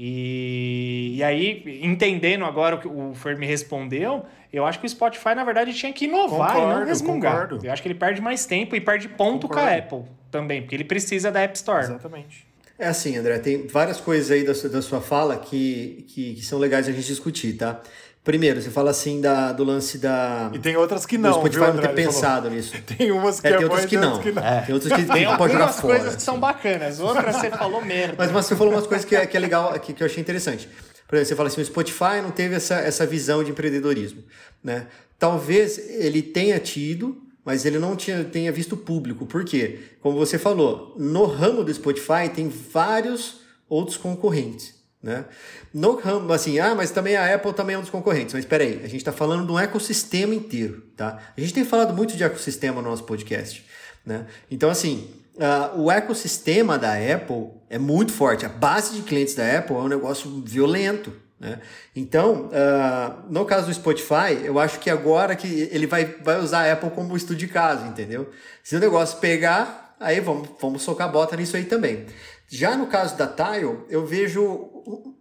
E, 0.02 1.16
e 1.16 1.23
aí, 1.23 1.62
entendendo 1.83 2.47
agora 2.47 2.76
o 2.76 2.78
que 2.78 2.88
o 2.88 3.12
Fer 3.12 3.37
me 3.37 3.45
respondeu, 3.45 4.25
eu 4.50 4.64
acho 4.64 4.80
que 4.80 4.87
o 4.87 4.88
Spotify, 4.88 5.35
na 5.37 5.45
verdade, 5.45 5.75
tinha 5.75 5.92
que 5.92 6.07
inovar 6.07 6.54
concordo, 6.54 6.73
e 6.73 6.75
não 6.80 6.87
resmungar. 6.87 7.33
Concordo. 7.42 7.66
Eu 7.66 7.71
acho 7.71 7.83
que 7.83 7.88
ele 7.88 7.95
perde 7.97 8.19
mais 8.23 8.47
tempo 8.47 8.75
e 8.75 8.80
perde 8.80 9.11
ponto 9.11 9.47
concordo. 9.47 9.69
com 9.69 9.75
a 9.75 9.76
Apple 9.76 10.11
também, 10.30 10.62
porque 10.62 10.75
ele 10.75 10.85
precisa 10.85 11.30
da 11.30 11.42
App 11.42 11.54
Store. 11.54 11.85
Exatamente. 11.85 12.47
É 12.78 12.87
assim, 12.87 13.19
André, 13.19 13.40
tem 13.40 13.66
várias 13.66 14.00
coisas 14.00 14.30
aí 14.30 14.42
da 14.42 14.54
sua, 14.54 14.71
da 14.71 14.80
sua 14.80 15.02
fala 15.02 15.37
que, 15.37 16.07
que, 16.09 16.37
que, 16.37 16.42
são 16.42 16.59
legais 16.59 16.88
a 16.88 16.92
gente 16.92 17.07
discutir, 17.07 17.59
tá? 17.59 17.83
Primeiro, 18.23 18.61
você 18.61 18.71
fala 18.71 18.91
assim 18.91 19.19
da, 19.19 19.50
do 19.50 19.65
lance 19.65 19.97
da. 19.97 20.50
E 20.53 20.59
tem 20.59 20.77
outras 20.77 21.07
que 21.07 21.17
não. 21.17 21.31
Do 21.31 21.37
Spotify 21.37 21.65
viu, 21.65 21.75
não 21.75 21.81
ter 21.81 21.95
pensado 21.95 22.43
falou. 22.43 22.57
nisso. 22.57 22.75
Tem 22.85 23.11
umas 23.11 23.41
que 23.41 23.47
é, 23.47 23.50
é 23.50 23.57
tem 23.57 23.65
outras 23.65 23.87
que 23.87 23.97
não. 23.97 24.19
que 24.19 24.33
não. 24.33 24.43
É. 24.45 24.61
Tem 24.61 24.75
outras 24.75 24.93
que, 24.93 25.05
tem 25.11 25.27
que 25.27 25.37
pode 25.37 25.53
jogar 25.53 25.65
algumas 25.65 25.81
fora. 25.81 25.99
coisas 25.99 26.17
que 26.17 26.23
são 26.23 26.39
bacanas, 26.39 27.00
outras 27.00 27.37
você 27.37 27.50
falou 27.50 27.83
merda. 27.83 28.17
Mas, 28.19 28.31
mas 28.31 28.47
você 28.47 28.55
falou 28.55 28.75
umas 28.75 28.87
coisas 28.87 29.07
que 29.07 29.17
é, 29.17 29.27
que 29.27 29.37
é 29.37 29.41
legal, 29.41 29.73
que, 29.81 29.95
que 29.95 30.03
eu 30.03 30.07
achei 30.07 30.21
interessante. 30.21 30.69
Por 31.09 31.17
exemplo, 31.17 31.29
você 31.29 31.35
fala 31.35 31.49
assim, 31.49 31.61
o 31.62 31.65
Spotify 31.65 32.23
não 32.23 32.31
teve 32.31 32.55
essa, 32.55 32.75
essa 32.75 33.07
visão 33.07 33.43
de 33.43 33.50
empreendedorismo, 33.50 34.23
né? 34.62 34.87
Talvez 35.19 35.79
ele 35.79 36.23
tenha 36.23 36.59
tido, 36.61 37.23
mas 37.45 37.65
ele 37.65 37.79
não 37.79 37.97
tinha, 37.97 38.23
tenha 38.23 38.53
visto 38.53 38.77
público. 38.77 39.27
Por 39.27 39.45
quê? 39.45 39.81
Como 40.00 40.17
você 40.19 40.39
falou, 40.39 40.95
no 40.99 41.25
ramo 41.25 41.65
do 41.65 41.73
Spotify 41.73 42.29
tem 42.33 42.49
vários 42.49 43.41
outros 43.69 43.97
concorrentes. 43.97 44.80
Né? 45.02 45.25
No 45.73 45.97
ramo, 45.97 46.30
assim, 46.33 46.59
ah, 46.59 46.75
mas 46.75 46.90
também 46.90 47.16
a 47.16 47.35
Apple 47.35 47.54
também 47.54 47.75
é 47.75 47.78
um 47.78 47.80
dos 47.80 47.90
concorrentes. 47.90 48.35
Mas 48.35 48.45
espera 48.45 48.64
aí, 48.64 48.80
a 48.85 48.87
gente 48.87 48.97
está 48.97 49.12
falando 49.12 49.47
de 49.47 49.52
um 49.52 49.59
ecossistema 49.59 50.35
inteiro, 50.35 50.83
tá? 50.97 51.19
A 51.37 51.40
gente 51.40 51.54
tem 51.54 51.64
falado 51.64 51.95
muito 51.95 52.16
de 52.16 52.23
ecossistema 52.23 52.83
no 52.83 52.90
nosso 52.90 53.04
podcast, 53.04 53.64
né? 54.04 54.26
Então, 54.50 54.69
assim, 54.69 55.11
uh, 55.37 55.80
o 55.80 55.90
ecossistema 55.90 56.78
da 56.78 56.92
Apple 56.92 57.49
é 57.71 57.78
muito 57.78 58.12
forte. 58.12 58.45
A 58.45 58.50
base 58.50 58.95
de 58.95 59.02
clientes 59.02 59.35
da 59.35 59.59
Apple 59.59 59.75
é 59.76 59.78
um 59.78 59.88
negócio 59.88 60.42
violento, 60.45 61.12
né? 61.40 61.59
Então, 61.97 62.50
uh, 62.50 63.33
no 63.33 63.47
caso 63.47 63.69
do 63.69 63.75
Spotify, 63.75 64.45
eu 64.45 64.59
acho 64.59 64.78
que 64.78 64.90
agora 64.90 65.35
que 65.35 65.71
ele 65.73 65.87
vai, 65.87 66.04
vai 66.04 66.38
usar 66.38 66.69
a 66.69 66.73
Apple 66.75 66.90
como 66.90 67.16
estudo 67.16 67.38
de 67.38 67.49
caso, 67.49 67.87
entendeu? 67.87 68.28
Se 68.62 68.76
o 68.76 68.78
negócio 68.78 69.19
pegar, 69.19 69.97
aí 69.99 70.21
vamos, 70.21 70.50
vamos 70.61 70.83
socar 70.83 71.09
a 71.09 71.11
bota 71.11 71.37
nisso 71.37 71.57
aí 71.57 71.64
também. 71.64 72.04
Já 72.52 72.76
no 72.76 72.88
caso 72.88 73.16
da 73.16 73.28
Tile, 73.28 73.78
eu 73.88 74.04
vejo, 74.04 74.70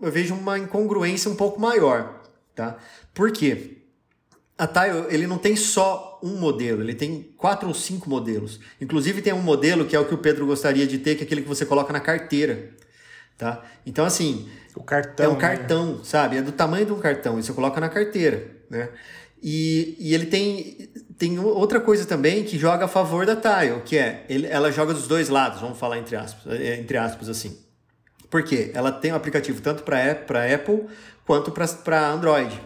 eu 0.02 0.12
vejo 0.12 0.34
uma 0.34 0.58
incongruência 0.58 1.30
um 1.30 1.36
pouco 1.36 1.60
maior, 1.60 2.22
tá? 2.56 2.78
Por 3.14 3.32
quê? 3.32 3.78
A 4.58 4.68
Tile, 4.68 5.06
ele 5.10 5.26
não 5.26 5.38
tem 5.38 5.56
só 5.56 6.20
um 6.22 6.36
modelo, 6.36 6.82
ele 6.82 6.94
tem 6.94 7.34
quatro 7.38 7.70
ou 7.70 7.74
cinco 7.74 8.10
modelos. 8.10 8.60
Inclusive 8.82 9.22
tem 9.22 9.32
um 9.32 9.42
modelo 9.42 9.86
que 9.86 9.96
é 9.96 10.00
o 10.00 10.06
que 10.06 10.14
o 10.14 10.18
Pedro 10.18 10.46
gostaria 10.46 10.86
de 10.86 10.98
ter, 10.98 11.16
que 11.16 11.22
é 11.22 11.26
aquele 11.26 11.42
que 11.42 11.48
você 11.48 11.66
coloca 11.66 11.94
na 11.94 12.00
carteira. 12.02 12.72
tá? 13.38 13.64
Então, 13.86 14.06
assim, 14.06 14.50
o 14.76 14.84
cartão, 14.84 15.26
é 15.26 15.30
um 15.30 15.34
né? 15.34 15.40
cartão, 15.40 16.04
sabe? 16.04 16.38
É 16.38 16.42
do 16.42 16.52
tamanho 16.52 16.86
de 16.86 16.92
um 16.92 17.00
cartão, 17.00 17.40
e 17.40 17.44
você 17.44 17.54
coloca 17.54 17.80
na 17.80 17.88
carteira, 17.88 18.52
né? 18.70 18.90
E, 19.42 19.96
e 19.98 20.14
ele 20.14 20.26
tem, 20.26 20.90
tem 21.18 21.40
outra 21.40 21.80
coisa 21.80 22.06
também 22.06 22.44
que 22.44 22.58
joga 22.58 22.86
a 22.86 22.88
favor 22.90 23.26
da 23.26 23.38
Tile, 23.38 23.82
que 23.86 23.98
é, 23.98 24.26
ele, 24.28 24.46
ela 24.48 24.70
joga 24.72 24.94
dos 24.94 25.08
dois 25.08 25.30
lados, 25.30 25.62
vamos 25.62 25.80
falar 25.80 25.98
entre 25.98 26.18
aspas, 26.18 26.60
é, 26.60 26.78
entre 26.78 26.98
aspas 26.98 27.30
assim. 27.30 27.58
Por 28.30 28.44
quê? 28.44 28.72
Ela 28.74 28.92
tem 28.92 29.12
um 29.12 29.16
aplicativo 29.16 29.62
tanto 29.62 29.84
para 29.84 30.54
Apple 30.54 30.86
quanto 31.26 31.52
para 31.52 32.10
Android. 32.10 32.60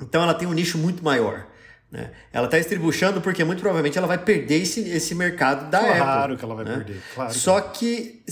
Então 0.00 0.22
ela 0.22 0.34
tem 0.34 0.46
um 0.46 0.52
nicho 0.52 0.78
muito 0.78 1.02
maior. 1.02 1.46
Né? 1.90 2.10
Ela 2.32 2.46
está 2.46 2.58
estribuchando 2.58 3.20
porque 3.20 3.44
muito 3.44 3.60
provavelmente 3.60 3.98
ela 3.98 4.06
vai 4.06 4.18
perder 4.18 4.62
esse, 4.62 4.80
esse 4.88 5.14
mercado 5.14 5.70
da 5.70 5.78
claro 5.78 5.92
Apple. 5.92 6.04
Claro 6.04 6.36
que 6.36 6.44
ela 6.44 6.54
vai 6.54 6.64
né? 6.64 6.74
perder. 6.76 7.02
Claro 7.14 7.34
só 7.34 7.60
que, 7.60 8.22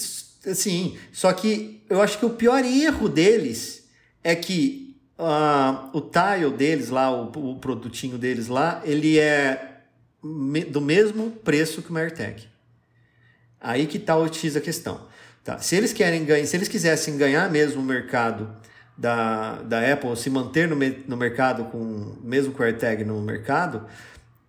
assim, 0.47 0.99
só 1.13 1.33
que 1.33 1.85
eu 1.89 2.01
acho 2.01 2.19
que 2.19 2.25
o 2.25 2.31
pior 2.31 2.65
erro 2.65 3.09
deles 3.09 3.87
é 4.25 4.35
que 4.35 4.97
uh, 5.19 5.97
o 5.97 6.01
tile 6.01 6.51
deles 6.57 6.89
lá, 6.89 7.11
o, 7.11 7.53
o 7.53 7.57
produtinho 7.59 8.17
deles 8.17 8.49
lá, 8.49 8.81
ele 8.85 9.19
é 9.19 9.83
me, 10.23 10.65
do 10.65 10.81
mesmo 10.81 11.31
preço 11.31 11.83
que 11.83 11.93
o 11.93 11.97
AirTag. 11.97 12.49
Aí 13.61 13.87
que 13.87 13.99
está 13.99 14.17
o 14.17 14.27
X 14.33 14.57
a 14.57 14.61
questão. 14.61 15.07
Tá. 15.45 15.59
Se 15.59 15.75
eles 15.75 15.93
querem 15.93 16.25
ganhar, 16.25 16.47
se 16.47 16.57
eles 16.57 16.69
quisessem 16.69 17.17
ganhar 17.17 17.51
mesmo 17.51 17.81
o 17.81 17.85
mercado 17.85 18.55
da, 18.97 19.63
da 19.63 19.93
Apple 19.93 20.15
se 20.17 20.29
manter 20.29 20.69
no, 20.69 20.77
no 21.09 21.17
mercado, 21.17 21.65
com 21.65 22.17
mesmo 22.23 22.53
com 22.53 22.63
o 22.63 22.67
AirTag 22.67 23.05
no 23.05 23.21
mercado, 23.23 23.87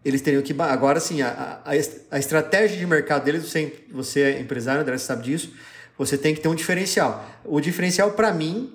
eles 0.03 0.21
teriam 0.21 0.41
que. 0.41 0.53
Agora 0.59 0.99
sim, 0.99 1.21
a, 1.21 1.61
a, 1.63 1.71
a 2.11 2.19
estratégia 2.19 2.77
de 2.77 2.85
mercado 2.85 3.23
deles, 3.23 3.43
você, 3.43 3.85
você 3.91 4.21
é 4.21 4.39
empresário, 4.41 4.81
André, 4.81 4.97
sabe 4.97 5.23
disso, 5.23 5.53
você 5.97 6.17
tem 6.17 6.35
que 6.35 6.41
ter 6.41 6.49
um 6.49 6.55
diferencial. 6.55 7.25
O 7.45 7.61
diferencial, 7.61 8.11
para 8.11 8.33
mim, 8.33 8.73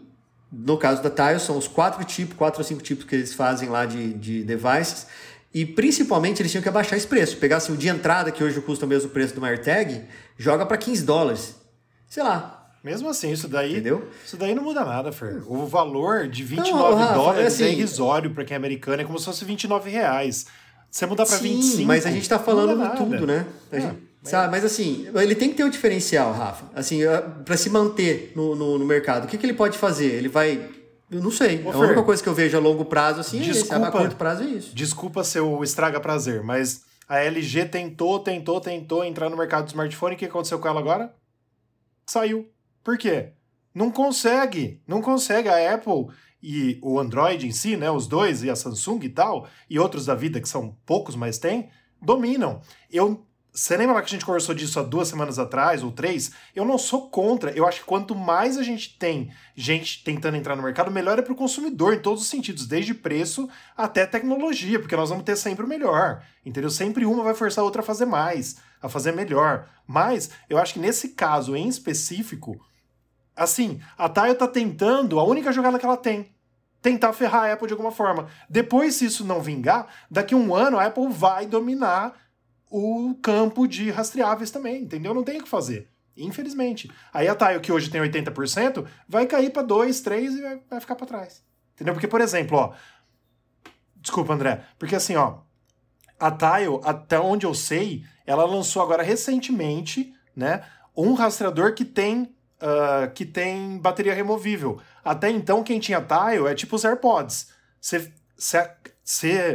no 0.51 0.79
caso 0.79 1.03
da 1.03 1.11
Tile, 1.11 1.41
são 1.41 1.59
os 1.59 1.69
quatro 1.69 2.03
tipos, 2.05 2.37
quatro 2.37 2.61
ou 2.61 2.65
cinco 2.65 2.83
tipos 2.83 3.05
que 3.05 3.15
eles 3.15 3.35
fazem 3.35 3.69
lá 3.69 3.85
de, 3.85 4.15
de 4.15 4.43
devices. 4.45 5.07
E 5.53 5.67
principalmente 5.67 6.41
eles 6.41 6.51
tinham 6.51 6.63
que 6.63 6.69
abaixar 6.69 6.97
esse 6.97 7.07
preço. 7.07 7.37
Pegar 7.39 7.57
assim, 7.57 7.73
o 7.73 7.77
de 7.77 7.89
entrada, 7.89 8.31
que 8.31 8.45
hoje 8.45 8.61
custa 8.61 8.87
o 8.87 8.89
mesmo 8.89 9.11
preço 9.11 9.35
do 9.35 9.45
AirTag, 9.45 10.05
joga 10.39 10.65
para 10.65 10.77
15 10.77 11.05
dólares. 11.05 11.66
Sei 12.09 12.23
lá, 12.23 12.67
mesmo 12.87 13.09
assim, 13.09 13.33
isso 13.33 13.49
daí, 13.49 13.73
Entendeu? 13.73 14.09
isso 14.25 14.37
daí 14.37 14.55
não 14.55 14.63
muda 14.63 14.85
nada, 14.85 15.11
Fer. 15.11 15.43
O 15.47 15.67
valor 15.67 16.29
de 16.29 16.45
29 16.45 16.73
não, 16.73 16.95
Rafa, 16.95 17.15
dólares 17.15 17.43
é, 17.43 17.47
assim, 17.49 17.65
é 17.65 17.73
irrisório 17.73 18.31
para 18.31 18.45
quem 18.45 18.55
é 18.55 18.57
americano, 18.57 19.03
é 19.03 19.05
como 19.05 19.19
se 19.19 19.25
fosse 19.25 19.45
29 19.45 19.91
reais. 19.91 20.47
Você 20.89 21.05
mudar 21.05 21.27
para 21.27 21.37
25. 21.37 21.85
Mas 21.85 22.07
a 22.07 22.11
gente 22.11 22.29
tá 22.29 22.39
falando 22.39 22.81
de 22.81 22.97
tudo, 22.97 23.27
né? 23.27 23.45
É, 23.73 23.81
gente, 23.81 23.97
mas... 24.23 24.31
Sabe? 24.31 24.51
Mas 24.53 24.65
assim, 24.65 25.09
ele 25.15 25.35
tem 25.35 25.51
que 25.51 25.57
ter 25.57 25.65
um 25.65 25.69
diferencial, 25.69 26.33
Rafa. 26.33 26.67
Assim, 26.75 27.01
para 27.45 27.57
se 27.57 27.69
manter 27.69 28.33
no, 28.37 28.55
no, 28.55 28.79
no, 28.79 28.87
mercado. 28.87 29.25
O 29.25 29.27
que, 29.27 29.37
que 29.37 29.45
ele 29.45 29.55
pode 29.55 29.77
fazer? 29.77 30.07
Ele 30.07 30.29
vai. 30.29 30.69
Eu 31.11 31.21
não 31.21 31.31
sei. 31.31 31.63
Ô, 31.65 31.71
a 31.73 31.79
única 31.79 32.03
coisa 32.03 32.23
que 32.23 32.29
eu 32.29 32.35
vejo 32.35 32.57
a 32.57 32.61
longo 32.61 32.85
prazo, 32.85 33.21
assim, 33.21 33.41
desculpa, 33.41 33.75
é 33.75 33.79
esse. 33.79 33.89
A 33.89 33.91
curto 33.91 34.17
prazo 34.17 34.43
é 34.43 34.47
isso. 34.47 34.75
Desculpa 34.75 35.25
seu 35.25 35.63
estraga 35.63 36.01
prazer, 36.01 36.43
mas 36.43 36.83
a 37.09 37.19
LG 37.19 37.67
tentou, 37.67 38.21
tentou, 38.21 38.61
tentou 38.61 39.05
entrar 39.05 39.29
no 39.29 39.37
mercado 39.37 39.65
do 39.65 39.69
smartphone. 39.69 40.15
O 40.15 40.19
que 40.19 40.25
aconteceu 40.25 40.59
com 40.59 40.69
ela 40.69 40.81
agora? 40.81 41.13
Saiu. 42.09 42.49
Por 42.85 42.97
quê? 42.97 43.33
Não 43.75 43.91
consegue, 43.91 44.81
não 44.87 45.03
consegue. 45.03 45.49
A 45.49 45.75
Apple 45.75 46.07
e 46.43 46.79
o 46.83 47.01
Android 47.01 47.47
em 47.47 47.51
si, 47.51 47.77
né, 47.77 47.91
os 47.91 48.07
dois, 48.07 48.45
e 48.45 48.51
a 48.51 48.55
Samsung 48.55 49.01
e 49.03 49.09
tal, 49.09 49.49
e 49.69 49.79
outros 49.79 50.07
da 50.07 50.15
vida 50.15 50.41
que 50.41 50.49
são 50.49 50.77
poucos, 50.87 51.17
mas 51.17 51.39
tem, 51.39 51.69
dominam. 52.01 52.61
Eu, 52.91 53.27
você 53.53 53.77
lembra 53.77 53.95
lá 53.97 54.03
que 54.03 54.07
a 54.07 54.11
gente 54.11 54.25
conversou 54.25 54.55
disso 54.55 54.79
há 54.79 54.83
duas 54.83 55.09
semanas 55.09 55.39
atrás, 55.39 55.83
ou 55.83 55.91
três? 55.91 56.31
Eu 56.55 56.65
não 56.65 56.79
sou 56.79 57.11
contra. 57.11 57.51
Eu 57.51 57.67
acho 57.67 57.81
que 57.81 57.87
quanto 57.87 58.15
mais 58.15 58.57
a 58.57 58.63
gente 58.63 58.97
tem 58.99 59.33
gente 59.57 60.05
tentando 60.05 60.37
entrar 60.37 60.55
no 60.55 60.63
mercado, 60.63 60.91
melhor 60.91 61.19
é 61.19 61.23
para 61.23 61.33
o 61.33 61.37
consumidor, 61.37 61.95
em 61.95 61.99
todos 61.99 62.23
os 62.23 62.29
sentidos, 62.29 62.67
desde 62.67 62.95
preço 62.95 63.49
até 63.77 64.07
tecnologia, 64.07 64.79
porque 64.79 64.95
nós 64.95 65.09
vamos 65.09 65.25
ter 65.25 65.37
sempre 65.37 65.65
o 65.65 65.69
melhor. 65.69 66.23
Entendeu? 66.45 66.71
Sempre 66.71 67.05
uma 67.05 67.25
vai 67.25 67.35
forçar 67.35 67.63
a 67.63 67.65
outra 67.65 67.83
a 67.83 67.85
fazer 67.85 68.07
mais, 68.07 68.57
a 68.81 68.89
fazer 68.89 69.13
melhor. 69.13 69.69
Mas 69.87 70.31
eu 70.49 70.59
acho 70.59 70.75
que 70.75 70.81
nesse 70.81 71.11
caso 71.11 71.57
em 71.57 71.69
específico, 71.69 72.61
Assim, 73.37 73.81
a 73.99 74.09
Taio 74.09 74.35
tá 74.35 74.49
tentando, 74.49 75.21
a 75.21 75.25
única 75.25 75.53
jogada 75.53 75.79
que 75.79 75.85
ela 75.85 75.99
tem, 75.99 76.35
tentar 76.81 77.13
ferrar 77.13 77.45
a 77.45 77.53
Apple 77.53 77.67
de 77.67 77.75
alguma 77.75 77.93
forma. 77.93 78.29
Depois, 78.49 78.95
se 78.95 79.05
isso 79.05 79.27
não 79.27 79.43
vingar, 79.43 79.87
daqui 80.11 80.33
a 80.33 80.39
um 80.39 80.55
ano 80.55 80.79
a 80.79 80.87
Apple 80.87 81.09
vai 81.09 81.47
dominar 81.47 82.15
o 82.71 83.15
campo 83.23 83.69
de 83.69 83.91
rastreáveis 83.91 84.51
também, 84.51 84.83
entendeu? 84.83 85.13
Não 85.13 85.23
tem 85.23 85.39
o 85.39 85.43
que 85.43 85.49
fazer. 85.49 85.91
Infelizmente. 86.17 86.91
Aí 87.13 87.29
a 87.29 87.35
Taio, 87.35 87.61
que 87.61 87.71
hoje 87.71 87.91
tem 87.91 88.01
80%, 88.01 88.87
vai 89.07 89.27
cair 89.27 89.51
para 89.51 89.63
2, 89.63 90.01
3 90.01 90.35
e 90.35 90.59
vai, 90.71 90.81
ficar 90.81 90.97
para 90.97 91.07
trás. 91.07 91.45
Entendeu? 91.75 91.93
Porque, 91.93 92.09
por 92.09 92.23
exemplo, 92.23 92.57
ó. 92.57 92.73
Desculpa, 93.97 94.33
André. 94.33 94.65
Porque 94.79 94.97
assim, 94.97 95.15
ó. 95.15 95.41
A 96.19 96.31
Tile, 96.31 96.81
até 96.85 97.21
onde 97.21 97.45
eu 97.45 97.53
sei, 97.53 98.03
ela 98.27 98.45
lançou 98.45 98.83
agora 98.83 99.03
recentemente, 99.03 100.13
né? 100.35 100.65
Um 100.97 101.15
rastreador 101.15 101.75
que 101.75 101.85
tem 101.85 102.35
uh, 102.61 103.11
que 103.13 103.25
tem 103.25 103.79
bateria 103.79 104.15
removível. 104.15 104.81
Até 105.05 105.31
então, 105.31 105.63
quem 105.63 105.79
tinha 105.79 106.01
tile 106.01 106.47
é 106.47 106.55
tipo 106.55 106.77
os 106.77 106.85
AirPods. 106.85 107.49
Você. 107.81 108.13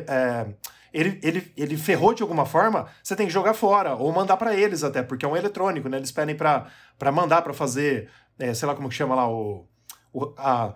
É, 0.07 0.47
ele, 0.93 1.19
ele, 1.23 1.53
ele 1.55 1.77
ferrou 1.77 2.13
de 2.13 2.21
alguma 2.21 2.45
forma, 2.45 2.87
você 3.01 3.15
tem 3.15 3.25
que 3.25 3.33
jogar 3.33 3.53
fora, 3.53 3.95
ou 3.95 4.11
mandar 4.11 4.35
para 4.35 4.53
eles 4.55 4.83
até, 4.83 5.01
porque 5.01 5.25
é 5.25 5.27
um 5.27 5.37
eletrônico, 5.37 5.87
né? 5.87 5.97
Eles 5.97 6.11
pedem 6.11 6.35
para 6.35 7.11
mandar 7.13 7.41
para 7.41 7.53
fazer, 7.53 8.09
é, 8.37 8.53
sei 8.53 8.67
lá 8.67 8.75
como 8.75 8.89
que 8.89 8.95
chama 8.95 9.15
lá, 9.15 9.29
o, 9.29 9.65
o, 10.11 10.33
a, 10.37 10.73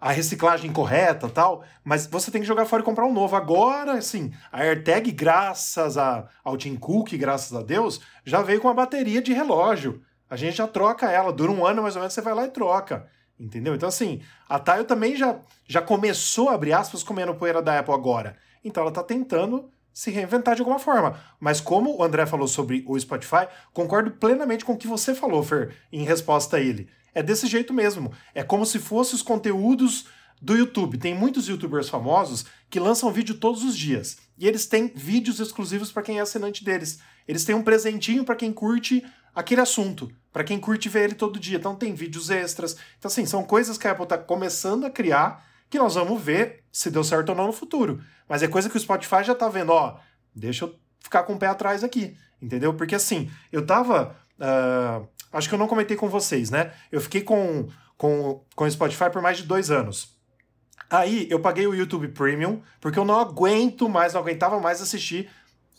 a 0.00 0.10
reciclagem 0.10 0.72
correta 0.72 1.28
tal, 1.28 1.62
mas 1.84 2.06
você 2.06 2.30
tem 2.30 2.40
que 2.40 2.46
jogar 2.46 2.64
fora 2.64 2.82
e 2.82 2.84
comprar 2.84 3.04
um 3.04 3.12
novo. 3.12 3.36
Agora, 3.36 3.92
assim, 3.94 4.32
a 4.50 4.62
AirTag, 4.62 5.12
graças 5.12 5.98
a, 5.98 6.26
ao 6.42 6.56
Tim 6.56 6.76
Cook, 6.76 7.12
graças 7.18 7.52
a 7.52 7.62
Deus, 7.62 8.00
já 8.24 8.40
veio 8.40 8.60
com 8.60 8.68
a 8.68 8.74
bateria 8.74 9.20
de 9.20 9.32
relógio. 9.32 10.02
A 10.28 10.36
gente 10.36 10.56
já 10.56 10.66
troca 10.66 11.10
ela, 11.10 11.32
dura 11.32 11.52
um 11.52 11.66
ano 11.66 11.82
mais 11.82 11.96
ou 11.96 12.00
menos, 12.00 12.14
você 12.14 12.22
vai 12.22 12.34
lá 12.34 12.46
e 12.46 12.50
troca. 12.50 13.06
Entendeu? 13.38 13.74
Então, 13.74 13.88
assim, 13.88 14.20
a 14.48 14.58
Tile 14.58 14.84
também 14.84 15.16
já, 15.16 15.38
já 15.66 15.82
começou, 15.82 16.48
a 16.48 16.54
abrir 16.54 16.72
aspas, 16.72 17.02
comendo 17.02 17.34
poeira 17.34 17.60
da 17.60 17.78
Apple 17.78 17.94
agora. 17.94 18.36
Então, 18.64 18.82
ela 18.82 18.90
está 18.90 19.02
tentando 19.02 19.70
se 19.92 20.10
reinventar 20.10 20.54
de 20.54 20.62
alguma 20.62 20.78
forma. 20.78 21.18
Mas 21.38 21.60
como 21.60 21.96
o 21.96 22.02
André 22.02 22.26
falou 22.26 22.46
sobre 22.46 22.84
o 22.86 22.98
Spotify, 22.98 23.48
concordo 23.72 24.10
plenamente 24.12 24.64
com 24.64 24.72
o 24.72 24.76
que 24.76 24.86
você 24.86 25.14
falou, 25.14 25.42
Fer, 25.42 25.74
em 25.92 26.04
resposta 26.04 26.58
a 26.58 26.60
ele. 26.60 26.88
É 27.14 27.22
desse 27.22 27.46
jeito 27.46 27.72
mesmo. 27.72 28.12
É 28.34 28.42
como 28.42 28.64
se 28.64 28.78
fossem 28.78 29.14
os 29.14 29.22
conteúdos 29.22 30.06
do 30.40 30.56
YouTube. 30.56 30.98
Tem 30.98 31.14
muitos 31.14 31.48
youtubers 31.48 31.88
famosos 31.88 32.46
que 32.68 32.80
lançam 32.80 33.12
vídeo 33.12 33.34
todos 33.34 33.62
os 33.62 33.76
dias. 33.76 34.16
E 34.38 34.46
eles 34.46 34.66
têm 34.66 34.88
vídeos 34.94 35.38
exclusivos 35.38 35.92
para 35.92 36.02
quem 36.02 36.18
é 36.18 36.22
assinante 36.22 36.64
deles. 36.64 36.98
Eles 37.28 37.44
têm 37.44 37.54
um 37.54 37.62
presentinho 37.62 38.24
para 38.24 38.36
quem 38.36 38.52
curte 38.52 39.04
aquele 39.34 39.60
assunto, 39.60 40.10
para 40.32 40.44
quem 40.44 40.58
curte 40.58 40.88
ver 40.88 41.04
ele 41.04 41.14
todo 41.14 41.38
dia. 41.38 41.58
Então 41.58 41.74
tem 41.74 41.94
vídeos 41.94 42.30
extras. 42.30 42.76
Então, 42.98 43.08
assim, 43.08 43.26
são 43.26 43.44
coisas 43.44 43.76
que 43.76 43.86
a 43.86 43.92
Apple 43.92 44.04
está 44.04 44.18
começando 44.18 44.84
a 44.84 44.90
criar 44.90 45.46
que 45.68 45.78
nós 45.78 45.94
vamos 45.94 46.20
ver 46.20 46.64
se 46.72 46.90
deu 46.90 47.04
certo 47.04 47.28
ou 47.28 47.34
não 47.36 47.46
no 47.46 47.52
futuro. 47.52 48.02
Mas 48.28 48.42
é 48.42 48.48
coisa 48.48 48.68
que 48.68 48.76
o 48.76 48.80
Spotify 48.80 49.22
já 49.22 49.34
tá 49.34 49.48
vendo, 49.48 49.70
ó, 49.70 49.98
deixa 50.34 50.64
eu 50.64 50.74
ficar 51.00 51.22
com 51.22 51.34
o 51.34 51.38
pé 51.38 51.46
atrás 51.46 51.84
aqui, 51.84 52.16
entendeu? 52.42 52.74
Porque 52.74 52.94
assim, 52.94 53.30
eu 53.52 53.64
tava. 53.64 54.16
Uh, 54.38 55.06
acho 55.32 55.48
que 55.48 55.54
eu 55.54 55.58
não 55.58 55.68
comentei 55.68 55.96
com 55.96 56.08
vocês, 56.08 56.50
né? 56.50 56.72
Eu 56.90 57.00
fiquei 57.00 57.22
com, 57.22 57.68
com, 57.96 58.44
com 58.54 58.64
o 58.64 58.70
Spotify 58.70 59.10
por 59.10 59.22
mais 59.22 59.38
de 59.38 59.44
dois 59.44 59.70
anos. 59.70 60.16
Aí 60.88 61.28
eu 61.30 61.38
paguei 61.38 61.66
o 61.66 61.74
YouTube 61.74 62.08
Premium, 62.08 62.60
porque 62.80 62.98
eu 62.98 63.04
não 63.04 63.18
aguento 63.18 63.88
mais, 63.88 64.14
não 64.14 64.20
aguentava 64.20 64.58
mais 64.58 64.82
assistir 64.82 65.30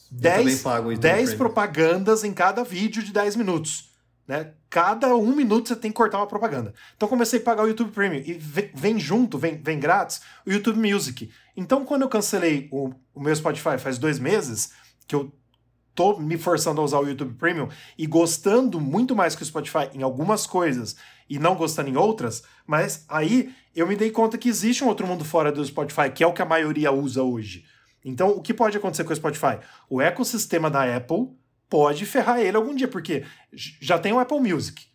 10, 0.09 0.63
10 0.99 1.33
propagandas 1.35 2.23
em 2.23 2.33
cada 2.33 2.63
vídeo 2.63 3.03
de 3.03 3.11
10 3.11 3.35
minutos. 3.35 3.89
Né? 4.27 4.53
Cada 4.69 5.13
um 5.15 5.35
minuto 5.35 5.67
você 5.67 5.75
tem 5.75 5.91
que 5.91 5.97
cortar 5.97 6.17
uma 6.17 6.27
propaganda. 6.27 6.73
Então 6.95 7.09
comecei 7.09 7.39
a 7.39 7.43
pagar 7.43 7.63
o 7.63 7.67
YouTube 7.67 7.91
Premium 7.91 8.21
e 8.25 8.33
vem 8.73 8.97
junto, 8.97 9.37
vem, 9.37 9.57
vem 9.57 9.79
grátis, 9.79 10.21
o 10.45 10.51
YouTube 10.51 10.79
Music. 10.79 11.29
Então 11.57 11.83
quando 11.83 12.03
eu 12.03 12.09
cancelei 12.09 12.69
o, 12.71 12.93
o 13.13 13.21
meu 13.21 13.35
Spotify 13.35 13.77
faz 13.77 13.97
dois 13.97 14.19
meses, 14.19 14.71
que 15.07 15.15
eu 15.15 15.33
tô 15.93 16.17
me 16.19 16.37
forçando 16.37 16.81
a 16.81 16.83
usar 16.83 16.99
o 16.99 17.07
YouTube 17.07 17.35
Premium 17.35 17.67
e 17.97 18.05
gostando 18.05 18.79
muito 18.79 19.15
mais 19.15 19.35
que 19.35 19.43
o 19.43 19.45
Spotify 19.45 19.89
em 19.93 20.03
algumas 20.03 20.47
coisas 20.47 20.95
e 21.29 21.39
não 21.39 21.55
gostando 21.55 21.89
em 21.89 21.97
outras, 21.97 22.43
mas 22.65 23.05
aí 23.07 23.53
eu 23.75 23.87
me 23.87 23.95
dei 23.95 24.11
conta 24.11 24.37
que 24.37 24.49
existe 24.49 24.83
um 24.83 24.87
outro 24.87 25.07
mundo 25.07 25.23
fora 25.23 25.51
do 25.51 25.63
Spotify, 25.63 26.09
que 26.13 26.23
é 26.23 26.27
o 26.27 26.33
que 26.33 26.41
a 26.41 26.45
maioria 26.45 26.91
usa 26.91 27.23
hoje. 27.23 27.65
Então, 28.03 28.31
o 28.31 28.41
que 28.41 28.53
pode 28.53 28.75
acontecer 28.75 29.03
com 29.03 29.13
o 29.13 29.15
Spotify? 29.15 29.59
O 29.89 30.01
ecossistema 30.01 30.69
da 30.69 30.95
Apple 30.95 31.29
pode 31.69 32.05
ferrar 32.05 32.39
ele 32.39 32.57
algum 32.57 32.75
dia, 32.75 32.87
porque 32.87 33.23
já 33.53 33.97
tem 33.97 34.11
o 34.11 34.19
Apple 34.19 34.39
Music, 34.39 34.85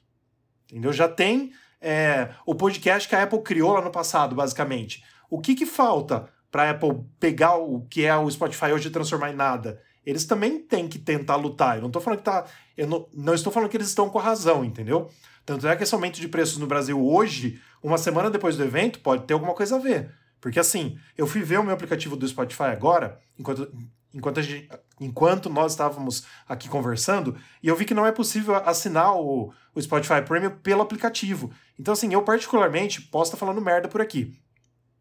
entendeu? 0.70 0.92
Já 0.92 1.08
tem 1.08 1.52
é, 1.80 2.30
o 2.44 2.54
podcast 2.54 3.08
que 3.08 3.14
a 3.14 3.22
Apple 3.22 3.42
criou 3.42 3.72
lá 3.72 3.80
no 3.80 3.90
passado, 3.90 4.34
basicamente. 4.34 5.02
O 5.30 5.40
que, 5.40 5.54
que 5.54 5.64
falta 5.64 6.28
para 6.50 6.64
a 6.64 6.70
Apple 6.70 7.04
pegar 7.18 7.56
o 7.56 7.86
que 7.86 8.04
é 8.04 8.14
o 8.16 8.30
Spotify 8.30 8.72
hoje 8.72 8.88
e 8.88 8.92
transformar 8.92 9.30
em 9.30 9.36
nada? 9.36 9.80
Eles 10.06 10.24
também 10.24 10.60
têm 10.60 10.86
que 10.86 10.98
tentar 10.98 11.34
lutar. 11.34 11.76
Eu 11.76 11.82
não 11.82 11.90
tô 11.90 12.00
falando 12.00 12.20
que 12.20 12.24
tá. 12.24 12.46
Eu 12.76 12.86
não, 12.86 13.08
não 13.12 13.34
estou 13.34 13.52
falando 13.52 13.68
que 13.68 13.76
eles 13.76 13.88
estão 13.88 14.08
com 14.08 14.20
a 14.20 14.22
razão, 14.22 14.64
entendeu? 14.64 15.10
Tanto 15.44 15.66
é 15.66 15.74
que 15.74 15.82
esse 15.82 15.94
aumento 15.94 16.20
de 16.20 16.28
preços 16.28 16.58
no 16.58 16.66
Brasil 16.66 17.04
hoje, 17.04 17.60
uma 17.82 17.98
semana 17.98 18.30
depois 18.30 18.56
do 18.56 18.62
evento, 18.62 19.00
pode 19.00 19.24
ter 19.24 19.34
alguma 19.34 19.52
coisa 19.52 19.76
a 19.76 19.78
ver. 19.80 20.14
Porque 20.40 20.60
assim, 20.60 20.96
eu 21.18 21.26
fui 21.26 21.42
ver 21.42 21.58
o 21.58 21.64
meu 21.64 21.74
aplicativo 21.74 22.16
do 22.16 22.26
Spotify 22.26 22.64
agora, 22.64 23.20
enquanto, 23.38 23.72
enquanto, 24.14 24.42
gente, 24.42 24.68
enquanto 25.00 25.50
nós 25.50 25.72
estávamos 25.72 26.24
aqui 26.48 26.68
conversando, 26.68 27.36
e 27.62 27.68
eu 27.68 27.74
vi 27.74 27.84
que 27.84 27.94
não 27.94 28.06
é 28.06 28.12
possível 28.12 28.54
assinar 28.56 29.16
o, 29.16 29.52
o 29.74 29.82
Spotify 29.82 30.22
Premium 30.24 30.50
pelo 30.62 30.82
aplicativo. 30.82 31.50
Então, 31.78 31.92
assim, 31.92 32.12
eu 32.12 32.22
particularmente 32.22 33.02
posso 33.02 33.30
estar 33.30 33.38
falando 33.38 33.60
merda 33.60 33.88
por 33.88 34.00
aqui. 34.00 34.38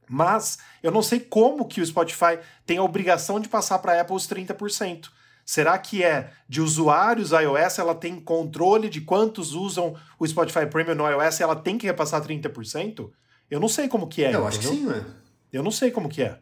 Mas 0.07 0.57
eu 0.83 0.91
não 0.91 1.01
sei 1.01 1.19
como 1.19 1.65
que 1.65 1.81
o 1.81 1.85
Spotify 1.85 2.39
tem 2.65 2.77
a 2.77 2.83
obrigação 2.83 3.39
de 3.39 3.49
passar 3.49 3.79
para 3.79 3.93
a 3.93 4.01
Apple 4.01 4.15
os 4.15 4.27
30%. 4.27 5.09
Será 5.45 5.77
que 5.77 6.03
é 6.03 6.31
de 6.49 6.59
usuários 6.59 7.31
iOS, 7.31 7.77
ela 7.77 7.93
tem 7.93 8.19
controle 8.19 8.89
de 8.89 9.01
quantos 9.01 9.53
usam 9.53 9.95
o 10.17 10.25
Spotify 10.25 10.65
Premium 10.65 10.95
no 10.95 11.07
iOS 11.07 11.39
e 11.39 11.43
ela 11.43 11.55
tem 11.55 11.77
que 11.77 11.85
repassar 11.85 12.25
30%? 12.25 13.11
Eu 13.49 13.59
não 13.59 13.69
sei 13.69 13.87
como 13.87 14.07
que 14.07 14.23
é. 14.23 14.27
Eu 14.27 14.29
entendeu? 14.29 14.47
acho 14.47 14.59
que 14.59 14.65
sim, 14.65 14.85
né? 14.85 15.05
Eu 15.53 15.61
não 15.61 15.69
sei 15.69 15.91
como 15.91 16.09
que 16.09 16.23
é, 16.23 16.39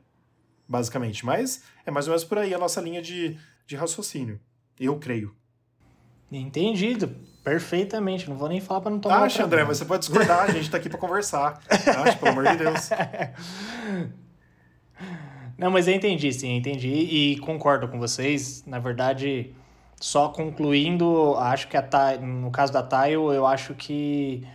basicamente. 0.67 1.26
Mas 1.26 1.63
é 1.86 1.91
mais 1.91 2.08
ou 2.08 2.12
menos 2.12 2.23
por 2.23 2.38
aí 2.38 2.54
a 2.54 2.58
nossa 2.58 2.80
linha 2.80 3.02
de, 3.02 3.38
de 3.67 3.76
raciocínio. 3.76 4.39
Eu 4.80 4.97
creio. 4.97 5.36
Entendido. 6.32 7.13
Perfeitamente. 7.43 8.29
Não 8.29 8.38
vou 8.38 8.47
nem 8.47 8.62
falar 8.62 8.82
para 8.82 8.91
não 8.91 8.99
tomar. 8.99 9.23
Acha, 9.23 9.43
André, 9.43 9.63
mas 9.63 9.77
você 9.77 9.86
pode 9.86 10.08
discordar. 10.08 10.43
a 10.43 10.51
gente 10.51 10.69
tá 10.69 10.77
aqui 10.77 10.89
para 10.89 10.99
conversar. 10.99 11.60
Acha, 11.69 12.15
pelo 12.17 12.32
amor 12.32 12.47
de 12.47 12.58
Deus. 12.58 12.89
Não, 15.58 15.69
mas 15.69 15.88
eu 15.88 15.93
entendi, 15.93 16.32
sim, 16.32 16.56
entendi. 16.56 16.89
E 16.89 17.38
concordo 17.39 17.88
com 17.88 17.99
vocês. 17.99 18.63
Na 18.65 18.79
verdade, 18.79 19.53
só 19.99 20.29
concluindo, 20.29 21.36
acho 21.38 21.67
que 21.67 21.77
a 21.77 21.84
no 22.21 22.49
caso 22.51 22.71
da 22.71 22.82
Tile, 22.82 23.13
eu 23.13 23.45
acho 23.45 23.73
que 23.73 24.47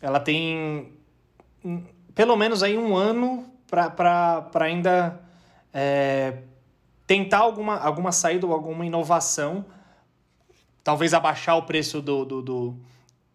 ela 0.00 0.20
tem 0.20 0.92
pelo 2.14 2.36
menos 2.36 2.62
aí 2.62 2.76
um 2.76 2.96
ano 2.96 3.46
para 3.68 4.50
ainda 4.60 5.20
é, 5.72 6.38
tentar 7.06 7.38
alguma, 7.38 7.78
alguma 7.78 8.12
saída 8.12 8.46
ou 8.46 8.52
alguma 8.52 8.84
inovação. 8.84 9.64
Talvez 10.84 11.14
abaixar 11.14 11.56
o 11.56 11.62
preço 11.62 12.00
do, 12.02 12.24
do, 12.24 12.42
do 12.42 12.76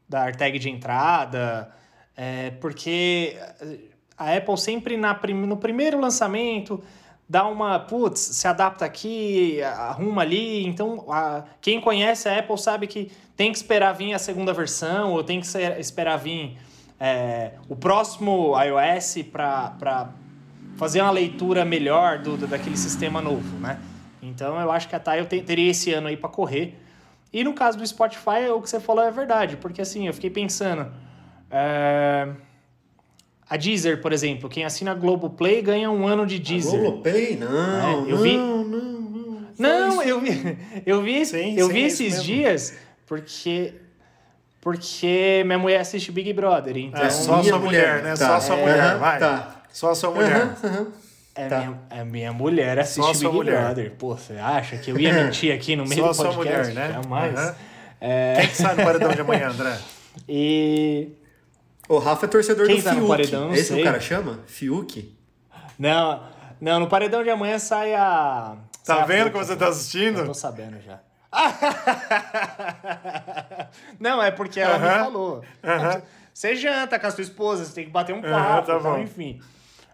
da 0.07 0.23
AirTag 0.23 0.57
de 0.57 0.69
entrada, 0.69 1.71
é, 2.15 2.51
porque 2.51 3.37
a 4.17 4.35
Apple 4.35 4.57
sempre 4.57 4.97
na, 4.97 5.19
no 5.45 5.57
primeiro 5.57 5.99
lançamento 5.99 6.81
dá 7.29 7.45
uma, 7.45 7.77
putz, 7.77 8.19
se 8.19 8.47
adapta 8.47 8.85
aqui, 8.85 9.61
arruma 9.61 10.21
ali. 10.21 10.65
Então, 10.65 11.05
a, 11.09 11.43
quem 11.61 11.81
conhece 11.81 12.29
a 12.29 12.39
Apple 12.39 12.57
sabe 12.57 12.87
que 12.87 13.11
tem 13.35 13.51
que 13.51 13.57
esperar 13.57 13.93
vir 13.93 14.13
a 14.13 14.19
segunda 14.19 14.53
versão, 14.53 15.11
ou 15.11 15.23
tem 15.23 15.41
que 15.41 15.47
ser, 15.47 15.79
esperar 15.79 16.17
vir 16.17 16.57
é, 16.99 17.51
o 17.69 17.75
próximo 17.75 18.55
iOS 18.59 19.17
para 19.31 20.09
fazer 20.77 21.01
uma 21.01 21.11
leitura 21.11 21.65
melhor 21.65 22.19
do, 22.19 22.37
do, 22.37 22.47
daquele 22.47 22.77
sistema 22.77 23.21
novo, 23.21 23.57
né? 23.59 23.79
Então 24.21 24.59
eu 24.59 24.71
acho 24.71 24.87
que 24.87 24.95
a 24.95 24.99
Tile 24.99 25.43
teria 25.43 25.71
esse 25.71 25.93
ano 25.93 26.07
aí 26.07 26.17
para 26.17 26.29
correr. 26.29 26.79
E 27.31 27.43
no 27.43 27.53
caso 27.53 27.77
do 27.77 27.85
Spotify, 27.85 28.49
o 28.53 28.61
que 28.61 28.69
você 28.69 28.79
falou 28.79 29.03
é 29.03 29.11
verdade, 29.11 29.57
porque 29.57 29.81
assim, 29.81 30.07
eu 30.07 30.13
fiquei 30.13 30.29
pensando. 30.29 30.91
É... 31.51 32.27
A 33.49 33.55
Deezer, 33.55 34.01
por 34.01 34.11
exemplo, 34.11 34.49
quem 34.49 34.65
assina 34.65 34.93
Globoplay 34.93 35.61
ganha 35.61 35.89
um 35.89 36.05
ano 36.05 36.25
de 36.25 36.37
Deezer. 36.37 36.79
Globoplay? 36.79 37.37
Não, 37.37 37.87
é, 37.87 37.93
eu 37.93 38.09
não, 38.09 38.17
vi... 38.17 38.37
não, 38.37 38.63
não. 38.63 38.97
Não, 39.57 40.03
eu 40.03 40.21
vi, 40.21 40.57
eu 40.85 41.01
vi, 41.01 41.25
sim, 41.25 41.57
eu 41.57 41.67
sim, 41.67 41.73
vi 41.73 41.83
esses 41.83 42.23
dias 42.23 42.77
porque 43.07 43.73
porque 44.61 45.43
minha 45.45 45.57
mulher 45.57 45.79
assiste 45.79 46.11
Big 46.11 46.33
Brother. 46.33 46.75
Então... 46.77 47.01
É 47.01 47.09
só 47.09 47.35
a 47.35 47.43
sua 47.43 47.57
mulher, 47.57 48.03
né? 48.03 48.09
Tá. 48.15 48.15
Só 48.15 48.35
a 48.35 48.41
sua 48.41 48.55
é, 48.57 48.61
mulher, 48.61 48.97
vai. 48.97 49.19
Tá. 49.19 49.61
Só 49.71 49.91
a 49.91 49.95
sua 49.95 50.11
mulher. 50.11 50.55
É, 51.37 51.47
tá. 51.47 51.59
minha, 51.59 51.79
a 51.91 52.03
minha 52.03 52.33
mulher 52.33 52.79
assiste 52.79 53.19
Big 53.19 53.27
mulher. 53.27 53.61
Brother. 53.61 53.91
Pô, 53.91 54.17
você 54.17 54.33
acha 54.33 54.75
que 54.77 54.89
eu 54.89 54.99
ia 54.99 55.13
mentir 55.13 55.53
aqui 55.53 55.75
no 55.75 55.85
meio 55.85 56.11
Só 56.13 56.31
do 56.31 56.33
podcast? 56.33 56.33
Só 56.33 56.33
a 56.33 56.35
mulher, 56.35 56.73
né? 56.73 56.91
Jamais. 56.93 57.39
Uhum. 57.39 57.55
É... 58.01 58.37
Quem 58.39 58.47
que 58.47 58.57
sai 58.57 58.75
no 58.75 58.83
paredão 58.83 59.11
de 59.11 59.21
amanhã, 59.21 59.49
André? 59.49 59.77
E... 60.27 61.09
O 61.87 61.99
Rafa 61.99 62.25
é 62.25 62.29
torcedor 62.29 62.65
Quem 62.65 62.77
do 62.77 62.83
tá 62.83 62.89
Fiuk. 62.89 63.03
No 63.03 63.07
paredão, 63.07 63.53
Esse 63.53 63.65
sei. 63.65 63.81
o 63.81 63.83
cara 63.83 63.99
chama? 63.99 64.39
Fiuk? 64.47 65.15
Não, 65.77 66.23
não, 66.59 66.79
no 66.79 66.87
paredão 66.87 67.23
de 67.23 67.29
amanhã 67.29 67.59
sai 67.59 67.93
a... 67.93 68.55
Tá 68.83 68.95
sai 68.95 69.05
vendo 69.05 69.29
como 69.29 69.45
você 69.45 69.55
tá 69.55 69.67
assistindo? 69.67 70.21
Eu 70.21 70.25
tô 70.25 70.33
sabendo 70.33 70.81
já. 70.81 71.01
não, 73.99 74.23
é 74.23 74.31
porque 74.31 74.59
ela 74.59 74.77
uh 74.77 74.81
-huh. 74.81 74.97
me 74.97 75.03
falou. 75.03 75.37
Uh 75.37 75.67
-huh. 75.67 76.01
Você 76.33 76.55
janta 76.55 76.97
com 76.97 77.05
a 77.05 77.11
sua 77.11 77.21
esposa, 77.21 77.63
você 77.63 77.75
tem 77.75 77.85
que 77.85 77.91
bater 77.91 78.15
um 78.15 78.21
papo, 78.21 78.33
uh 78.33 78.39
-huh, 78.39 78.65
tá 78.65 78.77
então, 78.77 78.99
enfim. 79.01 79.39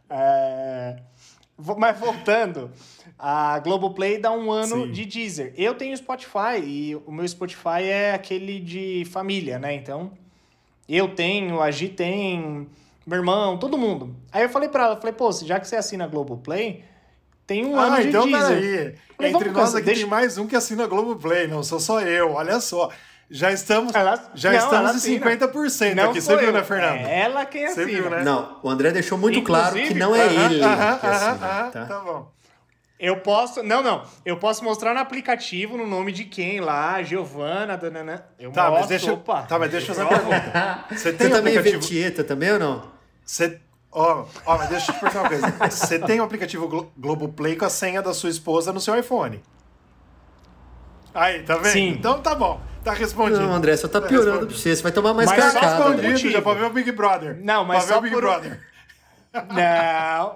É... 0.09 0.95
Mas 1.77 1.99
voltando, 1.99 2.71
a 3.17 3.59
Globoplay 3.59 4.17
dá 4.17 4.31
um 4.31 4.51
ano 4.51 4.85
Sim. 4.85 4.91
de 4.91 5.05
Deezer. 5.05 5.53
Eu 5.57 5.75
tenho 5.75 5.95
Spotify 5.95 6.59
e 6.63 6.95
o 7.05 7.11
meu 7.11 7.27
Spotify 7.27 7.83
é 7.83 8.13
aquele 8.13 8.59
de 8.59 9.05
família, 9.05 9.57
né? 9.57 9.73
Então, 9.73 10.11
eu 10.87 11.15
tenho, 11.15 11.61
a 11.61 11.71
Gi 11.71 11.89
tem, 11.89 12.67
meu 13.05 13.19
irmão, 13.19 13.57
todo 13.57 13.77
mundo. 13.77 14.15
Aí 14.31 14.43
eu 14.43 14.49
falei 14.49 14.69
pra 14.69 14.85
ela, 14.85 14.95
falei, 14.97 15.13
pô, 15.13 15.31
já 15.31 15.59
que 15.59 15.67
você 15.67 15.75
assina 15.75 16.07
Globoplay, 16.07 16.83
tem 17.45 17.65
um 17.65 17.77
ah, 17.77 17.85
ano 17.85 18.01
de 18.01 18.07
então 18.09 18.25
Deezer. 18.25 18.47
Peraí. 18.47 18.95
Falei, 19.15 19.31
Entre 19.33 19.51
nós 19.51 19.75
aqui 19.75 19.85
deixa... 19.85 20.01
tem 20.01 20.09
mais 20.09 20.37
um 20.37 20.47
que 20.47 20.55
assina 20.55 20.87
Globoplay, 20.87 21.47
não 21.47 21.63
sou 21.63 21.79
só 21.79 22.01
eu, 22.01 22.31
olha 22.31 22.59
só. 22.59 22.89
Já 23.29 23.51
estamos, 23.51 23.95
ela, 23.95 24.31
já 24.35 24.51
não, 24.51 24.59
estamos 24.59 25.05
em 25.05 25.19
50% 25.19 25.95
não 25.95 26.09
aqui. 26.11 26.21
Você 26.21 26.37
viu, 26.37 26.51
né, 26.51 26.63
Fernando? 26.63 27.07
É 27.07 27.21
ela 27.21 27.45
quem 27.45 27.65
assina. 27.65 27.85
Você 27.85 27.91
viu, 27.91 28.09
né? 28.09 28.23
Não, 28.23 28.59
o 28.61 28.69
André 28.69 28.91
deixou 28.91 29.17
muito 29.17 29.39
Inclusive, 29.39 29.71
claro 29.71 29.87
que 29.87 29.93
não 29.93 30.15
é 30.15 30.25
uh 30.25 30.29
-huh, 30.29 30.45
ele 30.45 30.61
uh 30.61 30.67
-huh, 30.67 30.99
que 30.99 31.07
assina. 31.07 31.31
Uh 31.31 31.37
-huh, 31.37 31.71
tá? 31.71 31.85
tá 31.85 31.99
bom. 31.99 32.31
Eu 33.03 33.17
posso. 33.17 33.61
Não, 33.61 33.83
não. 33.83 34.05
Eu 34.25 34.37
posso 34.37 34.63
mostrar 34.63 34.93
no 34.93 34.99
aplicativo 35.01 35.77
no 35.77 35.85
nome 35.85 36.11
de 36.11 36.23
quem 36.23 36.61
lá, 36.61 37.03
Giovana, 37.03 37.75
dona. 37.75 38.25
Eu 38.39 38.51
tá, 38.51 38.69
mostro, 38.69 38.79
mas 38.79 38.87
deixa, 38.87 39.11
opa. 39.11 39.41
Tá, 39.41 39.59
mas 39.59 39.71
deixa 39.71 39.91
eu 39.91 39.95
fazer 39.95 40.07
uma 40.07 40.17
pergunta. 40.17 40.85
Você, 40.89 41.11
tem 41.11 41.27
Você 41.27 41.33
também 41.33 41.57
aplicativo... 41.57 41.81
Vetieta 41.81 42.23
também 42.23 42.53
ou 42.53 42.59
não? 42.59 42.91
Você. 43.25 43.59
Ó, 43.91 44.25
ó, 44.45 44.57
mas 44.57 44.69
deixa 44.69 44.91
eu 44.91 44.95
te 44.95 45.01
perguntar 45.01 45.19
uma 45.19 45.29
coisa. 45.29 45.69
Você 45.69 45.99
tem 45.99 46.21
o 46.21 46.23
aplicativo 46.23 46.67
Glo 46.67 46.91
Globoplay 46.97 47.55
com 47.57 47.65
a 47.65 47.69
senha 47.69 48.01
da 48.01 48.13
sua 48.13 48.29
esposa 48.29 48.71
no 48.71 48.79
seu 48.79 48.97
iPhone? 48.97 49.41
Aí, 51.13 51.43
tá 51.43 51.55
vendo? 51.57 51.71
Sim. 51.71 51.89
Então 51.89 52.21
tá 52.21 52.33
bom. 52.33 52.59
Tá 52.83 52.91
respondido. 52.93 53.41
Não, 53.41 53.53
André, 53.53 53.77
só 53.77 53.87
tá, 53.87 54.01
tá 54.01 54.07
piorando 54.07 54.47
pra 54.47 54.55
você. 54.55 54.75
Você 54.75 54.83
vai 54.83 54.91
tomar 54.91 55.13
mais 55.13 55.29
mas 55.29 55.39
carcada. 55.39 55.89
Mas 55.89 56.01
respondido, 56.01 56.31
já 56.31 56.41
pra 56.41 56.53
ver 56.53 56.65
o 56.65 56.69
Big 56.69 56.91
Brother. 56.91 57.39
Não, 57.41 57.63
mas 57.63 57.85
pra 57.85 57.95
só 57.95 58.01
ver 58.01 58.07
o 58.07 58.09
Big 58.09 58.15
por... 58.15 58.21
Brother. 58.21 58.59
Não, 59.49 60.35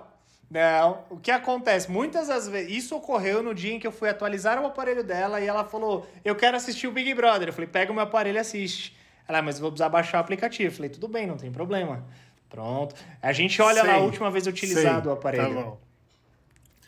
não. 0.49 1.03
O 1.11 1.17
que 1.17 1.29
acontece? 1.29 1.91
Muitas 1.91 2.29
das 2.29 2.47
vezes... 2.47 2.75
Isso 2.75 2.95
ocorreu 2.95 3.43
no 3.43 3.53
dia 3.53 3.73
em 3.73 3.79
que 3.79 3.85
eu 3.85 3.91
fui 3.91 4.09
atualizar 4.09 4.59
o 4.59 4.65
aparelho 4.65 5.03
dela 5.03 5.39
e 5.39 5.45
ela 5.45 5.63
falou, 5.63 6.07
eu 6.25 6.35
quero 6.35 6.57
assistir 6.57 6.87
o 6.87 6.91
Big 6.91 7.13
Brother. 7.13 7.49
Eu 7.49 7.53
falei, 7.53 7.69
pega 7.69 7.91
o 7.91 7.93
meu 7.93 8.05
aparelho 8.05 8.37
e 8.37 8.39
assiste. 8.39 8.97
Ela, 9.27 9.39
mas 9.43 9.57
eu 9.57 9.61
vou 9.61 9.71
precisar 9.71 9.89
baixar 9.89 10.17
o 10.17 10.21
aplicativo. 10.21 10.69
Eu 10.69 10.75
falei, 10.75 10.89
tudo 10.89 11.07
bem, 11.07 11.27
não 11.27 11.37
tem 11.37 11.51
problema. 11.51 12.03
Pronto. 12.49 12.95
A 13.21 13.31
gente 13.33 13.61
olha 13.61 13.81
sei, 13.81 13.89
lá 13.91 13.97
a 13.97 13.99
última 13.99 14.31
vez 14.31 14.47
utilizado 14.47 15.03
sei, 15.03 15.11
o 15.11 15.13
aparelho. 15.13 15.53
Tá 15.53 15.61
bom. 15.61 15.86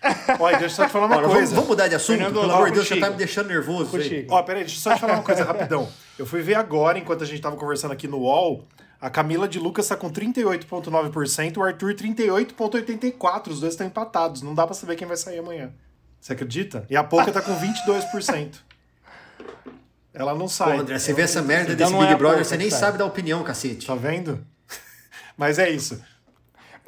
Olha, 0.39 0.57
deixa 0.57 0.73
eu 0.73 0.77
só 0.77 0.85
te 0.85 0.91
falar 0.91 1.07
uma 1.07 1.17
Olha, 1.17 1.27
coisa. 1.27 1.39
Vamos, 1.39 1.51
vamos, 1.51 1.69
mudar 1.69 1.87
de 1.87 1.95
assunto? 1.95 2.17
Fernando, 2.17 2.39
Pelo 2.39 2.51
amor 2.51 2.67
de 2.69 2.75
Deus, 2.75 2.87
você 2.87 2.99
tá 2.99 3.09
me 3.09 3.17
deixando 3.17 3.47
nervoso. 3.47 3.91
Ó, 4.29 4.43
peraí, 4.43 4.63
deixa 4.63 4.77
eu 4.77 4.81
só 4.81 4.93
te 4.95 4.99
falar 4.99 5.13
uma 5.13 5.23
coisa 5.23 5.43
rapidão. 5.45 5.89
Eu 6.17 6.25
fui 6.25 6.41
ver 6.41 6.55
agora, 6.55 6.97
enquanto 6.97 7.23
a 7.23 7.27
gente 7.27 7.41
tava 7.41 7.55
conversando 7.55 7.91
aqui 7.91 8.07
no 8.07 8.19
UOL, 8.19 8.65
a 9.01 9.09
Camila 9.09 9.47
de 9.47 9.59
Lucas 9.59 9.87
tá 9.87 9.95
com 9.95 10.09
38,9%, 10.09 11.57
o 11.57 11.63
Arthur 11.63 11.93
38,84%. 11.95 13.47
Os 13.47 13.59
dois 13.59 13.73
estão 13.73 13.87
empatados. 13.87 14.41
Não 14.41 14.53
dá 14.53 14.65
pra 14.65 14.73
saber 14.73 14.95
quem 14.95 15.07
vai 15.07 15.17
sair 15.17 15.39
amanhã. 15.39 15.71
Você 16.19 16.33
acredita? 16.33 16.85
E 16.89 16.97
a 16.97 17.03
Poca 17.03 17.31
tá 17.31 17.41
com 17.41 17.57
22%. 17.57 18.55
Ela 20.13 20.35
não 20.35 20.47
sai. 20.47 20.75
Pô, 20.75 20.81
André, 20.81 20.99
você 20.99 21.13
vê 21.13 21.21
essa 21.21 21.41
merda 21.41 21.73
então 21.73 21.87
desse 21.87 21.99
Big 22.01 22.13
é 22.13 22.15
Brother, 22.17 22.43
você 22.43 22.57
nem 22.57 22.69
sabe 22.69 22.97
dar 22.97 23.05
opinião, 23.05 23.43
cacete. 23.43 23.87
Tá 23.87 23.95
vendo? 23.95 24.45
Mas 25.37 25.59
é 25.59 25.69
isso. 25.69 26.01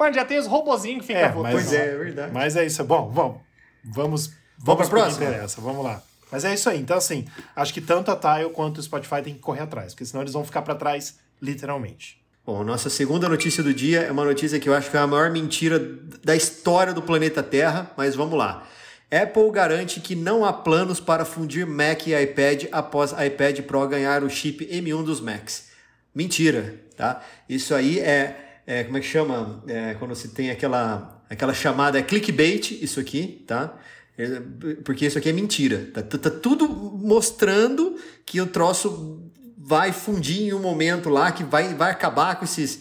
Mano, 0.02 0.14
já 0.16 0.24
tem 0.24 0.36
os 0.36 0.48
robozinhos 0.48 1.02
que 1.02 1.06
ficam 1.06 1.22
é, 1.22 1.28
voltando. 1.30 1.52
Pois 1.52 1.72
é, 1.72 1.94
é 1.94 1.96
verdade. 1.96 2.32
Mas 2.32 2.56
é 2.56 2.66
isso. 2.66 2.82
Bom, 2.82 3.08
bom 3.08 3.40
vamos, 3.84 4.26
vamos, 4.26 4.30
vamos 4.58 4.88
para 4.88 4.98
próxima? 4.98 5.26
interessa. 5.26 5.60
Vamos 5.60 5.84
lá. 5.84 6.02
Mas 6.28 6.44
é 6.44 6.52
isso 6.52 6.68
aí. 6.68 6.80
Então, 6.80 6.96
assim, 6.96 7.24
acho 7.54 7.72
que 7.72 7.80
tanto 7.80 8.10
a 8.10 8.16
Tile 8.16 8.50
quanto 8.50 8.78
o 8.78 8.82
Spotify 8.82 9.22
tem 9.22 9.34
que 9.34 9.38
correr 9.38 9.60
atrás, 9.60 9.92
porque 9.92 10.04
senão 10.04 10.22
eles 10.22 10.32
vão 10.32 10.44
ficar 10.44 10.62
para 10.62 10.74
trás, 10.74 11.20
literalmente. 11.40 12.20
Bom, 12.44 12.64
nossa 12.64 12.90
segunda 12.90 13.28
notícia 13.28 13.62
do 13.62 13.72
dia 13.72 14.00
é 14.00 14.10
uma 14.10 14.24
notícia 14.24 14.58
que 14.58 14.68
eu 14.68 14.74
acho 14.74 14.90
que 14.90 14.96
é 14.96 15.00
a 15.00 15.06
maior 15.06 15.30
mentira 15.30 15.78
da 16.24 16.34
história 16.34 16.92
do 16.92 17.00
planeta 17.00 17.40
Terra, 17.40 17.92
mas 17.96 18.16
vamos 18.16 18.36
lá. 18.36 18.66
Apple 19.08 19.52
garante 19.52 20.00
que 20.00 20.16
não 20.16 20.44
há 20.44 20.52
planos 20.52 20.98
para 20.98 21.24
fundir 21.24 21.64
Mac 21.64 22.08
e 22.08 22.20
iPad 22.20 22.64
após 22.72 23.12
iPad 23.12 23.60
Pro 23.60 23.86
ganhar 23.86 24.24
o 24.24 24.28
chip 24.28 24.66
M1 24.66 25.04
dos 25.04 25.20
Macs. 25.20 25.68
Mentira, 26.12 26.74
tá? 26.96 27.22
Isso 27.48 27.72
aí 27.72 28.00
é 28.00 28.51
é, 28.72 28.84
como 28.84 28.96
é 28.96 29.00
que 29.00 29.06
chama? 29.06 29.62
É, 29.66 29.94
quando 29.94 30.14
se 30.14 30.28
tem 30.28 30.50
aquela, 30.50 31.22
aquela 31.28 31.52
chamada, 31.52 31.98
é 31.98 32.02
clickbait, 32.02 32.72
isso 32.82 32.98
aqui, 32.98 33.44
tá? 33.46 33.78
É, 34.16 34.40
porque 34.82 35.06
isso 35.06 35.18
aqui 35.18 35.28
é 35.28 35.32
mentira. 35.32 35.90
Tá, 35.92 36.02
tá, 36.02 36.16
tá, 36.16 36.30
tudo 36.30 36.66
mostrando 36.68 37.96
que 38.24 38.40
o 38.40 38.46
troço 38.46 39.30
vai 39.58 39.92
fundir 39.92 40.48
em 40.48 40.54
um 40.54 40.58
momento 40.58 41.10
lá, 41.10 41.30
que 41.30 41.44
vai, 41.44 41.74
vai 41.74 41.90
acabar 41.90 42.36
com 42.36 42.46
esses, 42.46 42.80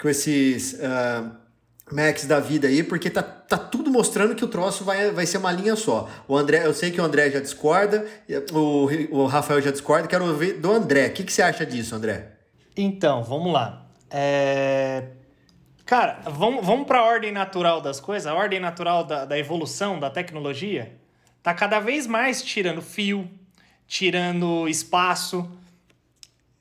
com 0.00 0.08
esses 0.08 0.72
uh, 0.74 1.30
Macs 1.92 2.24
da 2.24 2.40
vida 2.40 2.66
aí, 2.66 2.82
porque 2.82 3.10
tá, 3.10 3.22
tá 3.22 3.58
tudo 3.58 3.90
mostrando 3.90 4.34
que 4.34 4.44
o 4.44 4.48
troço 4.48 4.84
vai, 4.84 5.10
vai 5.10 5.26
ser 5.26 5.36
uma 5.36 5.52
linha 5.52 5.76
só. 5.76 6.08
O 6.26 6.34
André, 6.34 6.66
eu 6.66 6.72
sei 6.72 6.90
que 6.90 7.00
o 7.00 7.04
André 7.04 7.30
já 7.30 7.40
discorda, 7.40 8.06
o, 8.52 8.88
o 9.10 9.26
Rafael 9.26 9.60
já 9.60 9.70
discorda, 9.70 10.08
quero 10.08 10.26
ouvir 10.26 10.54
do 10.54 10.72
André. 10.72 11.08
O 11.08 11.12
que, 11.12 11.24
que 11.24 11.32
você 11.32 11.42
acha 11.42 11.66
disso, 11.66 11.94
André? 11.94 12.32
Então, 12.74 13.22
vamos 13.22 13.52
lá. 13.52 13.86
É... 14.10 15.16
Cara, 15.86 16.18
vamos, 16.24 16.66
vamos 16.66 16.84
para 16.84 16.98
a 16.98 17.04
ordem 17.04 17.30
natural 17.30 17.80
das 17.80 18.00
coisas, 18.00 18.26
a 18.26 18.34
ordem 18.34 18.58
natural 18.58 19.04
da, 19.04 19.24
da 19.24 19.38
evolução 19.38 20.00
da 20.00 20.10
tecnologia 20.10 20.98
tá 21.44 21.54
cada 21.54 21.78
vez 21.78 22.08
mais 22.08 22.42
tirando 22.42 22.82
fio, 22.82 23.30
tirando 23.86 24.68
espaço. 24.68 25.48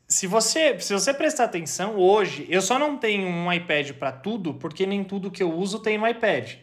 Se 0.08 0.28
você, 0.28 0.80
se 0.80 0.94
você 0.94 1.12
prestar 1.12 1.46
atenção, 1.46 1.96
hoje 1.96 2.46
eu 2.50 2.62
só 2.62 2.78
não 2.78 2.98
tenho 2.98 3.28
um 3.28 3.52
iPad 3.52 3.94
para 3.94 4.12
tudo, 4.12 4.54
porque 4.54 4.86
nem 4.86 5.04
tudo 5.04 5.32
que 5.32 5.42
eu 5.42 5.52
uso 5.52 5.80
tem 5.80 5.98
no 5.98 6.08
iPad. 6.08 6.58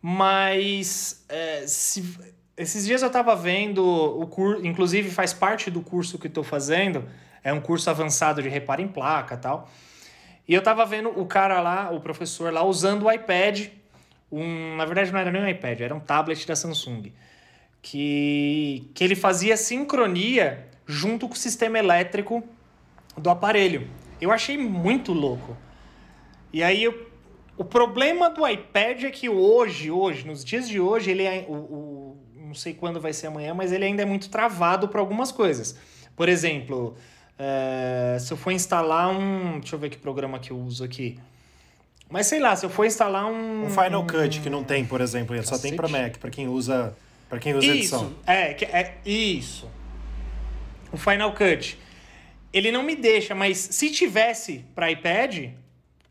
Mas 0.00 1.24
é, 1.28 1.66
se, 1.66 2.16
esses 2.56 2.86
dias 2.86 3.02
eu 3.02 3.08
estava 3.08 3.34
vendo 3.34 3.84
o 3.84 4.24
curso, 4.28 4.64
inclusive 4.64 5.10
faz 5.10 5.32
parte 5.32 5.68
do 5.68 5.80
curso 5.80 6.16
que 6.16 6.28
estou 6.28 6.44
fazendo, 6.44 7.08
é 7.42 7.52
um 7.52 7.60
curso 7.60 7.90
avançado 7.90 8.40
de 8.40 8.48
reparo 8.48 8.80
em 8.80 8.86
placa 8.86 9.36
tal. 9.36 9.68
E 10.52 10.54
eu 10.54 10.60
tava 10.60 10.84
vendo 10.84 11.08
o 11.18 11.24
cara 11.24 11.62
lá, 11.62 11.90
o 11.90 11.98
professor 11.98 12.52
lá, 12.52 12.62
usando 12.62 13.04
o 13.04 13.10
iPad. 13.10 13.68
Um, 14.30 14.76
na 14.76 14.84
verdade, 14.84 15.10
não 15.10 15.18
era 15.18 15.32
nem 15.32 15.40
um 15.40 15.48
iPad, 15.48 15.80
era 15.80 15.94
um 15.94 15.98
tablet 15.98 16.46
da 16.46 16.54
Samsung. 16.54 17.10
Que, 17.80 18.86
que 18.92 19.02
ele 19.02 19.14
fazia 19.16 19.56
sincronia 19.56 20.68
junto 20.86 21.26
com 21.26 21.32
o 21.32 21.38
sistema 21.38 21.78
elétrico 21.78 22.44
do 23.16 23.30
aparelho. 23.30 23.88
Eu 24.20 24.30
achei 24.30 24.58
muito 24.58 25.14
louco. 25.14 25.56
E 26.52 26.62
aí, 26.62 26.84
eu, 26.84 27.10
o 27.56 27.64
problema 27.64 28.28
do 28.28 28.46
iPad 28.46 29.04
é 29.04 29.10
que 29.10 29.30
hoje, 29.30 29.90
hoje, 29.90 30.26
nos 30.26 30.44
dias 30.44 30.68
de 30.68 30.78
hoje, 30.78 31.12
ele 31.12 31.22
é. 31.22 31.46
O, 31.48 31.54
o 31.54 32.16
não 32.36 32.54
sei 32.54 32.74
quando 32.74 33.00
vai 33.00 33.14
ser 33.14 33.28
amanhã, 33.28 33.54
mas 33.54 33.72
ele 33.72 33.86
ainda 33.86 34.02
é 34.02 34.04
muito 34.04 34.28
travado 34.28 34.86
para 34.86 35.00
algumas 35.00 35.32
coisas. 35.32 35.78
Por 36.14 36.28
exemplo, 36.28 36.94
é, 37.38 38.18
se 38.20 38.32
eu 38.32 38.36
for 38.36 38.50
instalar 38.50 39.08
um. 39.08 39.58
Deixa 39.60 39.74
eu 39.74 39.78
ver 39.78 39.90
que 39.90 39.98
programa 39.98 40.38
que 40.38 40.50
eu 40.50 40.58
uso 40.58 40.84
aqui. 40.84 41.18
Mas 42.08 42.26
sei 42.26 42.40
lá, 42.40 42.54
se 42.54 42.64
eu 42.66 42.70
for 42.70 42.84
instalar 42.84 43.26
um. 43.26 43.64
Um 43.64 43.70
Final 43.70 44.06
Cut 44.06 44.40
que 44.40 44.50
não 44.50 44.62
tem, 44.62 44.84
por 44.84 45.00
exemplo, 45.00 45.34
ele 45.34 45.44
só 45.44 45.58
tem 45.58 45.74
para 45.74 45.88
Mac, 45.88 46.18
para 46.18 46.30
quem 46.30 46.46
usa, 46.46 46.94
para 47.28 47.38
quem 47.38 47.54
usa 47.54 47.66
isso, 47.66 47.74
edição. 47.96 48.14
É, 48.26 48.52
é 48.64 48.98
isso. 49.04 49.70
O 50.92 50.96
Final 50.96 51.32
Cut. 51.32 51.78
Ele 52.52 52.70
não 52.70 52.82
me 52.82 52.94
deixa, 52.94 53.34
mas 53.34 53.56
se 53.56 53.90
tivesse 53.90 54.62
para 54.74 54.90
iPad, 54.90 55.52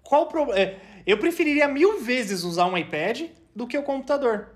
qual 0.02 0.24
o 0.24 0.26
problema? 0.26 0.60
É, 0.60 0.80
eu 1.06 1.20
preferiria 1.20 1.68
mil 1.68 2.02
vezes 2.02 2.44
usar 2.44 2.66
um 2.66 2.76
iPad 2.76 3.30
do 3.56 3.68
que 3.68 3.78
o 3.78 3.84
computador. 3.84 4.50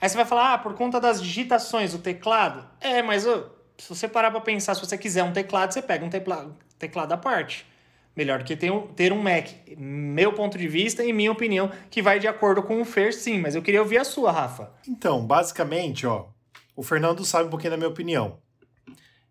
Aí 0.00 0.08
você 0.08 0.16
vai 0.16 0.24
falar, 0.24 0.54
ah, 0.54 0.58
por 0.58 0.74
conta 0.74 1.00
das 1.00 1.22
digitações, 1.22 1.94
o 1.94 1.98
teclado. 1.98 2.66
É, 2.80 3.02
mas 3.02 3.26
oh, 3.26 3.44
se 3.78 3.88
você 3.88 4.08
parar 4.08 4.30
para 4.30 4.40
pensar, 4.40 4.74
se 4.74 4.80
você 4.80 4.96
quiser 4.96 5.24
um 5.24 5.32
teclado, 5.32 5.72
você 5.72 5.82
pega 5.82 6.04
um 6.04 6.10
teclado, 6.10 6.56
teclado 6.78 7.12
à 7.12 7.16
parte. 7.16 7.66
Melhor 8.16 8.38
do 8.38 8.44
que 8.44 8.54
ter 8.54 8.70
um, 8.70 8.86
ter 8.86 9.12
um 9.12 9.20
Mac. 9.20 9.48
Meu 9.76 10.32
ponto 10.32 10.56
de 10.56 10.68
vista 10.68 11.04
e 11.04 11.12
minha 11.12 11.32
opinião, 11.32 11.70
que 11.90 12.00
vai 12.00 12.20
de 12.20 12.28
acordo 12.28 12.62
com 12.62 12.80
o 12.80 12.84
Fer, 12.84 13.12
sim. 13.12 13.40
Mas 13.40 13.56
eu 13.56 13.62
queria 13.62 13.82
ouvir 13.82 13.98
a 13.98 14.04
sua, 14.04 14.30
Rafa. 14.30 14.70
Então, 14.86 15.26
basicamente, 15.26 16.06
ó, 16.06 16.26
o 16.76 16.82
Fernando 16.82 17.24
sabe 17.24 17.46
um 17.46 17.50
pouquinho 17.50 17.72
da 17.72 17.76
minha 17.76 17.88
opinião. 17.88 18.38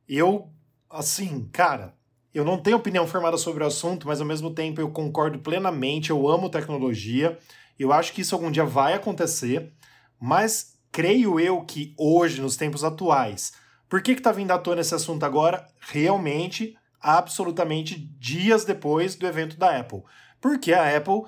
Eu, 0.08 0.49
assim, 0.89 1.49
cara, 1.53 1.93
eu 2.34 2.43
não 2.43 2.58
tenho 2.58 2.75
opinião 2.75 3.08
formada 3.08 3.38
sobre 3.38 3.63
o 3.63 3.67
assunto, 3.67 4.06
mas 4.06 4.19
ao 4.19 4.27
mesmo 4.27 4.51
tempo 4.51 4.82
eu 4.82 4.89
concordo 4.89 5.39
plenamente, 5.39 6.10
eu 6.10 6.27
amo 6.27 6.49
tecnologia, 6.49 7.38
eu 7.79 7.93
acho 7.93 8.12
que 8.12 8.21
isso 8.21 8.36
algum 8.36 8.51
dia 8.51 8.65
vai 8.65 8.93
acontecer, 8.93 9.71
mas 10.19 10.77
creio 10.91 11.39
eu 11.39 11.62
que 11.62 11.93
hoje, 11.97 12.41
nos 12.41 12.58
tempos 12.58 12.84
atuais, 12.84 13.53
por 13.93 14.01
que 14.01 14.13
está 14.13 14.32
vindo 14.32 14.49
à 14.49 14.58
tona 14.58 14.82
esse 14.82 14.95
assunto 14.95 15.23
agora? 15.23 15.67
Realmente, 15.79 16.75
absolutamente 16.99 17.95
dias 18.17 18.65
depois 18.65 19.13
do 19.13 19.27
evento 19.27 19.56
da 19.56 19.79
Apple. 19.79 20.01
Porque 20.41 20.73
a 20.73 20.97
Apple 20.97 21.21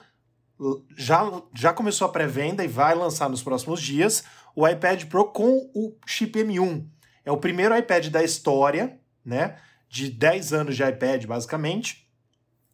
já, 0.98 1.32
já 1.54 1.72
começou 1.72 2.08
a 2.08 2.12
pré-venda 2.12 2.66
e 2.66 2.68
vai 2.68 2.96
lançar 2.96 3.30
nos 3.30 3.44
próximos 3.44 3.80
dias 3.80 4.24
o 4.56 4.68
iPad 4.68 5.04
Pro 5.04 5.26
com 5.26 5.70
o 5.76 5.96
chip 6.08 6.40
M1. 6.40 6.88
É 7.24 7.32
o 7.32 7.38
primeiro 7.38 7.78
iPad 7.78 8.08
da 8.08 8.24
história, 8.24 9.00
né? 9.24 9.58
De 9.88 10.10
10 10.10 10.52
anos 10.52 10.76
de 10.76 10.84
iPad, 10.84 11.24
basicamente, 11.28 12.10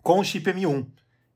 com 0.01 0.19
o 0.19 0.23
chip 0.23 0.49
M1. 0.53 0.87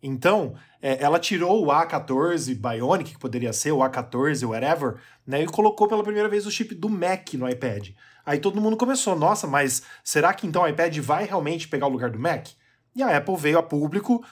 Então, 0.01 0.55
é, 0.81 1.03
ela 1.03 1.19
tirou 1.19 1.65
o 1.65 1.67
A14 1.67 2.55
Bionic, 2.55 3.15
que 3.15 3.19
poderia 3.19 3.51
ser 3.51 3.73
o 3.73 3.79
A14, 3.79 4.47
whatever, 4.47 4.95
né? 5.27 5.41
E 5.41 5.45
colocou 5.45 5.89
pela 5.89 6.03
primeira 6.03 6.29
vez 6.29 6.45
o 6.45 6.51
chip 6.51 6.73
do 6.73 6.87
Mac 6.89 7.33
no 7.33 7.49
iPad. 7.49 7.89
Aí 8.25 8.39
todo 8.39 8.59
mundo 8.59 8.75
começou, 8.75 9.15
nossa, 9.15 9.45
mas 9.45 9.83
será 10.03 10.33
que 10.33 10.47
então 10.47 10.63
o 10.63 10.67
iPad 10.67 10.97
vai 10.97 11.25
realmente 11.25 11.67
pegar 11.67 11.87
o 11.87 11.91
lugar 11.91 12.09
do 12.09 12.19
Mac? 12.19 12.47
E 12.95 13.03
a 13.03 13.15
Apple 13.17 13.35
veio 13.35 13.59
a 13.59 13.63
público, 13.63 14.25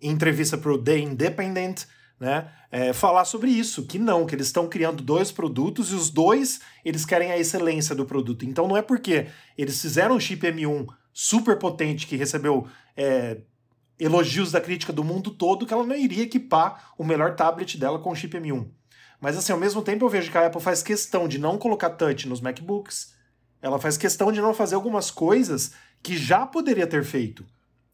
em 0.00 0.10
entrevista 0.10 0.56
para 0.56 0.72
o 0.72 0.78
The 0.78 0.98
Independent, 0.98 1.84
né, 2.18 2.48
é, 2.70 2.92
falar 2.92 3.24
sobre 3.24 3.50
isso, 3.50 3.86
que 3.86 3.98
não, 3.98 4.24
que 4.24 4.34
eles 4.34 4.46
estão 4.46 4.68
criando 4.68 5.02
dois 5.02 5.30
produtos 5.30 5.90
e 5.90 5.94
os 5.94 6.10
dois 6.10 6.60
eles 6.84 7.04
querem 7.04 7.30
a 7.30 7.38
excelência 7.38 7.94
do 7.94 8.06
produto. 8.06 8.44
Então 8.44 8.66
não 8.66 8.76
é 8.76 8.82
porque 8.82 9.26
eles 9.58 9.80
fizeram 9.80 10.16
um 10.16 10.20
chip 10.20 10.46
M1 10.46 10.86
super 11.12 11.58
potente 11.58 12.06
que 12.06 12.16
recebeu 12.16 12.66
é, 12.96 13.38
elogios 13.98 14.52
da 14.52 14.60
crítica 14.60 14.92
do 14.92 15.04
mundo 15.04 15.30
todo 15.30 15.66
que 15.66 15.72
ela 15.72 15.86
não 15.86 15.96
iria 15.96 16.24
equipar 16.24 16.92
o 16.96 17.04
melhor 17.04 17.36
tablet 17.36 17.78
dela 17.78 17.98
com 17.98 18.10
o 18.10 18.16
chip 18.16 18.36
M1. 18.36 18.68
Mas 19.20 19.36
assim, 19.36 19.52
ao 19.52 19.58
mesmo 19.58 19.82
tempo 19.82 20.04
eu 20.04 20.08
vejo 20.08 20.30
que 20.30 20.38
a 20.38 20.46
Apple 20.46 20.60
faz 20.60 20.82
questão 20.82 21.28
de 21.28 21.38
não 21.38 21.56
colocar 21.56 21.90
touch 21.90 22.28
nos 22.28 22.40
MacBooks, 22.40 23.13
ela 23.64 23.78
faz 23.78 23.96
questão 23.96 24.30
de 24.30 24.42
não 24.42 24.52
fazer 24.52 24.74
algumas 24.74 25.10
coisas 25.10 25.72
que 26.02 26.18
já 26.18 26.44
poderia 26.44 26.86
ter 26.86 27.02
feito. 27.02 27.46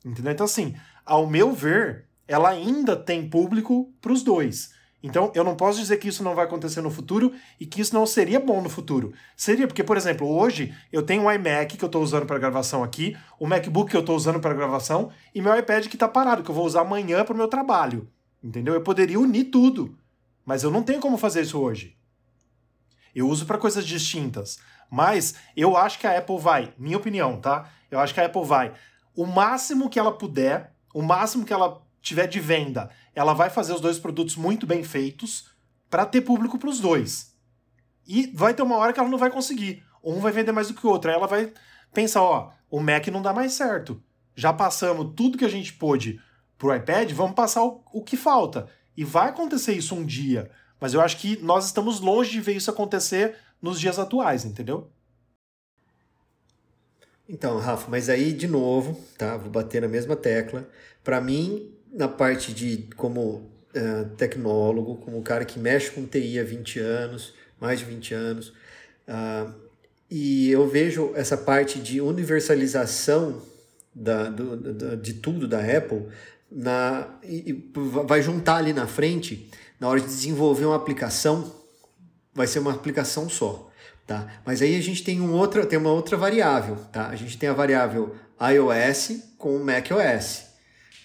Entendeu? 0.04 0.32
Então, 0.32 0.44
assim, 0.44 0.74
ao 1.06 1.28
meu 1.28 1.52
ver, 1.52 2.06
ela 2.26 2.48
ainda 2.48 2.96
tem 2.96 3.30
público 3.30 3.88
para 4.00 4.12
os 4.12 4.24
dois. 4.24 4.72
Então, 5.00 5.30
eu 5.32 5.44
não 5.44 5.54
posso 5.54 5.78
dizer 5.78 5.98
que 5.98 6.08
isso 6.08 6.24
não 6.24 6.34
vai 6.34 6.44
acontecer 6.44 6.80
no 6.80 6.90
futuro 6.90 7.32
e 7.60 7.64
que 7.64 7.80
isso 7.80 7.94
não 7.94 8.04
seria 8.04 8.40
bom 8.40 8.60
no 8.60 8.68
futuro. 8.68 9.12
Seria, 9.36 9.68
porque, 9.68 9.84
por 9.84 9.96
exemplo, 9.96 10.28
hoje 10.28 10.74
eu 10.90 11.04
tenho 11.04 11.22
um 11.22 11.30
iMac 11.30 11.76
que 11.76 11.84
eu 11.84 11.86
estou 11.86 12.02
usando 12.02 12.26
para 12.26 12.36
gravação 12.36 12.82
aqui, 12.82 13.16
o 13.38 13.46
MacBook 13.46 13.92
que 13.92 13.96
eu 13.96 14.00
estou 14.00 14.16
usando 14.16 14.40
para 14.40 14.52
gravação 14.52 15.12
e 15.32 15.40
meu 15.40 15.56
iPad 15.56 15.86
que 15.86 15.94
está 15.94 16.08
parado, 16.08 16.42
que 16.42 16.50
eu 16.50 16.54
vou 16.54 16.66
usar 16.66 16.80
amanhã 16.80 17.24
para 17.24 17.32
o 17.32 17.36
meu 17.36 17.46
trabalho. 17.46 18.08
Entendeu? 18.42 18.74
Eu 18.74 18.82
poderia 18.82 19.20
unir 19.20 19.44
tudo, 19.44 19.96
mas 20.44 20.64
eu 20.64 20.70
não 20.70 20.82
tenho 20.82 20.98
como 20.98 21.16
fazer 21.16 21.42
isso 21.42 21.60
hoje. 21.60 21.96
Eu 23.14 23.28
uso 23.28 23.46
para 23.46 23.58
coisas 23.58 23.86
distintas. 23.86 24.58
Mas 24.90 25.34
eu 25.56 25.76
acho 25.76 25.98
que 25.98 26.06
a 26.06 26.18
Apple 26.18 26.38
vai, 26.38 26.74
minha 26.76 26.96
opinião, 26.96 27.40
tá? 27.40 27.70
Eu 27.90 28.00
acho 28.00 28.12
que 28.12 28.20
a 28.20 28.26
Apple 28.26 28.44
vai. 28.44 28.72
O 29.14 29.24
máximo 29.24 29.88
que 29.88 29.98
ela 29.98 30.12
puder, 30.12 30.74
o 30.92 31.02
máximo 31.02 31.44
que 31.44 31.52
ela 31.52 31.82
tiver 32.02 32.26
de 32.26 32.40
venda, 32.40 32.90
ela 33.14 33.32
vai 33.32 33.50
fazer 33.50 33.72
os 33.72 33.80
dois 33.80 33.98
produtos 33.98 34.36
muito 34.36 34.66
bem 34.66 34.82
feitos 34.82 35.48
para 35.88 36.06
ter 36.06 36.22
público 36.22 36.58
para 36.58 36.68
os 36.68 36.80
dois. 36.80 37.34
E 38.06 38.26
vai 38.34 38.54
ter 38.54 38.62
uma 38.62 38.76
hora 38.76 38.92
que 38.92 39.00
ela 39.00 39.08
não 39.08 39.18
vai 39.18 39.30
conseguir. 39.30 39.84
Um 40.02 40.18
vai 40.18 40.32
vender 40.32 40.52
mais 40.52 40.68
do 40.68 40.74
que 40.74 40.86
o 40.86 40.90
outro. 40.90 41.10
Aí 41.10 41.16
ela 41.16 41.26
vai 41.26 41.52
pensar, 41.92 42.22
ó, 42.22 42.50
o 42.70 42.80
Mac 42.80 43.06
não 43.08 43.22
dá 43.22 43.32
mais 43.32 43.52
certo. 43.52 44.02
Já 44.34 44.52
passamos 44.52 45.12
tudo 45.16 45.38
que 45.38 45.44
a 45.44 45.50
gente 45.50 45.72
pôde 45.72 46.20
pro 46.56 46.74
iPad, 46.74 47.10
vamos 47.12 47.34
passar 47.34 47.62
o, 47.62 47.82
o 47.92 48.02
que 48.02 48.16
falta. 48.16 48.68
E 48.96 49.04
vai 49.04 49.28
acontecer 49.28 49.74
isso 49.74 49.94
um 49.94 50.04
dia. 50.04 50.50
Mas 50.80 50.94
eu 50.94 51.00
acho 51.00 51.18
que 51.18 51.36
nós 51.42 51.66
estamos 51.66 52.00
longe 52.00 52.30
de 52.30 52.40
ver 52.40 52.56
isso 52.56 52.70
acontecer 52.70 53.36
nos 53.60 53.80
dias 53.80 53.98
atuais, 53.98 54.44
entendeu? 54.44 54.90
Então, 57.28 57.58
Rafa, 57.58 57.88
mas 57.88 58.08
aí 58.08 58.32
de 58.32 58.48
novo, 58.48 59.00
tá? 59.16 59.36
Vou 59.36 59.50
bater 59.50 59.82
na 59.82 59.88
mesma 59.88 60.16
tecla. 60.16 60.68
Para 61.04 61.20
mim, 61.20 61.72
na 61.92 62.08
parte 62.08 62.52
de 62.52 62.88
como 62.96 63.20
uh, 63.74 64.04
tecnólogo, 64.16 64.96
como 64.96 65.22
cara 65.22 65.44
que 65.44 65.58
mexe 65.58 65.90
com 65.90 66.04
TI 66.04 66.40
há 66.40 66.44
20 66.44 66.80
anos, 66.80 67.34
mais 67.60 67.78
de 67.78 67.84
20 67.84 68.14
anos, 68.14 68.48
uh, 69.06 69.54
e 70.10 70.50
eu 70.50 70.68
vejo 70.68 71.12
essa 71.14 71.36
parte 71.36 71.78
de 71.78 72.00
universalização 72.00 73.40
da, 73.94 74.28
do, 74.28 74.56
do, 74.56 74.96
de 74.96 75.14
tudo 75.14 75.46
da 75.46 75.60
Apple 75.60 76.08
na, 76.50 77.08
e, 77.22 77.50
e 77.50 77.70
vai 78.04 78.20
juntar 78.22 78.56
ali 78.56 78.72
na 78.72 78.88
frente, 78.88 79.48
na 79.78 79.88
hora 79.88 80.00
de 80.00 80.06
desenvolver 80.06 80.64
uma 80.64 80.76
aplicação, 80.76 81.59
vai 82.40 82.46
ser 82.46 82.58
uma 82.58 82.72
aplicação 82.72 83.28
só. 83.28 83.70
Tá? 84.06 84.26
Mas 84.44 84.62
aí 84.62 84.74
a 84.76 84.82
gente 84.82 85.04
tem, 85.04 85.20
um 85.20 85.32
outra, 85.32 85.64
tem 85.64 85.78
uma 85.78 85.92
outra 85.92 86.16
variável. 86.16 86.76
Tá? 86.90 87.08
A 87.08 87.16
gente 87.16 87.38
tem 87.38 87.48
a 87.48 87.52
variável 87.52 88.16
iOS 88.40 89.22
com 89.38 89.54
o 89.54 89.64
macOS. 89.64 90.46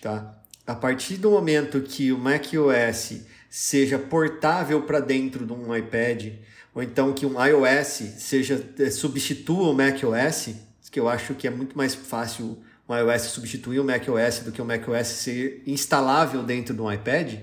Tá? 0.01 0.33
A 0.65 0.73
partir 0.73 1.17
do 1.17 1.31
momento 1.31 1.81
que 1.81 2.11
o 2.11 2.17
macOS 2.17 3.21
seja 3.49 3.99
portável 3.99 4.81
para 4.81 4.99
dentro 4.99 5.45
de 5.45 5.53
um 5.53 5.75
iPad, 5.75 6.33
ou 6.73 6.81
então 6.81 7.13
que 7.13 7.25
um 7.25 7.35
iOS 7.45 8.03
seja 8.17 8.65
eh, 8.79 8.89
substitua 8.89 9.69
o 9.69 9.73
macOS, 9.73 10.55
que 10.89 10.99
eu 10.99 11.09
acho 11.09 11.33
que 11.35 11.47
é 11.47 11.51
muito 11.51 11.77
mais 11.77 11.93
fácil 11.93 12.57
o 12.87 12.95
iOS 12.95 13.23
substituir 13.23 13.79
o 13.79 13.83
macOS 13.83 14.39
do 14.39 14.51
que 14.51 14.61
o 14.61 14.65
macOS 14.65 15.07
ser 15.07 15.61
instalável 15.67 16.43
dentro 16.43 16.73
de 16.73 16.81
um 16.81 16.91
iPad, 16.91 17.39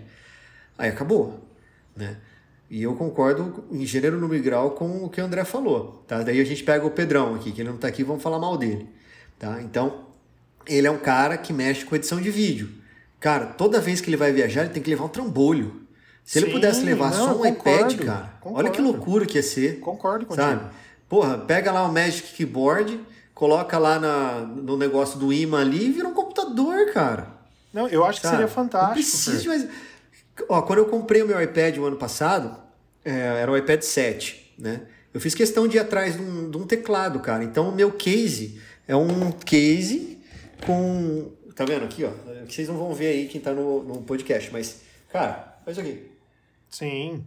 aí 0.78 0.88
acabou, 0.88 1.46
né? 1.94 2.16
E 2.72 2.84
eu 2.84 2.94
concordo 2.94 3.64
em 3.70 3.84
gênero, 3.84 4.18
número 4.18 4.40
e 4.40 4.42
grau 4.42 4.70
com 4.70 5.04
o 5.04 5.10
que 5.10 5.20
o 5.20 5.24
André 5.26 5.44
falou, 5.44 6.02
tá? 6.08 6.22
Daí 6.22 6.40
a 6.40 6.44
gente 6.44 6.64
pega 6.64 6.86
o 6.86 6.90
Pedrão 6.90 7.34
aqui, 7.34 7.52
que 7.52 7.60
ele 7.60 7.68
não 7.68 7.76
está 7.76 7.86
aqui, 7.86 8.02
vamos 8.02 8.22
falar 8.22 8.38
mal 8.38 8.56
dele, 8.56 8.88
tá? 9.38 9.60
Então, 9.60 10.06
ele 10.66 10.86
é 10.86 10.90
um 10.90 10.96
cara 10.96 11.36
que 11.36 11.52
mexe 11.52 11.84
com 11.84 11.94
edição 11.94 12.18
de 12.18 12.30
vídeo. 12.30 12.70
Cara, 13.20 13.44
toda 13.44 13.78
vez 13.78 14.00
que 14.00 14.08
ele 14.08 14.16
vai 14.16 14.32
viajar, 14.32 14.62
ele 14.62 14.72
tem 14.72 14.82
que 14.82 14.88
levar 14.88 15.04
um 15.04 15.08
trambolho. 15.08 15.82
Se 16.24 16.40
Sim, 16.40 16.46
ele 16.46 16.54
pudesse 16.54 16.82
levar 16.82 17.10
não, 17.10 17.26
só 17.26 17.34
um 17.34 17.42
concordo, 17.42 17.92
iPad, 17.92 18.06
cara, 18.06 18.34
concordo. 18.40 18.58
olha 18.58 18.70
que 18.70 18.80
loucura 18.80 19.26
que 19.26 19.36
ia 19.36 19.42
ser. 19.42 19.78
Concordo 19.80 20.24
contigo. 20.24 20.42
Sabe? 20.42 20.70
Porra, 21.10 21.36
pega 21.36 21.70
lá 21.70 21.84
o 21.84 21.92
Magic 21.92 22.32
Keyboard, 22.32 22.98
coloca 23.34 23.78
lá 23.78 23.98
na, 23.98 24.40
no 24.40 24.78
negócio 24.78 25.18
do 25.18 25.30
imã 25.30 25.60
ali 25.60 25.88
e 25.88 25.92
vira 25.92 26.08
um 26.08 26.14
computador, 26.14 26.90
cara. 26.94 27.28
Não, 27.70 27.86
eu 27.86 28.02
acho 28.02 28.22
que 28.22 28.28
seria 28.28 28.48
fantástico. 28.48 28.88
Não 28.88 28.94
precisa, 28.94 29.46
mas... 29.46 29.68
Ó, 30.48 30.62
quando 30.62 30.78
eu 30.78 30.86
comprei 30.86 31.22
o 31.22 31.26
meu 31.26 31.40
iPad 31.42 31.76
o 31.76 31.84
ano 31.84 31.96
passado, 31.96 32.61
é, 33.04 33.10
era 33.10 33.50
o 33.50 33.56
iPad 33.56 33.82
7, 33.82 34.54
né? 34.58 34.86
Eu 35.12 35.20
fiz 35.20 35.34
questão 35.34 35.68
de 35.68 35.76
ir 35.76 35.80
atrás 35.80 36.16
de 36.16 36.22
um, 36.22 36.50
de 36.50 36.56
um 36.56 36.66
teclado, 36.66 37.20
cara. 37.20 37.44
Então 37.44 37.68
o 37.68 37.74
meu 37.74 37.92
case 37.92 38.60
é 38.86 38.96
um 38.96 39.30
case 39.32 40.18
com. 40.64 41.30
Tá 41.54 41.64
vendo 41.64 41.84
aqui, 41.84 42.04
ó? 42.04 42.10
Que 42.46 42.54
vocês 42.54 42.68
não 42.68 42.76
vão 42.76 42.94
ver 42.94 43.08
aí 43.08 43.28
quem 43.28 43.40
tá 43.40 43.52
no, 43.52 43.82
no 43.82 44.02
podcast, 44.02 44.50
mas, 44.52 44.82
cara, 45.10 45.58
faz 45.64 45.76
isso 45.76 45.86
aqui. 45.86 46.10
Sim. 46.68 47.24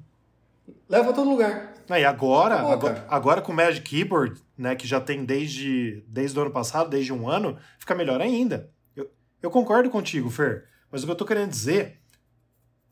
Leva 0.89 1.11
a 1.11 1.13
todo 1.13 1.29
lugar. 1.29 1.73
e 1.89 2.03
agora, 2.03 2.55
agora, 2.55 3.05
agora, 3.07 3.41
com 3.41 3.51
o 3.51 3.55
Magic 3.55 3.87
Keyboard, 3.87 4.41
né, 4.57 4.75
que 4.75 4.87
já 4.87 4.99
tem 4.99 5.23
desde, 5.23 6.03
desde 6.07 6.37
o 6.37 6.41
ano 6.41 6.51
passado, 6.51 6.89
desde 6.89 7.13
um 7.13 7.29
ano, 7.29 7.57
fica 7.77 7.93
melhor 7.93 8.19
ainda. 8.19 8.71
Eu, 8.95 9.09
eu 9.43 9.51
concordo 9.51 9.91
contigo, 9.91 10.31
Fer, 10.31 10.65
mas 10.91 11.03
o 11.03 11.05
que 11.05 11.11
eu 11.11 11.15
tô 11.15 11.25
querendo 11.25 11.51
dizer, 11.51 11.99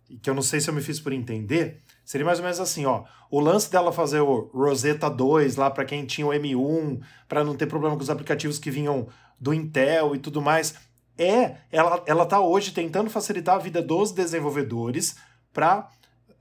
e 0.08 0.18
que 0.18 0.30
eu 0.30 0.36
não 0.36 0.44
sei 0.44 0.60
se 0.60 0.70
eu 0.70 0.74
me 0.74 0.82
fiz 0.82 1.00
por 1.00 1.12
entender, 1.12 1.82
seria 2.06 2.26
mais 2.26 2.40
ou 2.40 2.44
menos 2.44 2.60
assim, 2.60 2.86
ó, 2.86 3.04
o 3.30 3.40
lance 3.40 3.72
dela 3.72 3.92
fazer 3.92 4.20
o 4.20 4.50
Rosetta 4.54 5.10
2 5.10 5.56
lá 5.56 5.70
para 5.70 5.86
quem 5.86 6.06
tinha 6.06 6.28
o 6.28 6.32
M1, 6.32 7.02
para 7.28 7.44
não 7.44 7.56
ter 7.56 7.66
problema 7.66 7.96
com 7.96 8.04
os 8.04 8.10
aplicativos 8.10 8.60
que 8.60 8.70
vinham 8.70 9.08
do 9.40 9.54
Intel 9.54 10.16
e 10.16 10.20
tudo 10.20 10.42
mais, 10.42 10.76
é 11.18 11.56
ela 11.72 12.04
ela 12.06 12.26
tá 12.26 12.40
hoje 12.40 12.72
tentando 12.72 13.10
facilitar 13.10 13.56
a 13.56 13.60
vida 13.60 13.82
dos 13.82 14.12
desenvolvedores 14.12 15.16
para 15.52 15.88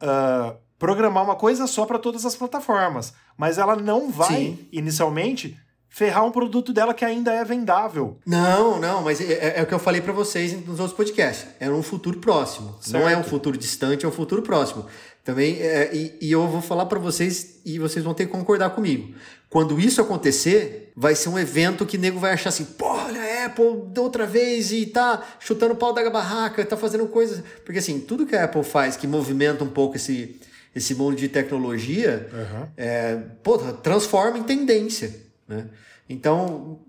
uh, 0.03 0.57
programar 0.79 1.23
uma 1.23 1.37
coisa 1.37 1.67
só 1.67 1.87
para 1.87 1.99
todas 1.99 2.27
as 2.27 2.35
plataformas, 2.35 3.15
mas 3.37 3.59
ela 3.59 3.77
não 3.77 4.11
vai 4.11 4.35
Sim. 4.35 4.69
inicialmente 4.73 5.57
ferrar 5.93 6.25
um 6.25 6.33
produto 6.33 6.73
dela 6.73 6.95
que 6.95 7.05
ainda 7.05 7.33
é 7.33 7.45
vendável. 7.45 8.19
Não, 8.27 8.81
não, 8.81 9.03
mas 9.03 9.21
é, 9.21 9.33
é, 9.33 9.61
é 9.61 9.63
o 9.63 9.67
que 9.67 9.75
eu 9.75 9.79
falei 9.79 10.01
para 10.01 10.13
vocês 10.13 10.53
nos 10.67 10.81
outros 10.81 10.97
podcasts. 10.97 11.47
É 11.61 11.71
um 11.71 11.83
futuro 11.83 12.19
próximo. 12.19 12.79
Certo. 12.81 12.95
Não 12.95 13.07
é 13.07 13.15
um 13.15 13.23
futuro 13.23 13.59
distante, 13.59 14.07
é 14.07 14.09
um 14.09 14.13
futuro 14.13 14.41
próximo. 14.41 14.87
Também, 15.25 15.61
é, 15.61 15.95
e, 15.95 16.19
e, 16.21 16.33
eu 16.33 16.49
vou 16.49 16.61
falar 16.61 16.87
para 16.87 16.99
vocês 16.99 17.61
e 17.65 17.79
vocês 17.79 18.05
vão 18.05 18.13
ter 18.13 18.27
que 18.27 18.33
concordar 18.33 18.71
comigo. 18.71 19.15
Quando 19.49 19.79
isso 19.79 20.01
acontecer, 20.01 20.91
vai 20.97 21.15
ser 21.15 21.29
um 21.29 21.39
evento 21.39 21.87
que 21.87 21.97
nego 21.97 22.19
vai 22.19 22.33
achar 22.33 22.49
assim, 22.49 22.65
pô, 22.65 22.87
olha 22.87 23.21
a 23.21 23.47
Apple 23.47 23.93
outra 23.99 24.27
vez 24.27 24.73
e 24.73 24.85
tá 24.87 25.23
chutando 25.39 25.77
pau 25.77 25.93
da 25.93 26.11
barraca, 26.11 26.65
tá 26.65 26.77
fazendo 26.77 27.07
coisas. 27.07 27.43
Porque 27.65 27.79
assim, 27.79 28.01
tudo 28.01 28.27
que 28.27 28.35
a 28.35 28.45
Apple 28.45 28.65
faz 28.65 28.97
que 28.97 29.07
movimenta 29.07 29.63
um 29.63 29.69
pouco 29.69 29.95
esse, 29.95 30.41
esse 30.75 30.93
mundo 30.95 31.15
de 31.15 31.29
tecnologia, 31.29 32.29
uhum. 32.33 32.69
é, 32.77 33.17
pô, 33.45 33.59
transforma 33.59 34.39
em 34.39 34.43
tendência. 34.43 35.15
Né? 35.47 35.67
Então, 36.09 36.81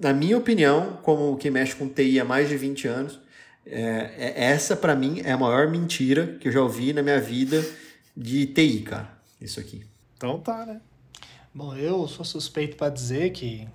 na 0.00 0.12
minha 0.12 0.36
opinião, 0.36 0.98
como 1.02 1.36
quem 1.36 1.52
mexe 1.52 1.76
com 1.76 1.88
TI 1.88 2.18
há 2.18 2.24
mais 2.24 2.48
de 2.48 2.56
20 2.56 2.88
anos, 2.88 3.20
é, 3.66 4.12
é 4.16 4.44
essa 4.44 4.76
para 4.76 4.94
mim 4.94 5.20
é 5.24 5.32
a 5.32 5.38
maior 5.38 5.68
mentira 5.68 6.36
que 6.40 6.48
eu 6.48 6.52
já 6.52 6.60
ouvi 6.60 6.92
na 6.92 7.02
minha 7.02 7.20
vida 7.20 7.64
de 8.16 8.46
TI, 8.46 8.80
cara. 8.80 9.08
Isso 9.40 9.60
aqui. 9.60 9.84
Então 10.16 10.38
tá, 10.38 10.64
né? 10.64 10.80
Bom, 11.52 11.74
eu 11.74 12.06
sou 12.06 12.24
suspeito 12.24 12.76
para 12.76 12.92
dizer 12.92 13.30
que 13.30 13.66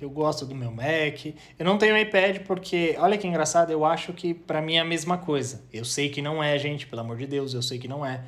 eu 0.00 0.10
gosto 0.10 0.46
do 0.46 0.54
meu 0.54 0.70
Mac. 0.70 1.26
Eu 1.58 1.64
não 1.64 1.78
tenho 1.78 1.96
iPad 1.96 2.38
porque, 2.40 2.96
olha 2.98 3.18
que 3.18 3.26
engraçado, 3.26 3.70
eu 3.70 3.84
acho 3.84 4.12
que 4.12 4.32
para 4.32 4.62
mim 4.62 4.76
é 4.76 4.80
a 4.80 4.84
mesma 4.84 5.18
coisa. 5.18 5.62
Eu 5.72 5.84
sei 5.84 6.08
que 6.08 6.22
não 6.22 6.42
é, 6.42 6.58
gente, 6.58 6.86
pelo 6.86 7.02
amor 7.02 7.16
de 7.16 7.26
Deus, 7.26 7.54
eu 7.54 7.62
sei 7.62 7.78
que 7.78 7.88
não 7.88 8.04
é. 8.04 8.22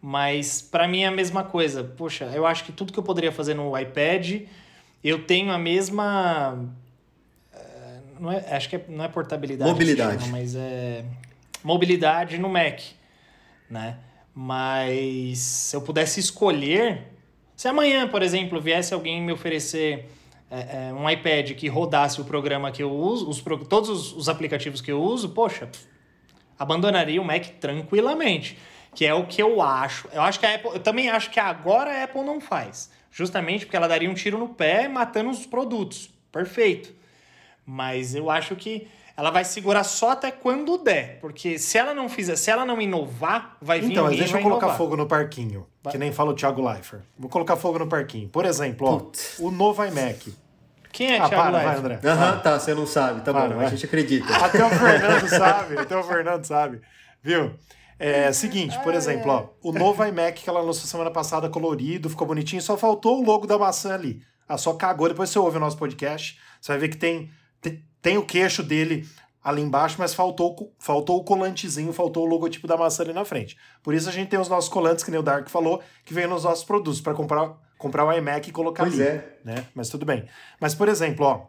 Mas 0.00 0.60
para 0.60 0.88
mim 0.88 1.02
é 1.02 1.06
a 1.06 1.12
mesma 1.12 1.44
coisa. 1.44 1.84
Poxa, 1.84 2.24
eu 2.34 2.44
acho 2.44 2.64
que 2.64 2.72
tudo 2.72 2.92
que 2.92 2.98
eu 2.98 3.04
poderia 3.04 3.30
fazer 3.30 3.54
no 3.54 3.78
iPad, 3.78 4.42
eu 5.02 5.24
tenho 5.24 5.52
a 5.52 5.58
mesma 5.58 6.68
não 8.18 8.32
é, 8.32 8.38
acho 8.54 8.68
que 8.68 8.76
é, 8.76 8.84
não 8.88 9.04
é 9.04 9.08
portabilidade, 9.08 9.70
mobilidade, 9.70 10.24
chama, 10.24 10.38
mas 10.38 10.54
é 10.54 11.04
mobilidade 11.62 12.38
no 12.38 12.48
Mac, 12.48 12.80
né? 13.70 13.98
Mas 14.34 15.38
se 15.38 15.76
eu 15.76 15.82
pudesse 15.82 16.18
escolher, 16.18 17.12
se 17.54 17.68
amanhã, 17.68 18.08
por 18.08 18.22
exemplo, 18.22 18.60
viesse 18.60 18.94
alguém 18.94 19.20
me 19.20 19.32
oferecer 19.32 20.08
é, 20.50 20.88
é, 20.88 20.92
um 20.92 21.08
iPad 21.08 21.52
que 21.52 21.68
rodasse 21.68 22.20
o 22.20 22.24
programa 22.24 22.70
que 22.70 22.82
eu 22.82 22.90
uso, 22.90 23.28
os, 23.28 23.42
todos 23.68 23.88
os, 23.88 24.12
os 24.12 24.28
aplicativos 24.28 24.80
que 24.80 24.90
eu 24.90 25.02
uso, 25.02 25.30
poxa, 25.30 25.68
abandonaria 26.58 27.20
o 27.20 27.24
Mac 27.24 27.46
tranquilamente. 27.60 28.58
Que 28.94 29.06
é 29.06 29.14
o 29.14 29.24
que 29.24 29.42
eu 29.42 29.62
acho. 29.62 30.06
Eu 30.12 30.20
acho 30.20 30.38
que 30.38 30.44
a 30.44 30.54
Apple. 30.54 30.72
Eu 30.74 30.80
também 30.80 31.08
acho 31.08 31.30
que 31.30 31.40
agora 31.40 31.90
a 31.90 32.04
Apple 32.04 32.22
não 32.22 32.42
faz. 32.42 32.90
Justamente 33.10 33.64
porque 33.64 33.76
ela 33.76 33.88
daria 33.88 34.10
um 34.10 34.14
tiro 34.14 34.36
no 34.36 34.50
pé 34.50 34.86
matando 34.86 35.30
os 35.30 35.46
produtos. 35.46 36.10
Perfeito. 36.30 36.92
Mas 37.64 38.14
eu 38.14 38.30
acho 38.30 38.56
que 38.56 38.88
ela 39.16 39.30
vai 39.30 39.44
segurar 39.44 39.84
só 39.84 40.10
até 40.10 40.30
quando 40.30 40.78
der. 40.78 41.18
Porque 41.20 41.58
se 41.58 41.78
ela 41.78 41.94
não 41.94 42.08
fizer, 42.08 42.36
se 42.36 42.50
ela 42.50 42.64
não 42.64 42.80
inovar, 42.80 43.56
vai 43.60 43.80
vir 43.80 43.92
Então, 43.92 44.04
mas 44.04 44.16
deixa 44.16 44.38
eu 44.38 44.42
colocar 44.42 44.66
inovar. 44.66 44.78
fogo 44.78 44.96
no 44.96 45.06
parquinho. 45.06 45.66
Vai. 45.82 45.92
Que 45.92 45.98
nem 45.98 46.12
fala 46.12 46.30
o 46.30 46.34
Thiago 46.34 46.66
Leifert. 46.66 47.02
Vou 47.18 47.28
colocar 47.28 47.56
fogo 47.56 47.78
no 47.78 47.86
parquinho. 47.86 48.28
Por 48.28 48.44
exemplo, 48.44 48.88
ó, 48.88 49.42
o 49.42 49.50
novo 49.50 49.84
iMac. 49.84 50.34
Quem 50.92 51.14
é 51.14 51.18
ah, 51.18 51.28
Thiago 51.28 51.42
para, 51.44 51.50
Leifert? 51.50 51.82
Vai, 51.82 51.94
André. 51.94 52.10
Aham, 52.10 52.38
tá, 52.40 52.58
você 52.58 52.74
não 52.74 52.86
sabe. 52.86 53.20
Tá 53.22 53.32
para, 53.32 53.48
bom, 53.48 53.56
vai. 53.56 53.66
a 53.66 53.70
gente 53.70 53.86
acredita. 53.86 54.32
Até 54.36 54.64
o 54.64 54.70
Fernando 54.70 55.28
sabe, 55.28 55.78
até 55.78 55.96
o 55.96 56.02
Fernando 56.02 56.44
sabe. 56.44 56.80
Viu? 57.22 57.54
É 57.98 58.32
seguinte, 58.32 58.78
por 58.80 58.94
exemplo, 58.94 59.30
ó, 59.30 59.46
o 59.62 59.72
novo 59.72 60.04
iMac 60.04 60.42
que 60.42 60.50
ela 60.50 60.60
lançou 60.60 60.86
semana 60.86 61.10
passada, 61.10 61.48
colorido, 61.48 62.10
ficou 62.10 62.26
bonitinho, 62.26 62.60
só 62.60 62.76
faltou 62.76 63.20
o 63.20 63.24
logo 63.24 63.46
da 63.46 63.56
maçã 63.56 63.94
ali. 63.94 64.22
Ah, 64.48 64.58
só 64.58 64.74
cagou. 64.74 65.08
Depois 65.08 65.30
você 65.30 65.38
ouve 65.38 65.56
o 65.56 65.60
nosso 65.60 65.78
podcast, 65.78 66.36
você 66.60 66.72
vai 66.72 66.78
ver 66.80 66.88
que 66.88 66.96
tem, 66.96 67.30
tem, 68.02 68.18
o 68.18 68.26
queixo 68.26 68.62
dele 68.62 69.08
ali 69.42 69.62
embaixo, 69.62 69.96
mas 69.98 70.14
faltou, 70.14 70.72
faltou 70.78 71.18
o 71.18 71.24
colantezinho, 71.24 71.92
faltou 71.92 72.24
o 72.24 72.28
logotipo 72.28 72.66
da 72.66 72.76
maçã 72.76 73.02
ali 73.02 73.12
na 73.12 73.24
frente. 73.24 73.56
Por 73.82 73.94
isso 73.94 74.08
a 74.08 74.12
gente 74.12 74.28
tem 74.28 74.38
os 74.38 74.48
nossos 74.48 74.68
colantes, 74.68 75.02
que 75.02 75.10
nem 75.10 75.18
o 75.18 75.22
Dark 75.22 75.48
falou, 75.48 75.82
que 76.04 76.14
vem 76.14 76.26
nos 76.26 76.44
nossos 76.44 76.64
produtos, 76.64 77.00
para 77.00 77.14
comprar, 77.14 77.54
comprar 77.76 78.04
o 78.04 78.12
iMac 78.12 78.48
e 78.48 78.52
colocar 78.52 78.84
pois 78.84 78.94
ali. 78.94 79.08
É. 79.08 79.38
Né? 79.44 79.66
Mas 79.74 79.88
tudo 79.88 80.06
bem. 80.06 80.26
Mas, 80.60 80.74
por 80.74 80.88
exemplo, 80.88 81.26
ó, 81.26 81.46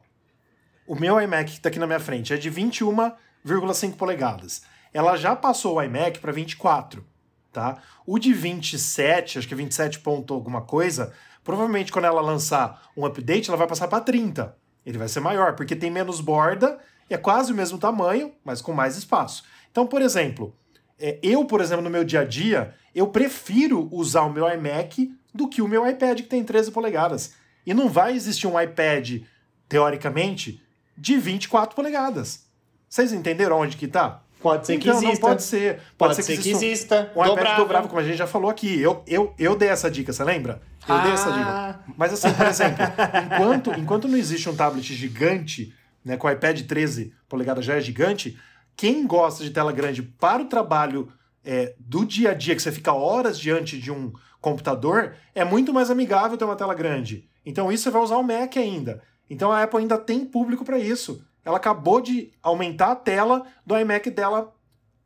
o 0.87 0.95
meu 0.95 1.21
iMac 1.21 1.51
que 1.51 1.57
está 1.57 1.69
aqui 1.69 1.79
na 1.79 1.87
minha 1.87 1.99
frente 1.99 2.33
é 2.33 2.37
de 2.37 2.51
21,5 2.51 3.95
polegadas. 3.95 4.63
Ela 4.91 5.15
já 5.15 5.35
passou 5.35 5.75
o 5.75 5.81
iMac 5.81 6.19
para 6.19 6.31
24, 6.31 7.05
tá? 7.51 7.77
O 8.05 8.17
de 8.17 8.33
27, 8.33 9.39
acho 9.39 9.47
que 9.47 9.53
é 9.53 9.57
27 9.57 9.99
ponto 9.99 10.33
alguma 10.33 10.61
coisa, 10.61 11.13
provavelmente 11.43 11.91
quando 11.91 12.05
ela 12.05 12.21
lançar 12.21 12.89
um 12.97 13.05
update, 13.05 13.49
ela 13.49 13.57
vai 13.57 13.67
passar 13.67 13.87
para 13.87 14.03
30. 14.03 14.62
Ele 14.85 14.97
vai 14.97 15.07
ser 15.07 15.19
maior, 15.19 15.55
porque 15.55 15.75
tem 15.75 15.89
menos 15.89 16.19
borda 16.19 16.79
é 17.09 17.17
quase 17.17 17.51
o 17.51 17.55
mesmo 17.55 17.77
tamanho, 17.77 18.31
mas 18.43 18.61
com 18.61 18.73
mais 18.73 18.97
espaço. 18.97 19.43
Então, 19.71 19.85
por 19.85 20.01
exemplo, 20.01 20.55
é, 20.99 21.19
eu, 21.21 21.45
por 21.45 21.61
exemplo, 21.61 21.83
no 21.83 21.89
meu 21.89 22.03
dia 22.03 22.21
a 22.21 22.25
dia, 22.25 22.73
eu 22.93 23.07
prefiro 23.07 23.87
usar 23.91 24.23
o 24.23 24.33
meu 24.33 24.47
iMac 24.51 25.11
do 25.33 25.47
que 25.47 25.61
o 25.61 25.67
meu 25.67 25.87
iPad 25.87 26.21
que 26.21 26.27
tem 26.27 26.43
13 26.43 26.71
polegadas. 26.71 27.33
E 27.65 27.73
não 27.73 27.89
vai 27.89 28.15
existir 28.15 28.47
um 28.47 28.59
iPad, 28.59 29.21
teoricamente, 29.69 30.61
de 30.97 31.17
24 31.17 31.75
polegadas. 31.75 32.45
Vocês 32.89 33.11
entenderam 33.11 33.59
onde 33.59 33.77
que 33.77 33.87
tá? 33.87 34.21
Pode 34.41 34.67
ser 34.67 34.77
que 34.77 34.89
então, 34.89 35.01
exista. 35.01 35.13
Não 35.13 35.29
pode 35.29 35.43
ser. 35.43 35.75
Pode, 35.75 36.15
pode 36.15 36.23
ser, 36.23 36.37
que, 36.37 36.51
exista. 36.51 37.11
Um, 37.15 37.21
um 37.21 37.33
iPad 37.33 37.57
dobrável, 37.57 37.89
como 37.89 38.01
a 38.01 38.03
gente 38.03 38.17
já 38.17 38.27
falou 38.27 38.51
aqui. 38.51 38.79
Eu, 38.79 39.01
eu, 39.07 39.33
eu 39.39 39.55
dei 39.55 39.69
essa 39.69 39.89
dica, 39.89 40.11
você 40.11 40.23
lembra? 40.23 40.61
Eu 40.87 40.95
ah. 40.95 41.03
dei 41.03 41.11
essa 41.11 41.31
dica. 41.31 41.49
Ah. 41.49 41.79
Mas 41.97 42.13
assim, 42.13 42.33
por 42.33 42.45
exemplo, 42.45 42.83
enquanto, 43.25 43.71
enquanto 43.79 44.07
não 44.07 44.17
existe 44.17 44.49
um 44.49 44.55
tablet 44.55 44.93
gigante 44.93 45.73
né, 46.03 46.17
com 46.17 46.27
o 46.27 46.31
iPad 46.31 46.61
13 46.61 47.13
polegadas 47.27 47.65
já 47.65 47.75
é 47.75 47.81
gigante, 47.81 48.37
quem 48.75 49.05
gosta 49.05 49.43
de 49.43 49.51
tela 49.51 49.71
grande 49.71 50.01
para 50.01 50.41
o 50.41 50.47
trabalho 50.47 51.11
é, 51.43 51.75
do 51.79 52.05
dia 52.05 52.31
a 52.31 52.33
dia, 52.33 52.55
que 52.55 52.61
você 52.61 52.71
fica 52.71 52.93
horas 52.93 53.39
diante 53.39 53.79
de 53.79 53.91
um 53.91 54.11
computador, 54.41 55.15
é 55.33 55.45
muito 55.45 55.73
mais 55.73 55.89
amigável 55.89 56.37
ter 56.37 56.45
uma 56.45 56.55
tela 56.55 56.73
grande. 56.73 57.27
Então 57.45 57.71
isso 57.71 57.83
você 57.83 57.91
vai 57.91 58.01
usar 58.01 58.17
o 58.17 58.23
Mac 58.23 58.57
ainda. 58.57 59.01
Então 59.29 59.51
a 59.51 59.63
Apple 59.63 59.79
ainda 59.79 59.97
tem 59.97 60.25
público 60.25 60.65
para 60.65 60.77
isso. 60.77 61.25
Ela 61.45 61.57
acabou 61.57 61.99
de 62.01 62.31
aumentar 62.41 62.91
a 62.91 62.95
tela 62.95 63.45
do 63.65 63.77
iMac 63.77 64.09
dela, 64.11 64.53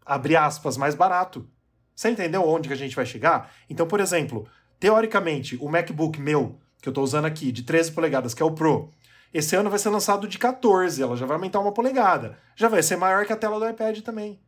abre 0.05 0.35
aspas, 0.35 0.77
mais 0.77 0.93
barato. 0.93 1.49
Você 1.95 2.09
entendeu 2.09 2.43
onde 2.43 2.67
que 2.67 2.73
a 2.73 2.77
gente 2.77 2.95
vai 2.95 3.05
chegar? 3.05 3.51
Então, 3.67 3.87
por 3.87 3.99
exemplo, 3.99 4.47
teoricamente, 4.79 5.57
o 5.61 5.69
MacBook 5.69 6.19
meu, 6.19 6.59
que 6.81 6.89
eu 6.89 6.91
estou 6.91 7.03
usando 7.03 7.25
aqui, 7.25 7.51
de 7.51 7.63
13 7.63 7.91
polegadas, 7.91 8.33
que 8.33 8.41
é 8.41 8.45
o 8.45 8.51
Pro, 8.51 8.91
esse 9.33 9.55
ano 9.55 9.69
vai 9.69 9.79
ser 9.79 9.89
lançado 9.89 10.27
de 10.27 10.37
14, 10.37 11.01
ela 11.01 11.15
já 11.15 11.25
vai 11.25 11.35
aumentar 11.35 11.59
uma 11.59 11.71
polegada. 11.71 12.37
Já 12.55 12.67
vai 12.67 12.81
ser 12.81 12.95
maior 12.95 13.25
que 13.25 13.33
a 13.33 13.37
tela 13.37 13.59
do 13.59 13.69
iPad 13.69 13.99
também. 14.01 14.39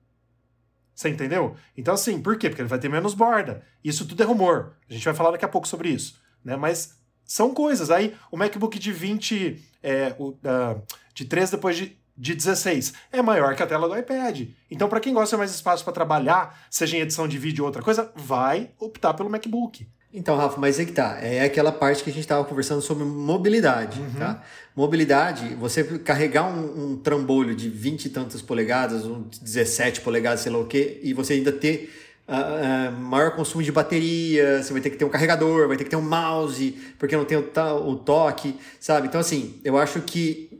Você 0.96 1.10
entendeu? 1.10 1.56
Então, 1.78 1.94
assim, 1.94 2.22
por 2.22 2.38
quê? 2.38 2.50
Porque 2.50 2.62
ele 2.62 2.70
vai 2.70 2.80
ter 2.80 2.90
menos 2.90 3.14
borda. 3.14 3.64
Isso 3.84 4.06
tudo 4.06 4.22
é 4.22 4.26
rumor. 4.26 4.74
A 4.90 4.94
gente 4.94 5.06
vai 5.06 5.14
falar 5.14 5.32
daqui 5.32 5.46
a 5.46 5.50
pouco 5.50 5.68
sobre 5.68 5.90
isso. 5.90 6.20
Né? 6.44 6.56
Mas 6.56 6.98
são 7.24 7.54
coisas. 7.54 7.90
Aí, 7.90 8.16
o 8.32 8.38
MacBook 8.38 8.78
de 8.78 8.92
20, 8.92 9.64
é, 9.82 10.16
o, 10.18 10.30
uh, 10.30 10.82
de 11.14 11.26
13 11.26 11.52
depois 11.52 11.78
de, 11.78 11.98
de 12.18 12.36
16, 12.36 12.94
é 13.12 13.22
maior 13.22 13.56
que 13.56 13.64
a 13.64 13.68
tela 13.68 13.88
do 13.88 13.98
iPad. 13.98 14.50
Então, 14.70 14.90
para 14.90 15.00
quem 15.00 15.14
gosta 15.14 15.36
de 15.36 15.40
mais 15.40 15.52
espaço 15.52 15.84
para 15.84 15.94
trabalhar, 15.94 16.60
seja 16.70 16.98
em 16.98 17.02
edição 17.02 17.28
de 17.28 17.38
vídeo 17.38 17.64
ou 17.64 17.68
outra 17.68 17.82
coisa, 17.82 18.12
vai 18.16 18.72
optar 18.78 19.14
pelo 19.14 19.30
MacBook. 19.30 19.88
Então, 20.12 20.36
Rafa, 20.36 20.60
mas 20.60 20.80
é 20.80 20.86
que 20.86 20.92
tá. 20.92 21.20
É 21.22 21.44
aquela 21.44 21.72
parte 21.72 22.04
que 22.04 22.10
a 22.10 22.14
gente 22.14 22.24
estava 22.24 22.44
conversando 22.44 22.82
sobre 22.82 23.04
mobilidade, 23.04 24.00
uhum. 24.00 24.14
tá? 24.18 24.44
Mobilidade, 24.76 25.54
você 25.56 25.84
carregar 26.00 26.46
um, 26.46 26.94
um, 26.94 26.98
trambolho 26.98 27.56
de 27.56 27.70
20 27.70 28.06
e 28.06 28.10
tantas 28.10 28.42
polegadas, 28.42 29.06
um 29.06 29.24
17 29.42 30.02
polegadas, 30.02 30.40
sei 30.40 30.52
lá 30.52 30.58
o 30.58 30.66
quê, 30.66 31.00
e 31.04 31.14
você 31.14 31.34
ainda 31.34 31.52
ter 31.52 31.94
uh, 32.28 32.90
uh, 32.90 33.00
maior 33.00 33.36
consumo 33.36 33.62
de 33.62 33.72
bateria, 33.72 34.64
você 34.64 34.74
vai 34.74 34.82
ter 34.82 34.90
que 34.90 34.98
ter 34.98 35.06
um 35.06 35.10
carregador, 35.10 35.68
vai 35.68 35.78
ter 35.78 35.84
que 35.84 35.92
ter 35.92 35.96
um 35.96 36.02
mouse, 36.02 36.72
porque 36.98 37.16
não 37.16 37.26
tem 37.26 37.38
o, 37.38 37.52
o 37.86 37.96
toque, 37.96 38.56
sabe? 38.80 39.08
Então, 39.08 39.22
assim, 39.22 39.60
eu 39.64 39.78
acho 39.78 40.02
que 40.02 40.60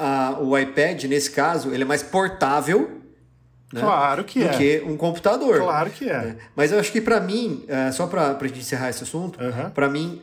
uh, 0.00 0.42
o 0.42 0.58
iPad, 0.58 1.04
nesse 1.04 1.30
caso, 1.30 1.72
ele 1.72 1.84
é 1.84 1.86
mais 1.86 2.02
portável, 2.02 2.99
né? 3.72 3.80
Claro 3.80 4.24
que 4.24 4.40
do 4.40 4.48
é. 4.48 4.56
que 4.56 4.82
um 4.84 4.96
computador. 4.96 5.60
Claro 5.60 5.90
que 5.90 6.08
é. 6.08 6.18
Né? 6.18 6.36
Mas 6.56 6.72
eu 6.72 6.78
acho 6.78 6.90
que 6.90 7.00
para 7.00 7.20
mim, 7.20 7.64
uh, 7.68 7.92
só 7.92 8.06
para 8.06 8.36
a 8.36 8.46
gente 8.46 8.60
encerrar 8.60 8.90
esse 8.90 9.02
assunto, 9.02 9.38
uhum. 9.40 9.70
para 9.70 9.88
mim 9.88 10.22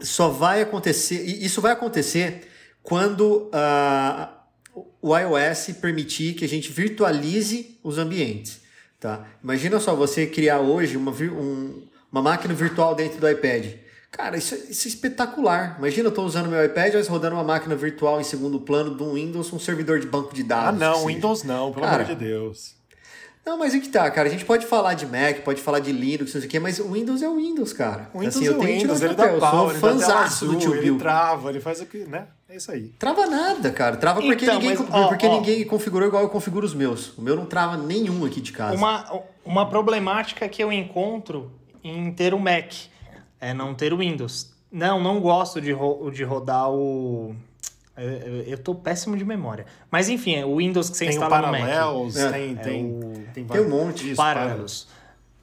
só 0.00 0.28
vai 0.28 0.60
acontecer, 0.60 1.22
isso 1.22 1.60
vai 1.60 1.72
acontecer 1.72 2.46
quando 2.82 3.50
uh, 3.50 4.84
o 5.00 5.16
iOS 5.16 5.70
permitir 5.80 6.34
que 6.34 6.44
a 6.44 6.48
gente 6.48 6.70
virtualize 6.70 7.78
os 7.82 7.96
ambientes. 7.96 8.60
Tá? 9.00 9.26
Imagina 9.42 9.80
só 9.80 9.94
você 9.94 10.26
criar 10.26 10.60
hoje 10.60 10.96
uma, 10.96 11.10
um, 11.10 11.82
uma 12.12 12.22
máquina 12.22 12.52
virtual 12.52 12.94
dentro 12.94 13.18
do 13.18 13.28
iPad. 13.28 13.66
Cara, 14.16 14.38
isso, 14.38 14.54
é, 14.54 14.58
isso 14.70 14.88
é 14.88 14.90
espetacular. 14.90 15.76
Imagina, 15.78 16.06
eu 16.06 16.08
estou 16.08 16.24
usando 16.24 16.48
meu 16.48 16.64
iPad, 16.64 16.94
mas 16.94 17.06
rodando 17.06 17.36
uma 17.36 17.44
máquina 17.44 17.76
virtual 17.76 18.18
em 18.18 18.24
segundo 18.24 18.58
plano 18.58 18.94
do 18.94 19.12
Windows, 19.12 19.52
um 19.52 19.58
servidor 19.58 20.00
de 20.00 20.06
banco 20.06 20.34
de 20.34 20.42
dados. 20.42 20.80
Ah, 20.80 20.86
não, 20.86 20.94
assim. 20.94 21.06
Windows 21.08 21.42
não, 21.42 21.70
pelo 21.70 21.84
cara, 21.84 22.04
amor 22.04 22.16
de 22.16 22.24
Deus. 22.24 22.74
Não, 23.44 23.58
mas 23.58 23.74
o 23.74 23.80
que 23.80 23.88
tá, 23.88 24.10
cara? 24.10 24.26
A 24.26 24.30
gente 24.30 24.46
pode 24.46 24.66
falar 24.66 24.94
de 24.94 25.06
Mac, 25.06 25.42
pode 25.44 25.60
falar 25.60 25.80
de 25.80 25.92
Linux, 25.92 26.32
não 26.32 26.40
sei 26.40 26.48
o 26.48 26.50
quê, 26.50 26.58
mas 26.58 26.80
o 26.80 26.90
Windows 26.90 27.22
é 27.22 27.28
o 27.28 27.36
Windows, 27.36 27.74
cara. 27.74 28.10
O 28.14 28.20
Windows 28.20 28.36
assim, 28.36 28.46
é 28.46 28.50
o 28.50 28.60
Windows, 28.60 29.02
ele 29.02 29.14
dá 29.14 29.28
pau, 29.38 29.70
eu 29.70 29.78
sou 30.30 30.48
um 30.48 30.52
do 30.52 30.58
tio 30.58 30.70
Bill. 30.72 30.94
Ele 30.94 30.98
trava, 30.98 31.50
ele 31.50 31.60
faz 31.60 31.80
o 31.82 31.86
que, 31.86 31.98
né? 31.98 32.26
É 32.48 32.56
isso 32.56 32.72
aí. 32.72 32.94
Trava 32.98 33.26
nada, 33.26 33.70
cara. 33.70 33.98
Trava 33.98 34.22
porque, 34.22 34.46
então, 34.46 34.58
ninguém, 34.58 34.76
mas, 34.76 34.88
ó, 34.90 35.08
porque 35.08 35.26
ó, 35.26 35.36
ninguém 35.36 35.64
configurou 35.64 36.08
igual 36.08 36.22
eu 36.22 36.28
configuro 36.30 36.64
os 36.64 36.74
meus. 36.74 37.16
O 37.18 37.22
meu 37.22 37.36
não 37.36 37.44
trava 37.44 37.76
nenhum 37.76 38.24
aqui 38.24 38.40
de 38.40 38.50
casa. 38.50 38.76
Uma, 38.76 39.22
uma 39.44 39.68
problemática 39.68 40.48
que 40.48 40.64
eu 40.64 40.72
encontro 40.72 41.52
em 41.84 42.10
ter 42.12 42.32
o 42.32 42.38
Mac 42.40 42.72
é 43.40 43.54
não 43.54 43.74
ter 43.74 43.92
o 43.92 43.98
Windows. 43.98 44.54
Não, 44.70 45.02
não 45.02 45.20
gosto 45.20 45.60
de, 45.60 45.72
ro 45.72 46.10
de 46.10 46.24
rodar 46.24 46.70
o. 46.70 47.34
Eu, 47.96 48.42
eu 48.42 48.58
tô 48.58 48.74
péssimo 48.74 49.16
de 49.16 49.24
memória. 49.24 49.64
Mas 49.90 50.08
enfim, 50.08 50.34
é 50.34 50.44
o 50.44 50.56
Windows 50.56 50.90
que 50.90 50.96
você 50.96 51.06
tem 51.06 51.14
instala 51.14 51.40
no 51.40 51.52
Mac. 51.52 52.16
É, 52.16 52.30
tem, 52.30 52.50
é 52.50 52.54
tem, 52.56 52.84
o... 52.84 53.24
tem, 53.32 53.44
tem 53.44 53.60
um 53.60 53.70
monte 53.70 54.04
de 54.04 54.14
Paralelos. 54.14 54.88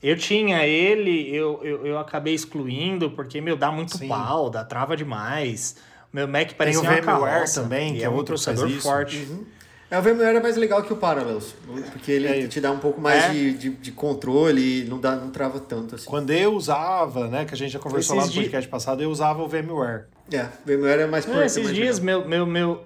Eu 0.03 0.17
tinha 0.17 0.67
ele, 0.67 1.33
eu, 1.33 1.61
eu, 1.63 1.87
eu 1.87 1.97
acabei 1.97 2.33
excluindo, 2.33 3.09
porque, 3.11 3.39
meu, 3.39 3.55
dá 3.55 3.71
muito 3.71 3.97
Sim. 3.97 4.09
pau, 4.09 4.49
dá 4.49 4.63
trava 4.63 4.97
demais. 4.97 5.77
Meu 6.11 6.27
Mac 6.27 6.51
parece 6.57 6.77
uma 6.79 6.91
VMware 6.91 7.51
também, 7.51 7.95
que 7.95 8.01
é, 8.01 8.05
é 8.05 8.09
outro 8.09 8.35
processador 8.35 8.69
forte. 8.81 9.25
Uhum. 9.29 9.45
É, 9.93 9.99
o 9.99 10.01
VMware 10.01 10.37
é 10.37 10.39
mais 10.41 10.57
legal 10.57 10.81
que 10.81 10.91
o 10.91 10.95
Parallels, 10.95 11.55
porque 11.91 12.11
ele 12.11 12.27
é. 12.27 12.47
te 12.47 12.59
dá 12.59 12.71
um 12.71 12.79
pouco 12.79 12.99
mais 12.99 13.25
é. 13.25 13.29
de, 13.29 13.53
de, 13.53 13.69
de, 13.69 13.91
controle, 13.91 14.85
não, 14.85 14.99
dá, 14.99 15.15
não 15.15 15.29
trava 15.29 15.59
tanto 15.59 15.93
assim. 15.93 16.09
Quando 16.09 16.31
eu 16.31 16.55
usava, 16.55 17.27
né, 17.27 17.45
que 17.45 17.53
a 17.53 17.57
gente 17.57 17.73
já 17.73 17.77
conversou 17.77 18.17
esses 18.17 18.29
lá 18.29 18.35
no 18.35 18.41
podcast 18.41 18.67
passado, 18.67 19.03
eu 19.03 19.11
usava 19.11 19.43
o 19.43 19.47
VMware. 19.47 20.05
É, 20.31 20.45
o 20.45 20.65
VMware 20.65 21.01
é 21.01 21.05
mais 21.05 21.29
é, 21.29 21.45
Esses 21.45 21.65
mais 21.65 21.75
dias, 21.75 21.99
meu, 21.99 22.27
meu, 22.27 22.43
meu, 22.43 22.83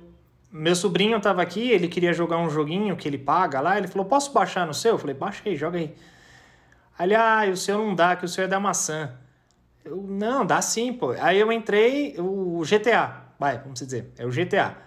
meu 0.51 0.75
sobrinho 0.75 1.17
tava 1.21 1.41
aqui, 1.41 1.71
ele 1.71 1.87
queria 1.87 2.11
jogar 2.11 2.39
um 2.39 2.49
joguinho 2.49 2.97
que 2.97 3.07
ele 3.07 3.17
paga 3.17 3.61
lá, 3.61 3.77
ele 3.77 3.87
falou, 3.87 4.05
posso 4.05 4.33
baixar 4.33 4.67
no 4.67 4.73
seu? 4.73 4.95
Eu 4.95 4.97
falei, 4.97 5.15
baixa 5.15 5.41
aí, 5.45 5.55
joga 5.55 5.77
aí. 5.77 5.95
Aí 6.99 7.07
ele, 7.07 7.15
ah, 7.15 7.47
o 7.49 7.55
seu 7.55 7.77
não 7.77 7.95
dá, 7.95 8.17
que 8.17 8.25
o 8.25 8.27
seu 8.27 8.43
é 8.43 8.47
da 8.49 8.59
maçã. 8.59 9.13
Eu, 9.85 9.95
não, 9.95 10.45
dá 10.45 10.61
sim, 10.61 10.91
pô. 10.91 11.11
Aí 11.21 11.39
eu 11.39 11.53
entrei, 11.53 12.15
o 12.19 12.63
GTA, 12.69 13.27
vai, 13.39 13.59
vamos 13.59 13.79
dizer, 13.79 14.11
é 14.17 14.25
o 14.25 14.29
GTA. 14.29 14.86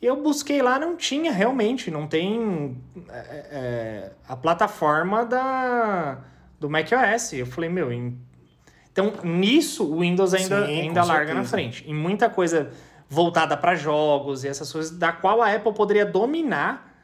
Eu 0.00 0.22
busquei 0.22 0.60
lá, 0.60 0.78
não 0.78 0.96
tinha 0.96 1.32
realmente, 1.32 1.90
não 1.90 2.06
tem 2.06 2.76
é, 3.08 3.46
é, 3.50 4.12
a 4.28 4.36
plataforma 4.36 5.24
da, 5.24 6.18
do 6.60 6.68
macOS. 6.68 7.32
Eu 7.32 7.46
falei, 7.46 7.70
meu, 7.70 7.90
em... 7.90 8.18
então 8.92 9.14
nisso 9.24 9.84
o 9.84 10.00
Windows 10.00 10.34
ainda, 10.34 10.66
Sim, 10.66 10.80
ainda 10.80 11.02
larga 11.02 11.26
certeza. 11.26 11.40
na 11.40 11.44
frente. 11.44 11.90
Em 11.90 11.94
muita 11.94 12.28
coisa 12.28 12.70
voltada 13.08 13.56
para 13.56 13.74
jogos 13.74 14.44
e 14.44 14.48
essas 14.48 14.70
coisas, 14.70 14.96
da 14.96 15.12
qual 15.12 15.40
a 15.40 15.52
Apple 15.52 15.72
poderia 15.72 16.04
dominar, 16.04 16.94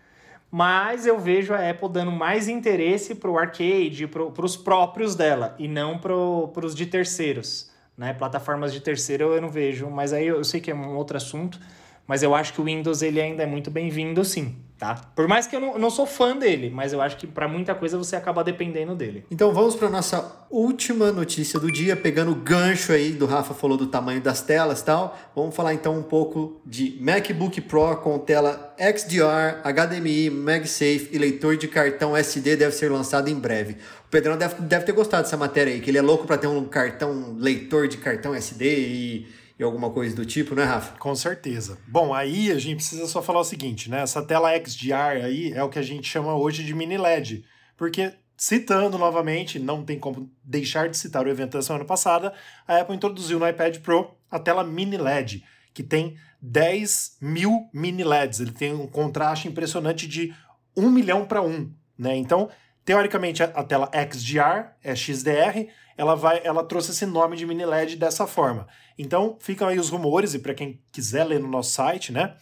mas 0.50 1.06
eu 1.06 1.18
vejo 1.18 1.54
a 1.54 1.70
Apple 1.70 1.88
dando 1.88 2.10
mais 2.10 2.46
interesse 2.46 3.14
para 3.14 3.30
o 3.30 3.38
arcade, 3.38 4.06
para 4.06 4.44
os 4.44 4.56
próprios 4.56 5.14
dela, 5.14 5.54
e 5.58 5.66
não 5.66 5.96
para 5.96 6.14
os 6.14 6.74
de 6.74 6.84
terceiros. 6.84 7.70
Né? 7.96 8.12
Plataformas 8.12 8.72
de 8.72 8.80
terceiro 8.80 9.32
eu 9.32 9.40
não 9.40 9.48
vejo, 9.48 9.88
mas 9.88 10.12
aí 10.12 10.26
eu 10.26 10.44
sei 10.44 10.60
que 10.60 10.70
é 10.70 10.74
um 10.74 10.94
outro 10.96 11.16
assunto. 11.16 11.58
Mas 12.06 12.22
eu 12.22 12.34
acho 12.34 12.52
que 12.52 12.60
o 12.60 12.64
Windows 12.64 13.02
ele 13.02 13.20
ainda 13.20 13.42
é 13.42 13.46
muito 13.46 13.70
bem-vindo, 13.70 14.24
sim, 14.24 14.56
tá? 14.76 14.96
Por 15.14 15.28
mais 15.28 15.46
que 15.46 15.54
eu 15.54 15.60
não, 15.60 15.78
não 15.78 15.88
sou 15.88 16.04
fã 16.04 16.36
dele, 16.36 16.68
mas 16.68 16.92
eu 16.92 17.00
acho 17.00 17.16
que 17.16 17.26
para 17.26 17.46
muita 17.46 17.74
coisa 17.74 17.96
você 17.96 18.16
acaba 18.16 18.42
dependendo 18.42 18.94
dele. 18.96 19.24
Então 19.30 19.52
vamos 19.52 19.76
para 19.76 19.88
nossa 19.88 20.44
última 20.50 21.12
notícia 21.12 21.60
do 21.60 21.70
dia, 21.70 21.94
pegando 21.94 22.32
o 22.32 22.34
gancho 22.34 22.92
aí 22.92 23.12
do 23.12 23.24
Rafa 23.24 23.54
falou 23.54 23.76
do 23.76 23.86
tamanho 23.86 24.20
das 24.20 24.42
telas 24.42 24.80
e 24.80 24.84
tal. 24.84 25.16
Vamos 25.34 25.54
falar 25.54 25.74
então 25.74 25.96
um 25.96 26.02
pouco 26.02 26.60
de 26.66 26.98
MacBook 27.00 27.60
Pro 27.60 27.96
com 27.98 28.18
tela 28.18 28.74
XDR, 28.76 29.62
HDMI, 29.62 30.28
MagSafe 30.30 31.10
e 31.12 31.18
leitor 31.18 31.56
de 31.56 31.68
cartão 31.68 32.16
SD 32.16 32.56
deve 32.56 32.74
ser 32.74 32.90
lançado 32.90 33.28
em 33.28 33.34
breve. 33.36 33.76
O 34.06 34.10
Pedrão 34.10 34.36
deve, 34.36 34.60
deve 34.62 34.84
ter 34.84 34.92
gostado 34.92 35.22
dessa 35.22 35.36
matéria 35.36 35.72
aí, 35.72 35.80
que 35.80 35.88
ele 35.88 35.98
é 35.98 36.02
louco 36.02 36.26
para 36.26 36.36
ter 36.36 36.48
um 36.48 36.64
cartão, 36.64 37.36
leitor 37.38 37.86
de 37.86 37.98
cartão 37.98 38.34
SD 38.34 38.66
e 38.66 39.41
e 39.58 39.62
alguma 39.62 39.90
coisa 39.90 40.14
do 40.14 40.24
tipo, 40.24 40.54
né, 40.54 40.64
Rafa? 40.64 40.96
Com 40.98 41.14
certeza. 41.14 41.78
Bom, 41.86 42.14
aí 42.14 42.50
a 42.50 42.58
gente 42.58 42.76
precisa 42.76 43.06
só 43.06 43.22
falar 43.22 43.40
o 43.40 43.44
seguinte, 43.44 43.90
né? 43.90 44.00
Essa 44.02 44.22
tela 44.22 44.50
XDR 44.56 45.24
aí 45.24 45.52
é 45.52 45.62
o 45.62 45.68
que 45.68 45.78
a 45.78 45.82
gente 45.82 46.08
chama 46.08 46.34
hoje 46.34 46.64
de 46.64 46.74
mini 46.74 46.96
LED, 46.96 47.44
porque 47.76 48.12
citando 48.36 48.98
novamente, 48.98 49.58
não 49.58 49.84
tem 49.84 49.98
como 49.98 50.28
deixar 50.42 50.88
de 50.88 50.96
citar 50.96 51.24
o 51.24 51.30
evento 51.30 51.52
da 51.52 51.62
semana 51.62 51.84
passada, 51.84 52.32
a 52.66 52.78
Apple 52.78 52.96
introduziu 52.96 53.38
no 53.38 53.48
iPad 53.48 53.78
Pro 53.78 54.10
a 54.30 54.38
tela 54.38 54.64
mini 54.64 54.96
LED, 54.96 55.44
que 55.72 55.82
tem 55.82 56.16
10 56.40 57.18
mil 57.20 57.68
mini 57.72 58.02
LEDs. 58.02 58.40
Ele 58.40 58.50
tem 58.50 58.74
um 58.74 58.86
contraste 58.86 59.46
impressionante 59.46 60.08
de 60.08 60.34
1 60.76 60.90
milhão 60.90 61.24
para 61.24 61.40
1, 61.40 61.72
né? 61.96 62.16
Então, 62.16 62.48
teoricamente, 62.84 63.42
a 63.42 63.64
tela 63.64 63.90
XDR 63.92 64.72
é 64.82 64.94
XDR, 64.94 65.68
ela 65.96 66.14
vai, 66.14 66.40
ela 66.44 66.64
trouxe 66.64 66.90
esse 66.90 67.06
nome 67.06 67.36
de 67.36 67.46
mini 67.46 67.64
LED 67.64 67.96
dessa 67.96 68.26
forma. 68.26 68.66
Então, 68.98 69.36
ficam 69.40 69.68
aí 69.68 69.78
os 69.78 69.88
rumores, 69.88 70.34
e 70.34 70.38
para 70.38 70.54
quem 70.54 70.80
quiser 70.90 71.24
ler 71.24 71.40
no 71.40 71.48
nosso 71.48 71.72
site, 71.72 72.12
né? 72.12 72.34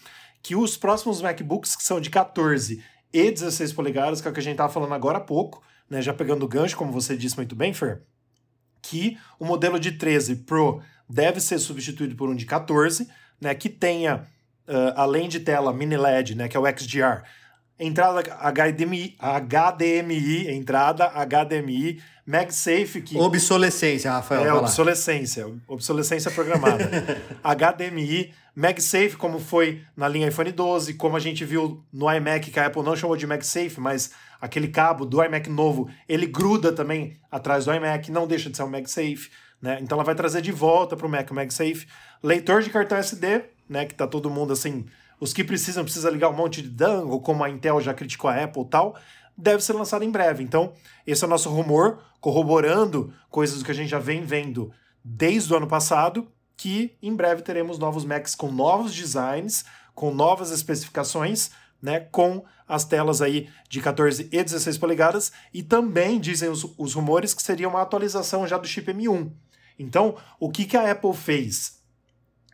Que 0.43 0.57
os 0.57 0.77
próximos 0.77 1.21
MacBooks, 1.21 1.77
que 1.77 1.83
são 1.83 2.01
de 2.01 2.11
14 2.11 2.83
e 3.13 3.31
16 3.31 3.73
polegadas, 3.73 4.21
que 4.21 4.29
é 4.29 4.31
o 4.31 4.35
que 4.35 4.41
a 4.41 4.43
gente 4.43 4.53
estava 4.53 4.73
falando 4.73 4.95
agora 4.95 5.19
há 5.19 5.21
pouco, 5.21 5.63
né? 5.89 6.01
Já 6.01 6.15
pegando 6.15 6.45
o 6.45 6.49
gancho, 6.49 6.77
como 6.77 6.93
você 6.93 7.17
disse 7.17 7.37
muito 7.37 7.55
bem, 7.55 7.75
Fer, 7.75 8.03
que 8.81 9.19
o 9.39 9.45
modelo 9.45 9.79
de 9.79 9.93
13 9.93 10.37
Pro 10.37 10.81
deve 11.09 11.41
ser 11.41 11.59
substituído 11.59 12.15
por 12.15 12.29
um 12.29 12.35
de 12.35 12.47
14, 12.47 13.09
né? 13.41 13.55
Que 13.55 13.69
tenha, 13.69 14.27
uh, 14.69 14.95
além 14.97 15.29
de 15.29 15.41
tela 15.41 15.73
mini 15.73 15.97
LED, 15.97 16.35
né? 16.35 16.49
Que 16.49 16.57
é 16.57 16.61
o 16.61 16.67
XDR, 16.67 17.23
entrada 17.81 18.21
HDMI, 18.21 19.17
HDMI, 19.19 20.51
entrada 20.51 21.07
HDMI, 21.07 22.01
MagSafe 22.27 23.01
que 23.03 23.17
obsolescência, 23.19 24.13
Rafael. 24.13 24.45
É 24.45 24.53
obsolescência, 24.53 25.51
obsolescência 25.67 26.31
programada. 26.31 26.89
HDMI, 27.43 28.33
MagSafe 28.55 29.17
como 29.17 29.41
foi 29.41 29.83
na 29.97 30.07
linha 30.07 30.29
iPhone 30.29 30.53
12, 30.53 30.95
como 30.95 31.17
a 31.17 31.21
gente 31.21 31.45
viu 31.45 31.83
no 31.93 32.13
iMac 32.13 32.51
que 32.51 32.61
a 32.61 32.67
Apple 32.67 32.83
não 32.83 32.95
chamou 32.95 33.17
de 33.17 33.27
MagSafe, 33.27 33.81
mas 33.81 34.13
aquele 34.41 34.69
cabo 34.69 35.05
do 35.05 35.25
iMac 35.25 35.49
novo, 35.49 35.91
ele 36.09 36.27
gruda 36.27 36.73
também 36.73 37.19
atrás 37.31 37.65
do 37.65 37.75
iMac, 37.75 38.13
não 38.13 38.27
deixa 38.27 38.51
de 38.51 38.57
ser 38.57 38.63
um 38.63 38.69
MagSafe, 38.69 39.31
né? 39.61 39.79
Então 39.81 39.97
ela 39.97 40.05
vai 40.05 40.15
trazer 40.15 40.41
de 40.41 40.53
volta 40.53 40.97
para 40.97 41.07
o 41.07 41.11
Mac 41.11 41.31
o 41.31 41.35
MagSafe, 41.35 41.87
leitor 42.23 42.63
de 42.63 42.71
cartão 42.71 42.97
SD, 42.99 43.43
né, 43.69 43.85
que 43.85 43.95
tá 43.95 44.07
todo 44.07 44.31
mundo 44.31 44.53
assim 44.53 44.87
os 45.21 45.35
que 45.35 45.45
precisam, 45.45 45.85
precisa 45.85 46.11
ligar 46.11 46.31
um 46.31 46.37
monte 46.37 46.63
de 46.63 46.69
dango, 46.69 47.21
como 47.21 47.45
a 47.45 47.51
Intel 47.51 47.81
já 47.81 47.93
criticou 47.93 48.31
a 48.31 48.43
Apple 48.43 48.63
e 48.63 48.69
tal. 48.69 48.99
deve 49.37 49.63
ser 49.63 49.75
lançado 49.75 50.03
em 50.03 50.11
breve. 50.11 50.43
Então, 50.43 50.73
esse 51.07 51.23
é 51.23 51.27
o 51.27 51.31
nosso 51.31 51.51
rumor, 51.51 52.03
corroborando 52.21 53.13
coisas 53.29 53.63
que 53.63 53.71
a 53.71 53.75
gente 53.75 53.89
já 53.89 53.99
vem 53.99 54.25
vendo 54.25 54.73
desde 55.05 55.53
o 55.53 55.57
ano 55.57 55.67
passado, 55.67 56.29
que 56.57 56.97
em 57.03 57.15
breve 57.15 57.43
teremos 57.43 57.79
novos 57.79 58.05
Macs 58.05 58.35
com 58.35 58.51
novos 58.51 58.95
designs, 58.95 59.65
com 59.95 60.13
novas 60.13 60.51
especificações, 60.51 61.51
né, 61.81 62.01
com 62.01 62.45
as 62.69 62.85
telas 62.85 63.23
aí 63.23 63.49
de 63.69 63.81
14 63.81 64.29
e 64.31 64.45
16 64.45 64.79
polegadas, 64.79 65.33
e 65.53 65.63
também 65.63 66.21
dizem 66.21 66.49
os, 66.49 66.67
os 66.77 66.95
rumores 66.95 67.33
que 67.33 67.43
seria 67.43 67.69
uma 67.69 67.83
atualização 67.83 68.47
já 68.47 68.59
do 68.59 68.69
chip 68.69 68.93
M1. 68.93 69.33
Então, 69.79 70.17
o 70.39 70.51
que, 70.51 70.67
que 70.67 70.77
a 70.77 70.91
Apple 70.91 71.15
fez? 71.15 71.81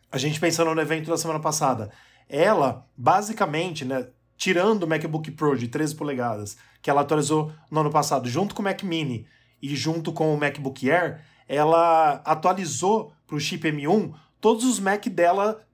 A 0.09 0.17
gente 0.17 0.39
pensando 0.39 0.73
no 0.73 0.81
evento 0.81 1.09
da 1.09 1.17
semana 1.17 1.39
passada, 1.39 1.91
ela 2.29 2.87
basicamente, 2.95 3.85
né, 3.85 4.07
tirando 4.37 4.83
o 4.83 4.87
MacBook 4.87 5.31
Pro 5.31 5.57
de 5.57 5.67
13 5.67 5.95
polegadas, 5.95 6.57
que 6.81 6.89
ela 6.89 7.01
atualizou 7.01 7.51
no 7.71 7.81
ano 7.81 7.91
passado, 7.91 8.29
junto 8.29 8.53
com 8.53 8.61
o 8.61 8.65
Mac 8.65 8.83
Mini 8.83 9.25
e 9.61 9.75
junto 9.75 10.13
com 10.13 10.33
o 10.33 10.37
MacBook 10.37 10.89
Air, 10.89 11.21
ela 11.47 12.21
atualizou 12.25 13.13
para 13.25 13.35
o 13.35 13.39
chip 13.39 13.69
M1 13.69 14.13
todos 14.39 14.63
os 14.63 14.79
Mac 14.79 15.05
dela, 15.07 15.65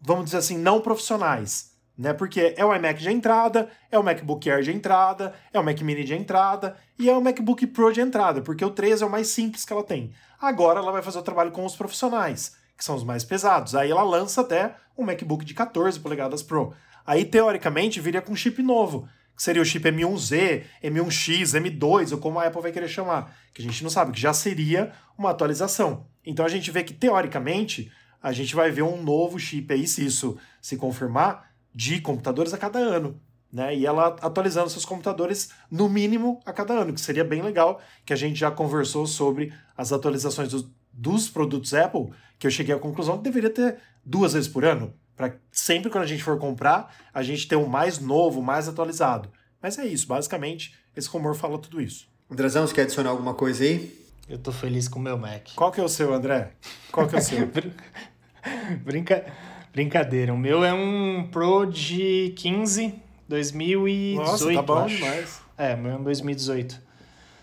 vamos 0.00 0.26
dizer 0.26 0.38
assim, 0.38 0.58
não 0.58 0.80
profissionais. 0.80 1.70
Né? 1.98 2.14
Porque 2.14 2.54
é 2.56 2.64
o 2.64 2.74
iMac 2.74 2.98
de 2.98 3.10
entrada, 3.10 3.68
é 3.90 3.98
o 3.98 4.02
MacBook 4.02 4.50
Air 4.50 4.62
de 4.62 4.72
entrada, 4.72 5.34
é 5.52 5.60
o 5.60 5.62
Mac 5.62 5.78
Mini 5.82 6.02
de 6.02 6.14
entrada 6.14 6.74
e 6.98 7.10
é 7.10 7.12
o 7.14 7.20
MacBook 7.20 7.66
Pro 7.66 7.92
de 7.92 8.00
entrada, 8.00 8.40
porque 8.40 8.64
o 8.64 8.70
13 8.70 9.02
é 9.02 9.06
o 9.06 9.10
mais 9.10 9.28
simples 9.28 9.66
que 9.66 9.72
ela 9.72 9.84
tem. 9.84 10.10
Agora 10.40 10.80
ela 10.80 10.92
vai 10.92 11.02
fazer 11.02 11.18
o 11.18 11.22
trabalho 11.22 11.50
com 11.50 11.62
os 11.62 11.76
profissionais, 11.76 12.56
que 12.80 12.84
são 12.84 12.96
os 12.96 13.04
mais 13.04 13.24
pesados. 13.24 13.74
Aí 13.74 13.90
ela 13.90 14.02
lança 14.02 14.40
até 14.40 14.74
um 14.96 15.04
MacBook 15.04 15.44
de 15.44 15.52
14 15.52 16.00
polegadas 16.00 16.42
Pro. 16.42 16.72
Aí, 17.06 17.26
teoricamente, 17.26 18.00
viria 18.00 18.22
com 18.22 18.34
chip 18.34 18.62
novo, 18.62 19.06
que 19.36 19.42
seria 19.42 19.60
o 19.60 19.64
chip 19.66 19.86
M1Z, 19.86 20.64
M1X, 20.82 21.60
M2, 21.60 22.12
ou 22.12 22.18
como 22.18 22.38
a 22.38 22.46
Apple 22.46 22.62
vai 22.62 22.72
querer 22.72 22.88
chamar, 22.88 23.36
que 23.52 23.60
a 23.60 23.64
gente 23.64 23.82
não 23.82 23.90
sabe, 23.90 24.12
que 24.12 24.20
já 24.20 24.32
seria 24.32 24.92
uma 25.18 25.30
atualização. 25.30 26.06
Então 26.24 26.42
a 26.42 26.48
gente 26.48 26.70
vê 26.70 26.82
que, 26.82 26.94
teoricamente, 26.94 27.92
a 28.22 28.32
gente 28.32 28.54
vai 28.54 28.70
ver 28.70 28.82
um 28.82 29.02
novo 29.02 29.38
chip 29.38 29.70
aí, 29.70 29.86
se 29.86 30.06
isso 30.06 30.38
se 30.62 30.78
confirmar, 30.78 31.50
de 31.74 32.00
computadores 32.00 32.54
a 32.54 32.58
cada 32.58 32.78
ano. 32.78 33.20
Né? 33.52 33.76
E 33.76 33.84
ela 33.84 34.16
atualizando 34.22 34.70
seus 34.70 34.86
computadores 34.86 35.50
no 35.70 35.86
mínimo 35.86 36.40
a 36.46 36.52
cada 36.52 36.72
ano, 36.72 36.94
que 36.94 37.00
seria 37.00 37.24
bem 37.24 37.42
legal, 37.42 37.78
que 38.06 38.12
a 38.14 38.16
gente 38.16 38.38
já 38.38 38.50
conversou 38.50 39.06
sobre 39.06 39.52
as 39.76 39.92
atualizações 39.92 40.48
dos, 40.48 40.66
dos 40.92 41.28
produtos 41.28 41.74
Apple, 41.74 42.10
que 42.38 42.46
eu 42.46 42.50
cheguei 42.50 42.74
à 42.74 42.78
conclusão 42.78 43.18
que 43.18 43.24
deveria 43.24 43.50
ter 43.50 43.78
duas 44.04 44.32
vezes 44.32 44.48
por 44.48 44.64
ano, 44.64 44.92
para 45.16 45.36
sempre 45.52 45.90
quando 45.90 46.04
a 46.04 46.06
gente 46.06 46.22
for 46.22 46.38
comprar, 46.38 46.94
a 47.12 47.22
gente 47.22 47.46
ter 47.46 47.56
o 47.56 47.64
um 47.64 47.68
mais 47.68 47.98
novo, 47.98 48.42
mais 48.42 48.68
atualizado. 48.68 49.30
Mas 49.62 49.78
é 49.78 49.86
isso, 49.86 50.06
basicamente, 50.06 50.74
esse 50.96 51.08
rumor 51.08 51.34
fala 51.34 51.58
tudo 51.58 51.80
isso. 51.80 52.08
Andrezão, 52.30 52.66
você 52.66 52.74
quer 52.74 52.82
adicionar 52.82 53.10
alguma 53.10 53.34
coisa 53.34 53.64
aí? 53.64 53.98
Eu 54.28 54.38
tô 54.38 54.52
feliz 54.52 54.88
com 54.88 54.98
o 54.98 55.02
meu 55.02 55.18
Mac. 55.18 55.48
Qual 55.54 55.72
que 55.72 55.80
é 55.80 55.84
o 55.84 55.88
seu, 55.88 56.14
André? 56.14 56.52
Qual 56.92 57.06
que 57.06 57.16
é 57.16 57.18
o 57.18 57.22
seu? 57.22 57.50
Brinca... 58.84 59.26
Brincadeira. 59.72 60.32
O 60.32 60.38
meu 60.38 60.64
é 60.64 60.72
um 60.72 61.28
Pro 61.30 61.66
de 61.66 62.32
15, 62.36 62.94
2018. 63.28 64.16
Nossa, 64.16 64.54
tá 64.54 64.62
bom 64.62 64.86
demais. 64.86 65.40
É, 65.56 65.74
o 65.74 65.78
meu 65.78 65.92
é 65.92 65.96
um 65.96 66.02
2018. 66.02 66.80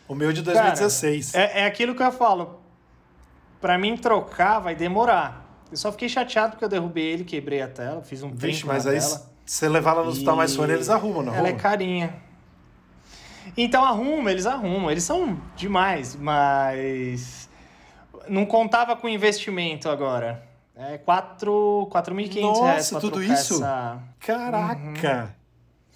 O 0.08 0.16
meu 0.16 0.30
é 0.30 0.34
de 0.34 0.42
2016. 0.42 1.32
Cara, 1.32 1.46
é, 1.46 1.60
é 1.62 1.66
aquilo 1.66 1.94
que 1.96 2.04
eu 2.04 2.12
falo. 2.12 2.57
Pra 3.60 3.78
mim 3.78 3.98
trocar 3.98 4.60
vai 4.60 4.76
demorar. 4.76 5.46
Eu 5.72 5.78
só 5.78 5.92
fiquei 5.92 6.08
chateado 6.08 6.52
porque 6.52 6.66
eu 6.66 6.70
derrubei 6.70 7.06
ele, 7.06 7.24
quebrei 7.24 7.62
a 7.62 7.68
tela, 7.68 8.02
fiz 8.02 8.24
um 8.24 8.32
Vixe, 8.32 8.66
mas 8.66 8.88
aí 8.88 9.02
se 9.02 9.22
você 9.46 9.68
levar 9.68 9.94
lá 9.94 10.04
no 10.04 10.10
hospital 10.10 10.36
mais 10.36 10.56
fone, 10.56 10.74
eles 10.74 10.90
arrumam, 10.90 11.24
não 11.24 11.34
Ela 11.34 11.50
é 11.50 11.54
carinha. 11.54 12.14
Então 13.56 13.84
arruma, 13.84 14.32
eles 14.32 14.46
arrumam. 14.46 14.92
Eles 14.92 15.04
são 15.04 15.40
demais, 15.56 16.16
mas 16.16 17.50
não 18.28 18.46
contava 18.46 18.96
com 18.96 19.08
investimento 19.08 19.90
agora. 19.90 20.44
É 20.76 20.98
4.500 20.98 22.62
reais 22.62 22.90
pra 22.90 23.00
tudo 23.00 23.24
isso? 23.24 23.56
Essa... 23.56 24.00
Caraca! 24.20 25.34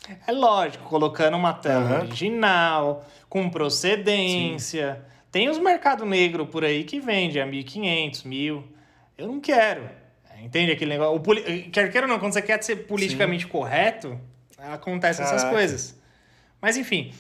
Uhum. 0.08 0.16
É 0.26 0.32
lógico, 0.32 0.86
colocando 0.86 1.38
uma 1.38 1.54
tela 1.54 1.98
uhum. 1.98 2.02
original, 2.02 3.06
com 3.30 3.48
procedência. 3.50 5.06
Tem 5.32 5.50
os 5.50 5.58
mercado 5.58 6.06
negro 6.06 6.46
por 6.46 6.66
aí 6.66 6.84
que 6.84 7.00
vende 7.00 7.40
a 7.40 7.48
1.500, 7.48 8.24
1.000. 8.24 8.64
Eu 9.18 9.28
não 9.28 9.40
quero. 9.40 9.90
Entende 10.42 10.72
aquele 10.72 10.92
negócio? 10.92 11.16
O 11.16 11.20
poli... 11.20 11.70
Quer 11.72 11.92
queira 11.92 12.08
ou 12.08 12.12
não, 12.12 12.20
quando 12.20 12.34
você 12.34 12.42
quer 12.42 12.62
ser 12.64 12.88
politicamente 12.88 13.44
Sim. 13.44 13.50
correto, 13.50 14.20
acontecem 14.58 15.24
essas 15.24 15.44
coisas. 15.44 16.00
Mas 16.60 16.78
enfim, 16.78 17.14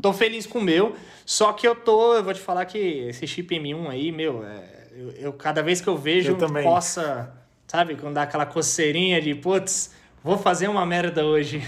tô 0.00 0.12
feliz 0.12 0.46
com 0.46 0.58
o 0.58 0.62
meu. 0.62 0.96
Só 1.26 1.52
que 1.52 1.66
eu 1.66 1.74
tô, 1.74 2.14
eu 2.14 2.24
vou 2.24 2.32
te 2.32 2.40
falar 2.40 2.64
que 2.64 2.78
esse 2.78 3.26
chip 3.26 3.54
M1 3.54 3.88
aí, 3.88 4.10
meu, 4.10 4.44
é, 4.44 4.86
eu, 4.92 5.10
eu, 5.12 5.32
cada 5.32 5.62
vez 5.62 5.80
que 5.80 5.88
eu 5.88 5.96
vejo, 5.96 6.36
eu 6.38 6.62
coça, 6.62 7.32
sabe? 7.66 7.96
Quando 7.96 8.14
dá 8.14 8.22
aquela 8.22 8.46
coceirinha 8.46 9.20
de, 9.20 9.34
putz, 9.34 9.94
vou 10.22 10.38
fazer 10.38 10.68
uma 10.68 10.86
merda 10.86 11.24
hoje. 11.24 11.62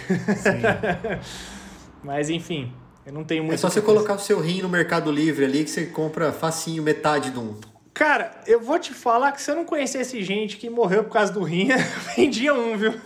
Mas 2.02 2.30
enfim, 2.30 2.72
eu 3.04 3.12
não 3.12 3.24
tenho 3.24 3.42
muito. 3.42 3.54
É 3.54 3.58
só 3.58 3.68
você 3.68 3.80
colocar 3.80 4.14
o 4.14 4.18
seu 4.18 4.40
rim 4.40 4.62
no 4.62 4.68
Mercado 4.68 5.10
Livre 5.10 5.44
ali 5.44 5.64
que 5.64 5.70
você 5.70 5.86
compra 5.86 6.32
facinho 6.32 6.82
metade 6.82 7.30
de 7.30 7.38
um. 7.38 7.56
Cara, 7.92 8.40
eu 8.46 8.60
vou 8.60 8.78
te 8.78 8.94
falar 8.94 9.32
que 9.32 9.42
se 9.42 9.50
eu 9.50 9.54
não 9.54 9.66
conhecesse 9.66 10.22
gente 10.22 10.56
que 10.56 10.70
morreu 10.70 11.04
por 11.04 11.12
causa 11.12 11.32
do 11.32 11.42
rim, 11.42 11.68
vendia 12.16 12.54
um, 12.54 12.76
viu? 12.76 12.92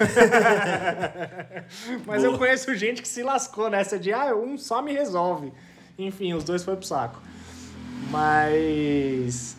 Mas 2.07 2.23
Boa. 2.23 2.35
eu 2.35 2.39
conheço 2.39 2.73
gente 2.75 3.03
que 3.03 3.09
se 3.09 3.23
lascou 3.23 3.69
nessa 3.69 3.99
de, 3.99 4.13
ah, 4.13 4.35
um 4.37 4.57
só 4.57 4.81
me 4.81 4.93
resolve. 4.93 5.53
Enfim, 5.99 6.35
os 6.35 6.45
dois 6.45 6.63
foi 6.63 6.77
pro 6.77 6.87
saco. 6.87 7.21
Mas. 8.11 9.57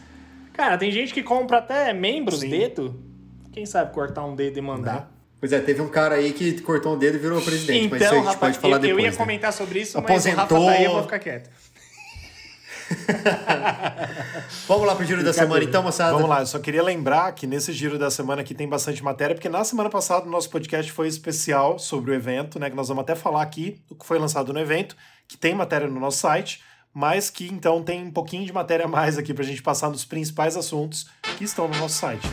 Cara, 0.53 0.77
tem 0.77 0.91
gente 0.91 1.13
que 1.13 1.21
compra 1.21 1.57
até 1.57 1.93
membros, 1.93 2.39
Sim. 2.39 2.49
dedo. 2.49 3.03
Quem 3.51 3.65
sabe 3.65 3.93
cortar 3.93 4.23
um 4.23 4.35
dedo 4.35 4.57
e 4.57 4.61
mandar. 4.61 5.01
Né? 5.01 5.07
Pois 5.39 5.53
é, 5.53 5.59
teve 5.59 5.81
um 5.81 5.87
cara 5.87 6.15
aí 6.15 6.33
que 6.33 6.61
cortou 6.61 6.95
um 6.95 6.97
dedo 6.97 7.15
e 7.15 7.19
virou 7.19 7.41
presidente. 7.41 7.85
Então, 7.85 7.91
mas 7.91 8.01
isso 8.01 8.11
a 8.11 8.15
gente 8.15 8.25
rapaz, 8.25 8.39
pode 8.39 8.59
falar 8.59 8.77
eu, 8.77 8.81
depois. 8.81 8.99
Eu 8.99 9.05
ia 9.05 9.11
né? 9.11 9.17
comentar 9.17 9.53
sobre 9.53 9.81
isso, 9.81 9.97
Aposentou. 9.97 10.37
mas 10.37 10.51
o 10.51 10.55
Rafa 10.55 10.71
daí 10.71 10.85
eu 10.85 10.91
vou 10.91 11.03
ficar 11.03 11.19
quieto. 11.19 11.49
Vamos 14.67 14.87
lá 14.87 14.95
pro 14.95 15.05
giro 15.05 15.23
da 15.23 15.33
semana 15.33 15.63
então, 15.63 15.83
moçada. 15.83 16.13
Vamos 16.13 16.29
lá, 16.29 16.39
eu 16.39 16.45
só 16.45 16.59
queria 16.59 16.81
lembrar 16.81 17.31
que 17.33 17.45
nesse 17.45 17.73
giro 17.73 17.97
da 17.99 18.09
semana 18.09 18.41
aqui 18.41 18.53
tem 18.53 18.67
bastante 18.67 19.03
matéria, 19.03 19.35
porque 19.35 19.49
na 19.49 19.63
semana 19.63 19.89
passada 19.89 20.25
o 20.25 20.29
nosso 20.29 20.49
podcast 20.49 20.91
foi 20.91 21.07
especial 21.07 21.77
sobre 21.77 22.11
o 22.11 22.13
evento, 22.13 22.59
né? 22.59 22.69
Que 22.69 22.75
nós 22.75 22.87
vamos 22.87 23.01
até 23.01 23.15
falar 23.15 23.41
aqui 23.41 23.81
do 23.87 23.95
que 23.95 24.05
foi 24.05 24.17
lançado 24.17 24.53
no 24.53 24.59
evento, 24.59 24.95
que 25.27 25.37
tem 25.37 25.53
matéria 25.53 25.87
no 25.87 25.99
nosso 25.99 26.19
site, 26.19 26.63
mas 26.93 27.29
que 27.29 27.47
então 27.47 27.83
tem 27.83 28.03
um 28.03 28.11
pouquinho 28.11 28.45
de 28.45 28.53
matéria 28.53 28.85
a 28.85 28.87
mais 28.87 29.17
aqui 29.17 29.33
pra 29.33 29.43
gente 29.43 29.61
passar 29.61 29.89
nos 29.89 30.05
principais 30.05 30.55
assuntos 30.55 31.07
que 31.37 31.43
estão 31.43 31.67
no 31.67 31.77
nosso 31.77 31.95
site. 31.95 32.27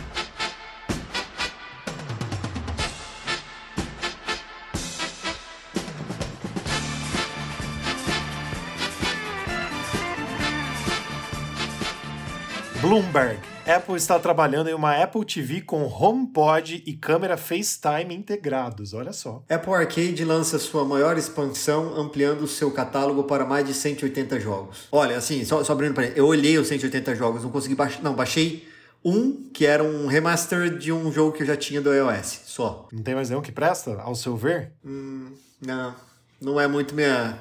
Bloomberg. 12.84 13.38
Apple 13.66 13.96
está 13.96 14.18
trabalhando 14.18 14.68
em 14.68 14.74
uma 14.74 15.02
Apple 15.02 15.24
TV 15.24 15.62
com 15.62 15.86
HomePod 15.86 16.82
e 16.84 16.92
câmera 16.92 17.34
FaceTime 17.38 18.14
integrados. 18.14 18.92
Olha 18.92 19.10
só. 19.10 19.42
Apple 19.48 19.72
Arcade 19.72 20.22
lança 20.22 20.58
sua 20.58 20.84
maior 20.84 21.16
expansão, 21.16 21.98
ampliando 21.98 22.46
seu 22.46 22.70
catálogo 22.70 23.24
para 23.24 23.46
mais 23.46 23.66
de 23.66 23.72
180 23.72 24.38
jogos. 24.38 24.86
Olha, 24.92 25.16
assim, 25.16 25.46
só, 25.46 25.64
só 25.64 25.72
abrindo 25.72 25.94
para 25.94 26.08
eu 26.08 26.26
olhei 26.26 26.58
os 26.58 26.68
180 26.68 27.14
jogos, 27.14 27.42
não 27.42 27.50
consegui 27.50 27.74
baixar. 27.74 28.02
Não, 28.02 28.14
baixei 28.14 28.68
um 29.02 29.48
que 29.50 29.64
era 29.64 29.82
um 29.82 30.06
remaster 30.06 30.76
de 30.76 30.92
um 30.92 31.10
jogo 31.10 31.32
que 31.32 31.42
eu 31.42 31.46
já 31.46 31.56
tinha 31.56 31.80
do 31.80 31.90
iOS, 31.90 32.42
só. 32.44 32.86
Não 32.92 33.02
tem 33.02 33.14
mais 33.14 33.30
nenhum 33.30 33.40
que 33.40 33.50
presta, 33.50 33.98
ao 33.98 34.14
seu 34.14 34.36
ver? 34.36 34.72
Hum, 34.84 35.32
não, 35.58 35.94
não 36.38 36.60
é 36.60 36.68
muito 36.68 36.94
minha, 36.94 37.38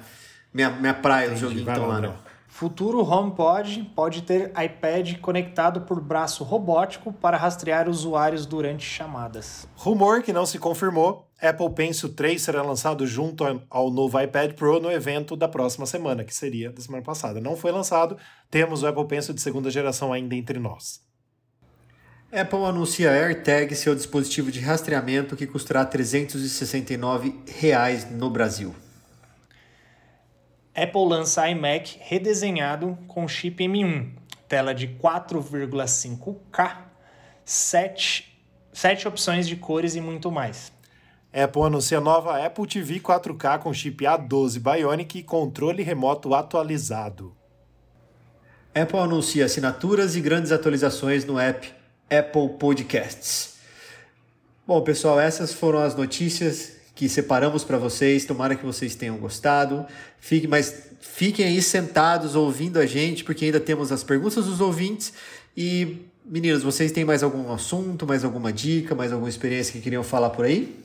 minha, 0.53 0.69
minha 0.69 0.93
praia 0.93 1.33
o 1.33 1.35
joguinho 1.35 1.63
então 1.63 1.85
lá, 1.85 1.99
não. 1.99 2.22
Futuro 2.53 2.99
HomePod 2.99 3.91
pode 3.95 4.21
ter 4.21 4.51
iPad 4.51 5.17
conectado 5.17 5.81
por 5.81 5.99
braço 5.99 6.43
robótico 6.43 7.11
para 7.11 7.35
rastrear 7.35 7.89
usuários 7.89 8.45
durante 8.45 8.85
chamadas. 8.85 9.67
Rumor 9.75 10.21
que 10.21 10.31
não 10.31 10.45
se 10.45 10.59
confirmou: 10.59 11.27
Apple 11.41 11.71
Pencil 11.71 12.13
3 12.13 12.39
será 12.39 12.61
lançado 12.61 13.07
junto 13.07 13.43
ao 13.71 13.89
novo 13.89 14.21
iPad 14.21 14.53
Pro 14.53 14.79
no 14.79 14.91
evento 14.91 15.35
da 15.35 15.47
próxima 15.47 15.87
semana, 15.87 16.23
que 16.23 16.33
seria 16.33 16.71
da 16.71 16.79
semana 16.79 17.03
passada. 17.03 17.41
Não 17.41 17.57
foi 17.57 17.71
lançado, 17.71 18.17
temos 18.51 18.83
o 18.83 18.87
Apple 18.87 19.07
Pencil 19.07 19.33
de 19.33 19.41
segunda 19.41 19.71
geração 19.71 20.13
ainda 20.13 20.35
entre 20.35 20.59
nós. 20.59 21.01
Apple 22.31 22.65
anuncia 22.65 23.09
AirTag, 23.09 23.75
seu 23.75 23.95
dispositivo 23.95 24.51
de 24.51 24.59
rastreamento 24.59 25.35
que 25.35 25.47
custará 25.47 25.83
369 25.83 27.35
reais 27.47 28.11
no 28.11 28.29
Brasil. 28.29 28.75
Apple 30.75 31.05
lança 31.07 31.47
iMac 31.47 31.99
redesenhado 32.01 32.97
com 33.07 33.27
chip 33.27 33.63
M1, 33.63 34.09
tela 34.47 34.73
de 34.73 34.87
4,5K, 34.87 36.77
7, 37.45 38.41
7 38.73 39.07
opções 39.07 39.47
de 39.47 39.55
cores 39.55 39.93
e 39.93 40.01
muito 40.01 40.31
mais. 40.31 40.73
Apple 41.31 41.61
anuncia 41.61 42.01
nova 42.01 42.43
Apple 42.43 42.65
TV 42.65 42.99
4K 42.99 43.59
com 43.59 43.71
chip 43.71 44.03
A12 44.03 44.59
Bionic 44.59 45.19
e 45.19 45.23
controle 45.23 45.83
remoto 45.83 46.33
atualizado. 46.33 47.35
Apple 48.73 48.97
anuncia 48.97 49.45
assinaturas 49.45 50.15
e 50.15 50.21
grandes 50.21 50.51
atualizações 50.51 51.23
no 51.23 51.37
app 51.39 51.71
Apple 52.09 52.57
Podcasts. 52.57 53.57
Bom, 54.65 54.81
pessoal, 54.81 55.19
essas 55.19 55.53
foram 55.53 55.79
as 55.79 55.95
notícias 55.95 56.82
que 56.95 57.09
separamos 57.09 57.63
para 57.63 57.77
vocês. 57.77 58.25
Tomara 58.25 58.55
que 58.55 58.65
vocês 58.65 58.95
tenham 58.95 59.17
gostado. 59.17 59.85
Fique, 60.19 60.47
mas 60.47 60.89
fiquem 61.01 61.45
aí 61.45 61.61
sentados 61.61 62.35
ouvindo 62.35 62.79
a 62.79 62.85
gente, 62.85 63.23
porque 63.23 63.45
ainda 63.45 63.59
temos 63.59 63.91
as 63.91 64.03
perguntas 64.03 64.45
dos 64.45 64.61
ouvintes. 64.61 65.13
E, 65.55 65.97
meninos, 66.25 66.63
vocês 66.63 66.91
têm 66.91 67.05
mais 67.05 67.23
algum 67.23 67.51
assunto, 67.51 68.05
mais 68.05 68.23
alguma 68.23 68.51
dica, 68.51 68.95
mais 68.95 69.11
alguma 69.11 69.29
experiência 69.29 69.73
que 69.73 69.81
queriam 69.81 70.03
falar 70.03 70.29
por 70.29 70.45
aí? 70.45 70.83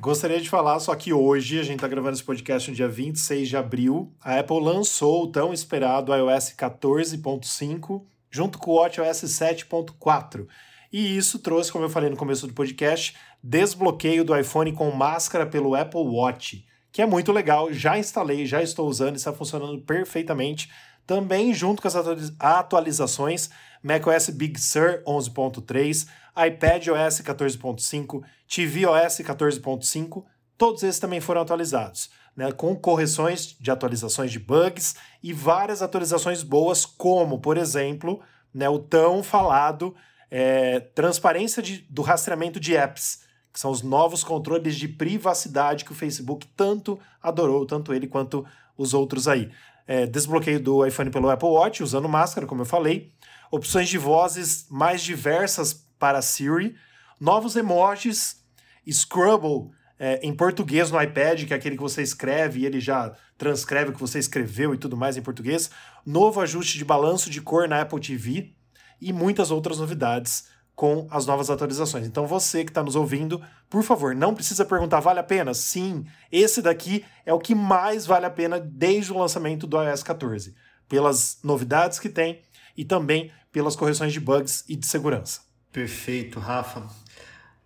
Gostaria 0.00 0.40
de 0.40 0.48
falar, 0.48 0.80
só 0.80 0.94
que 0.94 1.12
hoje, 1.12 1.60
a 1.60 1.62
gente 1.62 1.76
está 1.76 1.86
gravando 1.86 2.14
esse 2.14 2.24
podcast 2.24 2.70
no 2.70 2.74
dia 2.74 2.88
26 2.88 3.48
de 3.48 3.56
abril, 3.56 4.10
a 4.20 4.38
Apple 4.38 4.58
lançou 4.60 5.24
o 5.24 5.26
tão 5.26 5.52
esperado 5.52 6.12
iOS 6.14 6.54
14.5 6.58 8.02
junto 8.30 8.58
com 8.58 8.72
o 8.72 8.74
WatchOS 8.76 9.22
7.4. 9.24 10.46
E 10.92 11.16
isso 11.16 11.38
trouxe, 11.38 11.70
como 11.70 11.84
eu 11.84 11.90
falei 11.90 12.10
no 12.10 12.16
começo 12.16 12.46
do 12.46 12.54
podcast, 12.54 13.14
desbloqueio 13.42 14.24
do 14.24 14.36
iPhone 14.36 14.72
com 14.72 14.90
máscara 14.90 15.46
pelo 15.46 15.74
Apple 15.74 16.00
Watch, 16.00 16.64
que 16.92 17.02
é 17.02 17.06
muito 17.06 17.32
legal, 17.32 17.72
já 17.72 17.98
instalei, 17.98 18.46
já 18.46 18.62
estou 18.62 18.88
usando, 18.88 19.16
está 19.16 19.32
funcionando 19.32 19.80
perfeitamente. 19.80 20.70
Também 21.06 21.52
junto 21.52 21.82
com 21.82 21.88
as 21.88 21.96
atualizações, 22.38 23.50
macOS 23.82 24.28
Big 24.28 24.60
Sur 24.60 25.02
11.3, 25.04 26.06
iPadOS 26.36 27.20
14.5, 27.22 28.22
tvOS 28.46 29.18
14.5, 29.18 30.24
todos 30.56 30.82
esses 30.82 31.00
também 31.00 31.20
foram 31.20 31.40
atualizados, 31.40 32.10
né, 32.36 32.52
com 32.52 32.76
correções 32.76 33.56
de 33.58 33.70
atualizações 33.70 34.30
de 34.30 34.38
bugs 34.38 34.94
e 35.22 35.32
várias 35.32 35.82
atualizações 35.82 36.42
boas, 36.42 36.86
como, 36.86 37.40
por 37.40 37.56
exemplo, 37.56 38.22
né, 38.54 38.68
o 38.68 38.78
tão 38.78 39.22
falado 39.22 39.94
é, 40.30 40.80
transparência 40.80 41.62
de, 41.62 41.78
do 41.90 42.00
rastreamento 42.00 42.60
de 42.60 42.76
apps, 42.76 43.22
que 43.52 43.60
são 43.60 43.70
os 43.70 43.82
novos 43.82 44.24
controles 44.24 44.76
de 44.76 44.88
privacidade 44.88 45.84
que 45.84 45.92
o 45.92 45.94
Facebook 45.94 46.46
tanto 46.56 46.98
adorou, 47.22 47.66
tanto 47.66 47.92
ele 47.92 48.06
quanto 48.06 48.44
os 48.76 48.94
outros 48.94 49.28
aí. 49.28 49.50
É, 49.86 50.06
desbloqueio 50.06 50.60
do 50.60 50.86
iPhone 50.86 51.10
pelo 51.10 51.28
Apple 51.28 51.48
Watch, 51.48 51.82
usando 51.82 52.08
máscara, 52.08 52.46
como 52.46 52.62
eu 52.62 52.66
falei. 52.66 53.12
Opções 53.50 53.88
de 53.88 53.98
vozes 53.98 54.66
mais 54.70 55.02
diversas 55.02 55.86
para 55.98 56.22
Siri, 56.22 56.74
novos 57.20 57.54
emojis, 57.54 58.42
Scrabble 58.90 59.70
é, 59.98 60.18
em 60.20 60.34
português 60.34 60.90
no 60.90 61.00
iPad, 61.00 61.44
que 61.44 61.52
é 61.52 61.56
aquele 61.56 61.76
que 61.76 61.82
você 61.82 62.02
escreve 62.02 62.60
e 62.60 62.66
ele 62.66 62.80
já 62.80 63.14
transcreve 63.38 63.90
o 63.90 63.92
que 63.92 64.00
você 64.00 64.18
escreveu 64.18 64.74
e 64.74 64.78
tudo 64.78 64.96
mais 64.96 65.16
em 65.16 65.22
português, 65.22 65.70
novo 66.04 66.40
ajuste 66.40 66.76
de 66.76 66.84
balanço 66.84 67.30
de 67.30 67.40
cor 67.40 67.68
na 67.68 67.82
Apple 67.82 68.00
TV 68.00 68.52
e 69.00 69.12
muitas 69.12 69.52
outras 69.52 69.78
novidades 69.78 70.48
com 70.74 71.06
as 71.10 71.26
novas 71.26 71.50
atualizações. 71.50 72.06
Então 72.06 72.26
você 72.26 72.64
que 72.64 72.70
está 72.70 72.82
nos 72.82 72.96
ouvindo, 72.96 73.40
por 73.68 73.82
favor, 73.82 74.14
não 74.14 74.34
precisa 74.34 74.64
perguntar 74.64 75.00
vale 75.00 75.20
a 75.20 75.24
pena? 75.24 75.54
Sim, 75.54 76.04
esse 76.30 76.62
daqui 76.62 77.04
é 77.24 77.32
o 77.32 77.38
que 77.38 77.54
mais 77.54 78.06
vale 78.06 78.26
a 78.26 78.30
pena 78.30 78.58
desde 78.58 79.12
o 79.12 79.18
lançamento 79.18 79.66
do 79.66 79.80
iOS 79.80 80.02
14, 80.02 80.54
pelas 80.88 81.38
novidades 81.42 81.98
que 81.98 82.08
tem 82.08 82.42
e 82.76 82.84
também 82.84 83.30
pelas 83.50 83.76
correções 83.76 84.12
de 84.12 84.20
bugs 84.20 84.64
e 84.68 84.74
de 84.74 84.86
segurança. 84.86 85.42
Perfeito, 85.70 86.40
Rafa. 86.40 86.86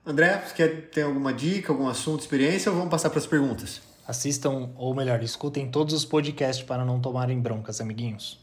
André, 0.05 0.43
você 0.47 0.55
quer 0.55 0.91
ter 0.91 1.03
alguma 1.03 1.33
dica, 1.33 1.73
algum 1.73 1.89
assunto, 1.89 2.21
experiência 2.21 2.71
ou 2.71 2.77
vamos 2.77 2.91
passar 2.91 3.11
para 3.11 3.19
as 3.19 3.27
perguntas? 3.27 3.81
Assistam, 4.07 4.71
ou 4.77 4.95
melhor, 4.95 5.21
escutem 5.23 5.69
todos 5.69 5.93
os 5.93 6.05
podcasts 6.05 6.65
para 6.65 6.85
não 6.85 7.01
tomarem 7.01 7.41
broncas, 7.41 7.81
amiguinhos. 7.81 8.39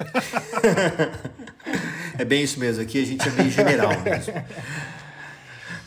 é 2.18 2.24
bem 2.24 2.42
isso 2.42 2.58
mesmo, 2.58 2.82
aqui 2.82 3.02
a 3.02 3.06
gente 3.06 3.26
é 3.26 3.30
bem 3.30 3.50
general 3.50 3.98
mesmo. 4.02 4.34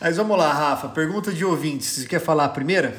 Mas 0.00 0.16
vamos 0.16 0.38
lá, 0.38 0.52
Rafa, 0.52 0.88
pergunta 0.88 1.32
de 1.32 1.44
ouvintes. 1.44 1.88
Você 1.88 2.06
quer 2.06 2.20
falar 2.20 2.44
a 2.44 2.48
primeira? 2.48 2.98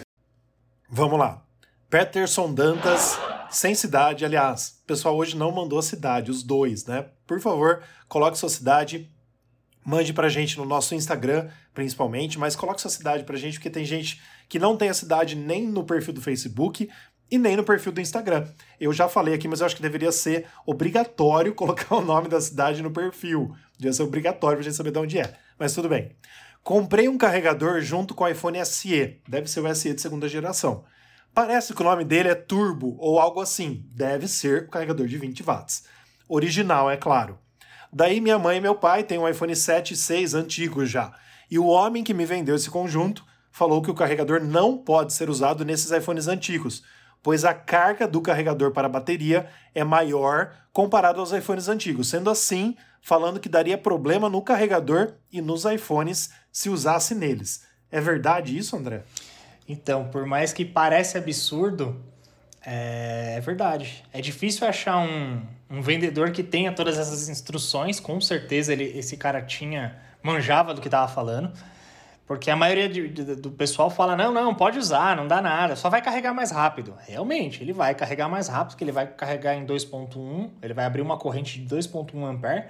Vamos 0.89 1.17
lá. 1.17 1.41
Peterson 1.89 2.53
Dantas, 2.53 3.17
sem 3.49 3.73
cidade, 3.73 4.25
aliás, 4.25 4.79
o 4.83 4.87
pessoal 4.87 5.15
hoje 5.15 5.35
não 5.35 5.51
mandou 5.51 5.79
a 5.79 5.83
cidade, 5.83 6.29
os 6.29 6.43
dois, 6.43 6.85
né? 6.85 7.05
Por 7.25 7.39
favor, 7.39 7.81
coloque 8.07 8.37
sua 8.37 8.49
cidade 8.49 9.09
Mande 9.89 10.13
pra 10.13 10.29
gente 10.29 10.57
no 10.57 10.65
nosso 10.65 10.93
Instagram, 10.93 11.49
principalmente, 11.73 12.37
mas 12.37 12.55
coloque 12.55 12.79
sua 12.79 12.91
cidade 12.91 13.23
pra 13.23 13.37
gente, 13.37 13.53
porque 13.53 13.69
tem 13.69 13.85
gente 13.85 14.21
que 14.47 14.59
não 14.59 14.77
tem 14.77 14.89
a 14.89 14.93
cidade 14.93 15.35
nem 15.35 15.67
no 15.67 15.83
perfil 15.83 16.13
do 16.13 16.21
Facebook 16.21 16.89
e 17.31 17.37
nem 17.37 17.55
no 17.55 17.63
perfil 17.63 17.91
do 17.91 18.01
Instagram. 18.01 18.47
Eu 18.79 18.91
já 18.91 19.07
falei 19.07 19.33
aqui, 19.33 19.47
mas 19.47 19.59
eu 19.59 19.65
acho 19.65 19.75
que 19.75 19.81
deveria 19.81 20.11
ser 20.11 20.45
obrigatório 20.65 21.53
colocar 21.55 21.95
o 21.95 22.01
nome 22.01 22.27
da 22.27 22.41
cidade 22.41 22.81
no 22.81 22.91
perfil. 22.91 23.55
Devia 23.77 23.93
ser 23.93 24.03
obrigatório 24.03 24.57
pra 24.57 24.63
gente 24.63 24.75
saber 24.75 24.91
de 24.91 24.99
onde 24.99 25.19
é. 25.19 25.33
Mas 25.57 25.73
tudo 25.73 25.89
bem. 25.89 26.15
Comprei 26.63 27.07
um 27.07 27.17
carregador 27.17 27.81
junto 27.81 28.13
com 28.13 28.23
o 28.23 28.27
iPhone 28.27 28.63
SE. 28.65 29.21
Deve 29.27 29.49
ser 29.49 29.61
o 29.61 29.75
SE 29.75 29.93
de 29.93 30.01
segunda 30.01 30.27
geração. 30.27 30.83
Parece 31.33 31.73
que 31.73 31.81
o 31.81 31.85
nome 31.85 32.03
dele 32.03 32.29
é 32.29 32.35
Turbo 32.35 32.97
ou 32.99 33.19
algo 33.19 33.39
assim. 33.39 33.85
Deve 33.91 34.27
ser 34.27 34.63
o 34.63 34.69
carregador 34.69 35.07
de 35.07 35.17
20 35.17 35.43
watts. 35.43 35.83
Original, 36.27 36.89
é 36.89 36.97
claro. 36.97 37.39
Daí 37.91 38.21
minha 38.21 38.37
mãe 38.37 38.57
e 38.57 38.61
meu 38.61 38.75
pai 38.75 39.03
têm 39.03 39.17
um 39.17 39.27
iPhone 39.27 39.55
7 39.55 39.93
e 39.93 39.97
6 39.97 40.33
antigo 40.35 40.85
já. 40.85 41.13
E 41.49 41.57
o 41.57 41.65
homem 41.65 42.03
que 42.03 42.13
me 42.13 42.25
vendeu 42.25 42.55
esse 42.55 42.69
conjunto 42.69 43.25
falou 43.51 43.81
que 43.81 43.89
o 43.89 43.95
carregador 43.95 44.43
não 44.43 44.77
pode 44.77 45.13
ser 45.13 45.29
usado 45.29 45.65
nesses 45.65 45.91
iPhones 45.91 46.27
antigos, 46.27 46.83
pois 47.21 47.45
a 47.45 47.53
carga 47.53 48.07
do 48.07 48.21
carregador 48.21 48.71
para 48.71 48.87
a 48.87 48.91
bateria 48.91 49.47
é 49.73 49.83
maior 49.83 50.51
comparado 50.71 51.19
aos 51.19 51.31
iPhones 51.31 51.67
antigos. 51.67 52.09
Sendo 52.09 52.29
assim, 52.29 52.75
falando 53.01 53.39
que 53.39 53.49
daria 53.49 53.77
problema 53.77 54.29
no 54.29 54.41
carregador 54.41 55.13
e 55.31 55.41
nos 55.41 55.65
iPhones 55.65 56.31
se 56.51 56.69
usasse 56.69 57.13
neles. 57.15 57.65
É 57.91 57.99
verdade 57.99 58.57
isso, 58.57 58.75
André? 58.75 59.03
Então, 59.67 60.05
por 60.05 60.25
mais 60.25 60.51
que 60.53 60.65
pareça 60.65 61.17
absurdo, 61.17 62.03
é, 62.65 63.35
é 63.37 63.41
verdade. 63.41 64.03
É 64.11 64.21
difícil 64.21 64.67
achar 64.67 64.97
um, 64.97 65.41
um 65.69 65.81
vendedor 65.81 66.31
que 66.31 66.43
tenha 66.43 66.71
todas 66.71 66.97
essas 66.97 67.29
instruções, 67.29 67.99
com 67.99 68.19
certeza 68.19 68.73
ele, 68.73 68.97
esse 68.97 69.15
cara 69.17 69.41
tinha, 69.41 69.97
manjava 70.23 70.73
do 70.73 70.81
que 70.81 70.87
estava 70.87 71.07
falando, 71.11 71.51
porque 72.29 72.51
a 72.51 72.55
maioria 72.55 72.87
de, 72.87 73.07
de, 73.07 73.35
do 73.37 73.49
pessoal 73.49 73.89
fala, 73.89 74.15
não, 74.15 74.31
não, 74.31 74.53
pode 74.53 74.77
usar, 74.77 75.17
não 75.17 75.27
dá 75.27 75.41
nada, 75.41 75.75
só 75.75 75.89
vai 75.89 75.99
carregar 75.99 76.31
mais 76.31 76.51
rápido. 76.51 76.95
Realmente, 77.07 77.63
ele 77.63 77.73
vai 77.73 77.95
carregar 77.95 78.29
mais 78.29 78.47
rápido, 78.47 78.73
porque 78.73 78.83
ele 78.83 78.91
vai 78.91 79.07
carregar 79.07 79.55
em 79.55 79.65
2.1, 79.65 80.51
ele 80.61 80.75
vai 80.75 80.85
abrir 80.85 81.01
uma 81.01 81.17
corrente 81.17 81.59
de 81.59 81.75
2.1 81.75 82.23
ampere 82.23 82.65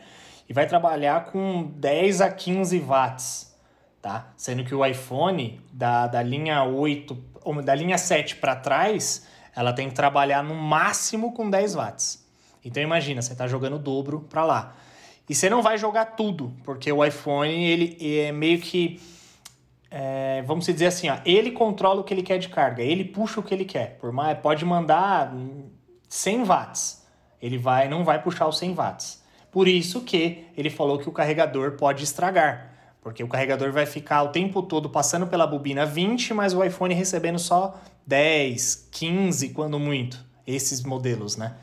e 0.47 0.53
vai 0.53 0.66
trabalhar 0.66 1.26
com 1.26 1.74
10 1.76 2.22
a 2.22 2.32
15 2.32 2.80
watts, 2.80 3.53
tá? 4.01 4.32
Sendo 4.38 4.64
que 4.64 4.74
o 4.74 4.86
iPhone 4.86 5.60
da, 5.74 6.07
da 6.07 6.24
linha 6.24 6.64
8, 6.64 7.18
ou 7.43 7.62
da 7.62 7.76
linha 7.76 7.97
7 7.97 8.38
para 8.38 8.55
trás, 8.55 9.28
ela 9.53 9.74
tem 9.74 9.89
que 9.89 9.93
trabalhar 9.93 10.41
no 10.41 10.55
máximo 10.55 11.34
com 11.34 11.49
10 11.49 11.76
watts. 11.76 12.26
Então 12.64 12.82
imagina, 12.82 13.22
você 13.22 13.34
está 13.34 13.45
jogando 13.45 13.76
o 13.76 13.80
dobro 13.80 14.22
para 14.22 14.45
lá. 14.45 14.74
E 15.28 15.36
você 15.36 15.49
não 15.49 15.62
vai 15.62 15.78
jogar 15.78 16.05
tudo, 16.16 16.53
porque 16.64 16.89
o 16.89 17.03
iPhone 17.03 17.53
ele 17.53 17.97
é 18.20 18.32
meio 18.32 18.62
que 18.62 19.01
é, 19.92 20.44
vamos 20.44 20.66
dizer 20.66 20.86
assim, 20.86 21.10
ó, 21.10 21.18
ele 21.26 21.52
controla 21.52 22.02
o 22.02 22.04
que 22.04 22.14
ele 22.14 22.22
quer 22.22 22.38
de 22.38 22.50
carga, 22.50 22.84
ele 22.84 23.04
puxa 23.04 23.40
o 23.40 23.44
que 23.44 23.54
ele 23.54 23.66
quer. 23.66 23.98
Por 24.00 24.12
mais 24.12 24.38
pode 24.38 24.64
mandar 24.64 25.34
100 26.08 26.44
watts, 26.44 27.06
ele 27.42 27.58
vai 27.58 27.90
não 27.90 28.04
vai 28.04 28.22
puxar 28.22 28.48
os 28.48 28.58
100 28.58 28.74
watts. 28.74 29.24
Por 29.52 29.68
isso 29.68 30.02
que 30.02 30.46
ele 30.56 30.70
falou 30.70 31.00
que 31.00 31.10
o 31.10 31.12
carregador 31.12 31.72
pode 31.72 32.04
estragar, 32.04 32.98
porque 33.02 33.24
o 33.24 33.28
carregador 33.28 33.72
vai 33.72 33.86
ficar 33.86 34.22
o 34.22 34.30
tempo 34.30 34.62
todo 34.62 34.90
passando 34.90 35.26
pela 35.26 35.48
bobina 35.48 35.86
20, 35.86 36.36
mas 36.36 36.54
o 36.54 36.64
iPhone 36.64 36.94
recebendo 36.94 37.40
só 37.40 37.80
10, 38.06 38.90
15 38.92 39.50
quando 39.50 39.80
muito, 39.80 40.24
esses 40.46 40.84
modelos, 40.84 41.36
né? 41.36 41.56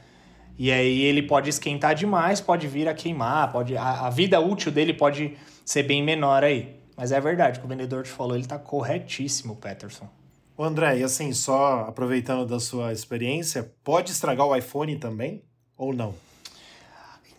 E 0.59 0.73
aí 0.73 1.03
ele 1.03 1.23
pode 1.23 1.51
esquentar 1.51 1.95
demais, 1.95 2.41
pode 2.41 2.67
vir 2.67 2.89
a 2.89 2.95
queimar, 2.95 3.53
pode 3.53 3.77
a, 3.77 4.07
a 4.07 4.11
vida 4.11 4.41
útil 4.41 4.73
dele 4.73 4.95
pode 4.95 5.37
ser 5.65 5.83
bem 5.85 6.03
menor 6.03 6.43
aí. 6.43 6.75
Mas 6.97 7.13
é 7.13 7.21
verdade, 7.21 7.59
o 7.59 7.61
que 7.61 7.67
o 7.67 7.69
vendedor 7.69 8.05
te 8.05 8.11
falou, 8.11 8.37
ele 8.37 8.47
tá 8.47 8.59
corretíssimo, 8.59 9.57
Peterson. 9.57 10.09
O 10.57 10.65
André, 10.65 10.99
e 10.99 11.05
assim, 11.05 11.33
só 11.33 11.81
aproveitando 11.81 12.47
da 12.47 12.59
sua 12.59 12.93
experiência, 12.93 13.71
pode 13.85 14.11
estragar 14.11 14.47
o 14.47 14.57
iPhone 14.57 14.97
também 14.97 15.43
ou 15.77 15.93
não? 15.93 16.15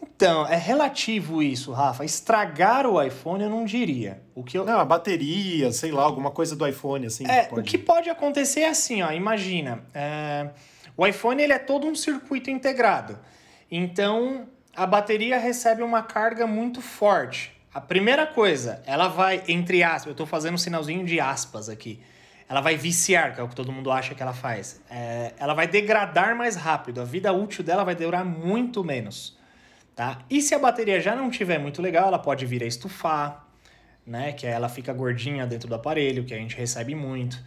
Então, 0.02 0.48
é 0.48 0.56
relativo 0.56 1.42
isso, 1.42 1.72
Rafa. 1.72 2.06
Estragar 2.06 2.86
o 2.86 3.02
iPhone 3.02 3.44
eu 3.44 3.50
não 3.50 3.66
diria. 3.66 4.22
O 4.36 4.44
que 4.44 4.58
eu... 4.58 4.66
Não, 4.66 4.80
a 4.80 4.86
bateria, 4.86 5.72
sei 5.72 5.92
lá, 5.92 6.04
alguma 6.04 6.30
coisa 6.30 6.56
do 6.56 6.68
iPhone, 6.68 7.08
assim. 7.08 7.26
É, 7.28 7.44
pode... 7.46 7.62
o 7.62 7.64
que 7.64 7.78
pode 7.78 8.10
acontecer 8.10 8.62
é 8.62 8.70
assim, 8.70 9.02
ó, 9.02 9.12
imagina. 9.12 9.84
É 9.94 10.52
o 10.98 11.06
iPhone 11.06 11.42
ele 11.42 11.54
é 11.54 11.60
todo 11.60 11.86
um 11.86 11.94
circuito 11.94 12.50
integrado. 12.50 13.20
Então, 13.70 14.48
a 14.76 14.88
bateria 14.88 15.38
recebe 15.38 15.84
uma 15.84 16.02
carga 16.02 16.48
muito 16.48 16.82
forte. 16.82 17.56
A 17.78 17.82
primeira 17.82 18.26
coisa, 18.26 18.82
ela 18.88 19.08
vai, 19.08 19.44
entre 19.48 19.84
aspas, 19.84 20.08
eu 20.08 20.12
estou 20.14 20.26
fazendo 20.26 20.56
um 20.56 20.58
sinalzinho 20.58 21.06
de 21.06 21.20
aspas 21.20 21.70
aqui. 21.70 22.02
ela 22.50 22.60
vai 22.60 22.76
viciar, 22.76 23.36
que 23.36 23.40
é 23.40 23.44
o 23.44 23.48
que 23.48 23.54
todo 23.54 23.72
mundo 23.72 23.92
acha 23.92 24.16
que 24.16 24.24
ela 24.24 24.34
faz. 24.34 24.82
É, 24.90 25.34
ela 25.38 25.54
vai 25.54 25.68
degradar 25.68 26.36
mais 26.36 26.56
rápido, 26.56 27.00
a 27.02 27.04
vida 27.04 27.32
útil 27.32 27.64
dela 27.64 27.84
vai 27.84 27.94
durar 27.94 28.26
muito 28.26 28.84
menos. 28.84 29.38
Tá? 29.96 30.26
E 30.28 30.42
se 30.42 30.56
a 30.56 30.60
bateria 30.60 31.00
já 31.00 31.16
não 31.16 31.30
tiver 31.30 31.60
muito 31.60 31.80
legal, 31.80 32.08
ela 32.08 32.18
pode 32.18 32.48
vir 32.48 32.64
a 32.64 32.66
estufar, 32.66 33.48
né? 34.04 34.32
Que 34.32 34.48
ela 34.48 34.70
fica 34.70 34.92
gordinha 34.92 35.46
dentro 35.46 35.70
do 35.70 35.76
aparelho, 35.76 36.26
que 36.26 36.34
a 36.34 36.38
gente 36.38 36.58
recebe 36.58 36.96
muito. 36.96 37.38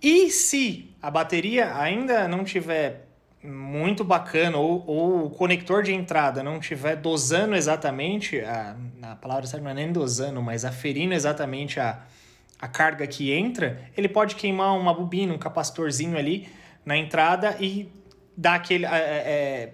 E 0.00 0.30
se 0.30 0.96
a 1.02 1.10
bateria 1.10 1.76
ainda 1.76 2.26
não 2.26 2.42
tiver 2.42 3.05
muito 3.46 4.04
bacana 4.04 4.58
ou, 4.58 4.84
ou 4.86 5.26
o 5.26 5.30
conector 5.30 5.82
de 5.82 5.92
entrada 5.92 6.42
não 6.42 6.58
tiver 6.58 6.96
dosando 6.96 7.54
exatamente, 7.54 8.40
a, 8.40 8.76
a 9.02 9.16
palavra 9.16 9.46
certa 9.46 9.64
não 9.64 9.70
é 9.70 9.74
nem 9.74 9.92
dosando, 9.92 10.42
mas 10.42 10.64
aferindo 10.64 11.14
exatamente 11.14 11.78
a, 11.78 12.00
a 12.60 12.68
carga 12.68 13.06
que 13.06 13.32
entra, 13.32 13.80
ele 13.96 14.08
pode 14.08 14.34
queimar 14.34 14.76
uma 14.76 14.92
bobina, 14.92 15.32
um 15.32 15.38
capacitorzinho 15.38 16.18
ali 16.18 16.48
na 16.84 16.96
entrada 16.96 17.56
e 17.60 17.90
dar 18.36 18.54
aquele. 18.54 18.84
É, 18.86 18.88
é, 18.88 19.72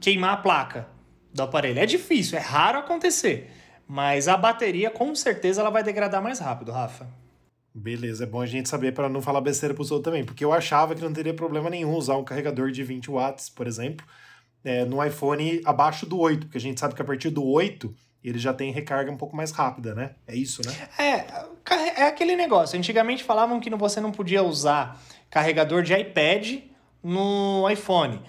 queimar 0.00 0.34
a 0.34 0.36
placa 0.38 0.88
do 1.32 1.42
aparelho. 1.42 1.78
É 1.78 1.86
difícil, 1.86 2.38
é 2.38 2.40
raro 2.40 2.78
acontecer. 2.78 3.50
Mas 3.86 4.28
a 4.28 4.36
bateria, 4.36 4.90
com 4.90 5.14
certeza, 5.14 5.60
ela 5.60 5.70
vai 5.70 5.82
degradar 5.82 6.22
mais 6.22 6.38
rápido, 6.38 6.72
Rafa. 6.72 7.08
Beleza, 7.74 8.24
é 8.24 8.26
bom 8.26 8.40
a 8.40 8.46
gente 8.46 8.68
saber 8.68 8.92
para 8.92 9.08
não 9.08 9.22
falar 9.22 9.40
besteira 9.40 9.74
para 9.74 9.82
os 9.82 9.90
outros 9.90 10.12
também, 10.12 10.24
porque 10.24 10.44
eu 10.44 10.52
achava 10.52 10.94
que 10.94 11.02
não 11.02 11.12
teria 11.12 11.32
problema 11.32 11.70
nenhum 11.70 11.94
usar 11.94 12.16
um 12.16 12.24
carregador 12.24 12.70
de 12.70 12.82
20 12.82 13.10
watts, 13.10 13.48
por 13.48 13.66
exemplo, 13.66 14.04
é, 14.64 14.84
no 14.84 15.04
iPhone 15.04 15.60
abaixo 15.64 16.04
do 16.04 16.18
8, 16.18 16.46
porque 16.46 16.58
a 16.58 16.60
gente 16.60 16.80
sabe 16.80 16.94
que 16.94 17.02
a 17.02 17.04
partir 17.04 17.30
do 17.30 17.44
8 17.44 17.94
ele 18.22 18.38
já 18.38 18.52
tem 18.52 18.70
recarga 18.72 19.10
um 19.10 19.16
pouco 19.16 19.34
mais 19.34 19.50
rápida, 19.50 19.94
né? 19.94 20.14
É 20.26 20.34
isso, 20.34 20.60
né? 20.66 20.88
É, 20.98 22.02
é 22.02 22.06
aquele 22.06 22.36
negócio. 22.36 22.78
Antigamente 22.78 23.24
falavam 23.24 23.58
que 23.58 23.70
você 23.70 24.00
não 24.00 24.12
podia 24.12 24.42
usar 24.42 25.00
carregador 25.30 25.82
de 25.82 25.94
iPad 25.94 26.58
no 27.02 27.68
iPhone. 27.70 28.20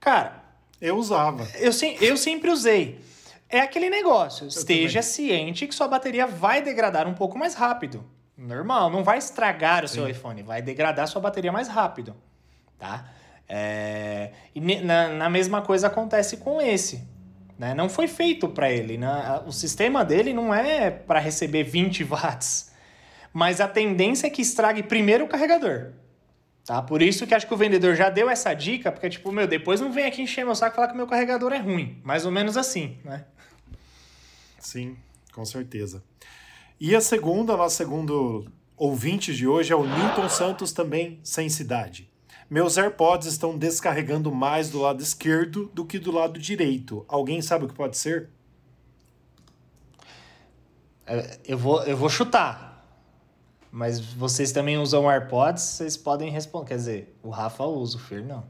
Cara. 0.00 0.44
Eu 0.80 0.96
usava. 0.96 1.46
Eu, 1.58 1.70
eu 2.00 2.16
sempre 2.16 2.50
usei. 2.50 3.00
É 3.48 3.60
aquele 3.60 3.88
negócio. 3.88 4.44
Eu 4.44 4.48
Esteja 4.48 5.00
também. 5.00 5.14
ciente 5.14 5.66
que 5.66 5.74
sua 5.74 5.86
bateria 5.86 6.26
vai 6.26 6.60
degradar 6.60 7.06
um 7.06 7.14
pouco 7.14 7.38
mais 7.38 7.54
rápido. 7.54 8.04
Normal, 8.36 8.90
não 8.90 9.02
vai 9.02 9.18
estragar 9.18 9.84
o 9.84 9.88
Sim. 9.88 9.94
seu 9.94 10.08
iPhone, 10.08 10.42
vai 10.42 10.60
degradar 10.60 11.08
sua 11.08 11.20
bateria 11.20 11.50
mais 11.50 11.68
rápido, 11.68 12.14
tá? 12.78 13.08
É... 13.48 14.32
E 14.54 14.60
na, 14.60 15.08
na 15.08 15.30
mesma 15.30 15.62
coisa 15.62 15.86
acontece 15.86 16.36
com 16.36 16.60
esse. 16.60 17.06
Né? 17.58 17.74
Não 17.74 17.88
foi 17.88 18.06
feito 18.06 18.48
para 18.48 18.70
ele. 18.70 18.98
Né? 18.98 19.42
O 19.46 19.52
sistema 19.52 20.04
dele 20.04 20.32
não 20.32 20.52
é 20.54 20.90
para 20.90 21.18
receber 21.18 21.62
20 21.62 22.04
watts. 22.04 22.72
Mas 23.32 23.60
a 23.60 23.68
tendência 23.68 24.26
é 24.26 24.30
que 24.30 24.42
estrague 24.42 24.82
primeiro 24.82 25.24
o 25.24 25.28
carregador. 25.28 25.92
Tá? 26.64 26.82
Por 26.82 27.00
isso 27.00 27.26
que 27.26 27.34
acho 27.34 27.46
que 27.46 27.54
o 27.54 27.56
vendedor 27.56 27.94
já 27.94 28.10
deu 28.10 28.28
essa 28.28 28.52
dica, 28.52 28.90
porque, 28.90 29.08
tipo, 29.08 29.30
meu, 29.30 29.46
depois 29.46 29.80
não 29.80 29.92
vem 29.92 30.04
aqui 30.04 30.20
encher 30.20 30.44
meu 30.44 30.54
saco 30.54 30.74
e 30.74 30.76
falar 30.76 30.88
que 30.88 30.96
meu 30.96 31.06
carregador 31.06 31.52
é 31.52 31.58
ruim. 31.58 32.00
Mais 32.02 32.26
ou 32.26 32.32
menos 32.32 32.56
assim, 32.56 32.98
né? 33.04 33.24
Sim, 34.58 34.96
com 35.32 35.44
certeza. 35.44 36.02
E 36.78 36.94
a 36.94 37.00
segunda, 37.00 37.56
nosso 37.56 37.76
segundo 37.76 38.46
ouvinte 38.76 39.34
de 39.34 39.48
hoje 39.48 39.72
é 39.72 39.76
o 39.76 39.86
Newton 39.86 40.28
Santos, 40.28 40.72
também 40.72 41.18
sem 41.24 41.48
cidade. 41.48 42.10
Meus 42.50 42.76
AirPods 42.76 43.26
estão 43.26 43.56
descarregando 43.56 44.30
mais 44.30 44.68
do 44.68 44.80
lado 44.80 45.02
esquerdo 45.02 45.70
do 45.72 45.86
que 45.86 45.98
do 45.98 46.12
lado 46.12 46.38
direito. 46.38 47.02
Alguém 47.08 47.40
sabe 47.40 47.64
o 47.64 47.68
que 47.68 47.74
pode 47.74 47.96
ser? 47.96 48.28
É, 51.06 51.38
eu 51.46 51.56
vou, 51.56 51.82
eu 51.84 51.96
vou 51.96 52.10
chutar. 52.10 52.86
Mas 53.72 53.98
vocês 53.98 54.52
também 54.52 54.76
usam 54.76 55.10
AirPods, 55.10 55.62
vocês 55.62 55.96
podem 55.96 56.30
responder. 56.30 56.68
Quer 56.68 56.76
dizer, 56.76 57.18
o 57.22 57.30
Rafa 57.30 57.64
usa, 57.64 57.96
o 57.96 58.00
Fer 58.00 58.22
não. 58.22 58.44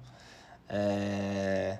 É... 0.68 1.78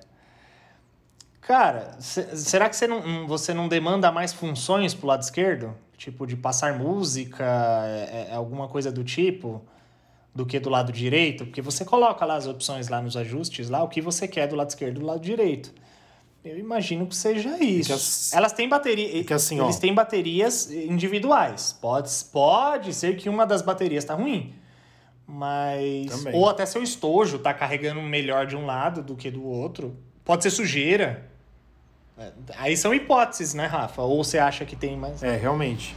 Cara, 1.41 1.97
será 2.01 2.69
que 2.69 2.77
você 2.77 2.87
não, 2.87 3.27
você 3.27 3.53
não 3.53 3.69
demanda 3.69 4.13
mais 4.13 4.33
funções 4.33 4.95
pro 4.95 5.09
lado 5.09 5.23
esquerdo? 5.23 5.75
Tipo, 5.97 6.27
de 6.27 6.37
passar 6.37 6.79
música, 6.79 7.45
é, 7.87 8.29
é, 8.31 8.35
alguma 8.35 8.69
coisa 8.69 8.93
do 8.93 9.03
tipo, 9.03 9.63
do 10.35 10.45
que 10.45 10.61
do 10.61 10.69
lado 10.69 10.93
direito? 10.93 11.47
Porque 11.47 11.63
você 11.63 11.85
coloca 11.85 12.25
lá 12.25 12.37
as 12.37 12.47
opções 12.47 12.89
lá 12.89 13.01
nos 13.01 13.17
ajustes, 13.17 13.71
lá 13.71 13.83
o 13.83 13.89
que 13.89 14.03
você 14.03 14.29
quer 14.29 14.47
do 14.47 14.55
lado 14.55 14.69
esquerdo 14.69 14.99
e 14.99 15.01
do 15.01 15.07
lado 15.07 15.21
direito. 15.21 15.73
Eu 16.45 16.59
imagino 16.59 17.07
que 17.07 17.17
seja 17.17 17.59
isso. 17.63 17.93
As... 17.93 18.33
Elas 18.33 18.53
têm 18.53 18.69
bateria. 18.69 19.25
Que 19.25 19.35
assim, 19.35 19.61
eles 19.61 19.77
ó... 19.77 19.81
têm 19.81 19.93
baterias 19.93 20.71
individuais. 20.71 21.77
Pode, 21.81 22.09
pode 22.33 22.95
ser 22.95 23.17
que 23.17 23.29
uma 23.29 23.45
das 23.45 23.63
baterias 23.63 24.05
tá 24.05 24.15
ruim. 24.15 24.55
Mas. 25.27 26.07
Também. 26.11 26.35
Ou 26.35 26.49
até 26.49 26.65
seu 26.65 26.83
estojo 26.83 27.41
tá 27.41 27.53
carregando 27.53 28.01
melhor 28.01 28.47
de 28.47 28.55
um 28.55 28.65
lado 28.65 29.03
do 29.03 29.17
que 29.17 29.29
do 29.29 29.45
outro. 29.45 29.97
Pode 30.25 30.45
ser 30.45 30.51
sujeira. 30.51 31.29
É, 32.19 32.33
aí 32.57 32.77
são 32.77 32.95
hipóteses, 32.95 33.55
né, 33.55 33.67
Rafa? 33.67 34.03
Ou 34.03 34.23
você 34.25 34.39
acha 34.39 34.64
que 34.64 34.75
tem 34.75 34.97
mais. 34.97 35.23
É, 35.23 35.37
realmente. 35.37 35.95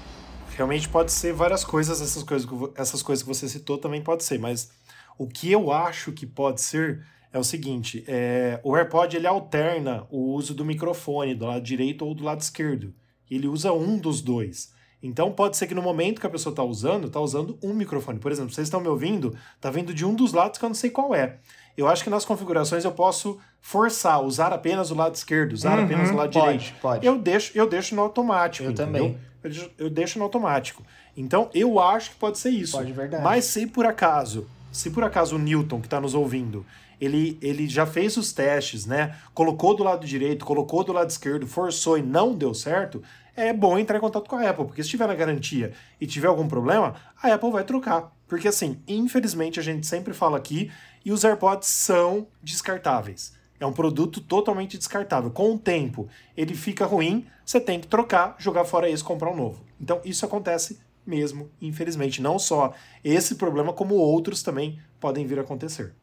Realmente 0.55 0.89
pode 0.89 1.11
ser 1.11 1.34
várias 1.34 1.63
coisas, 1.63 2.01
essas 2.01 2.24
coisas, 2.24 2.49
essas 2.76 3.01
coisas 3.01 3.24
que 3.24 3.30
você 3.30 3.47
citou 3.47 3.78
também 3.78 4.01
pode 4.01 4.24
ser, 4.24 4.38
mas 4.38 4.70
o 5.17 5.28
que 5.28 5.51
eu 5.51 5.72
acho 5.72 6.11
que 6.11 6.26
pode 6.26 6.61
ser 6.61 7.05
é 7.32 7.39
o 7.39 7.43
seguinte: 7.43 8.03
é, 8.07 8.59
o 8.63 8.76
AirPod 8.76 9.15
ele 9.15 9.28
alterna 9.28 10.05
o 10.09 10.34
uso 10.34 10.53
do 10.53 10.65
microfone 10.65 11.36
do 11.36 11.45
lado 11.45 11.61
direito 11.61 12.05
ou 12.05 12.13
do 12.13 12.24
lado 12.24 12.41
esquerdo. 12.41 12.93
Ele 13.30 13.47
usa 13.47 13.72
um 13.72 13.97
dos 13.97 14.22
dois. 14.22 14.74
Então 15.01 15.32
pode 15.32 15.55
ser 15.55 15.67
que 15.67 15.74
no 15.74 15.82
momento 15.82 16.20
que 16.20 16.28
a 16.28 16.30
pessoa 16.30 16.51
está 16.51 16.63
usando, 16.63 17.07
está 17.07 17.22
usando 17.22 17.57
um 17.63 17.74
microfone. 17.74 18.20
Por 18.20 18.32
exemplo, 18.32 18.53
vocês 18.53 18.67
estão 18.67 18.82
me 18.82 18.89
ouvindo, 18.89 19.34
está 19.55 19.70
vindo 19.70 19.93
de 19.93 20.05
um 20.05 20.13
dos 20.13 20.34
lados 20.34 20.59
que 20.59 20.65
eu 20.65 20.70
não 20.70 20.76
sei 20.76 20.89
qual 20.89 21.15
é. 21.15 21.39
Eu 21.80 21.88
acho 21.88 22.03
que 22.03 22.09
nas 22.09 22.25
configurações 22.25 22.84
eu 22.84 22.91
posso 22.91 23.39
forçar, 23.61 24.21
usar 24.21 24.51
apenas 24.51 24.91
o 24.91 24.95
lado 24.95 25.15
esquerdo, 25.15 25.53
usar 25.53 25.77
uhum, 25.77 25.86
apenas 25.86 26.09
o 26.09 26.13
lado 26.13 26.34
pode, 26.34 26.57
direito. 26.57 26.82
Pode. 26.82 27.05
Eu 27.05 27.17
deixo, 27.17 27.51
eu 27.55 27.69
deixo 27.69 27.95
no 27.95 28.01
automático. 28.01 28.65
Eu 28.65 28.71
entendeu? 28.71 29.03
também. 29.05 29.17
Eu 29.41 29.49
deixo, 29.49 29.71
eu 29.77 29.89
deixo 29.89 30.19
no 30.19 30.25
automático. 30.25 30.84
Então 31.15 31.49
eu 31.53 31.80
acho 31.80 32.11
que 32.11 32.17
pode 32.17 32.38
ser 32.38 32.49
isso. 32.49 32.75
Pode, 32.75 32.91
verdade. 32.91 33.23
Mas 33.23 33.45
se 33.45 33.65
por 33.65 33.86
acaso, 33.86 34.45
se 34.73 34.89
por 34.89 35.05
acaso 35.05 35.38
o 35.38 35.39
Newton 35.39 35.80
que 35.80 35.88
está 35.88 36.01
nos 36.01 36.13
ouvindo, 36.13 36.65
ele, 36.99 37.38
ele 37.41 37.65
já 37.65 37.86
fez 37.86 38.17
os 38.17 38.34
testes, 38.34 38.86
né? 38.86 39.15
Colocou 39.34 39.73
do 39.73 39.82
lado 39.82 40.05
direito, 40.05 40.43
colocou 40.43 40.84
do 40.84 40.91
lado 40.91 41.09
esquerdo, 41.09 41.47
forçou 41.47 41.97
e 41.97 42.01
não 42.01 42.36
deu 42.36 42.53
certo, 42.53 43.01
é 43.38 43.53
bom 43.53 43.80
entrar 43.80 43.97
em 43.97 44.01
contato 44.01 44.30
com 44.30 44.36
a 44.36 44.49
Apple, 44.49 44.65
porque 44.65 44.84
se 44.84 44.89
tiver 44.89 45.07
na 45.07 45.15
garantia 45.15 45.71
e 46.01 46.05
tiver 46.05 46.27
algum 46.27 46.45
problema, 46.45 46.95
a 47.23 47.34
Apple 47.34 47.51
vai 47.51 47.63
trocar. 47.63 48.11
Porque 48.27 48.49
assim, 48.49 48.80
infelizmente 48.86 49.61
a 49.61 49.63
gente 49.63 49.88
sempre 49.88 50.13
fala 50.13 50.38
aqui 50.38 50.69
e 51.04 51.12
os 51.12 51.24
AirPods 51.24 51.68
são 51.68 52.28
descartáveis. 52.41 53.34
É 53.60 53.66
um 53.66 53.74
produto 53.74 54.22
totalmente 54.22 54.78
descartável. 54.78 55.30
Com 55.32 55.56
o 55.56 55.60
tempo, 55.60 56.08
ele 56.36 56.56
fica 56.56 56.86
ruim, 56.86 57.28
você 57.45 57.60
tem 57.60 57.80
que 57.80 57.88
trocar, 57.88 58.36
jogar 58.39 58.64
fora 58.64 58.89
esse, 58.89 59.04
comprar 59.04 59.32
um 59.32 59.36
novo. 59.36 59.64
Então, 59.80 60.00
isso 60.06 60.26
acontece 60.26 60.80
mesmo, 61.06 61.50
infelizmente. 61.62 62.22
Não 62.22 62.39
só 62.39 62.74
esse 63.04 63.36
problema, 63.36 63.74
como 63.74 63.95
outros 63.95 64.41
também 64.41 64.80
podem 65.00 65.26
vir 65.26 65.39
a 65.39 65.41
acontecer. 65.41 65.93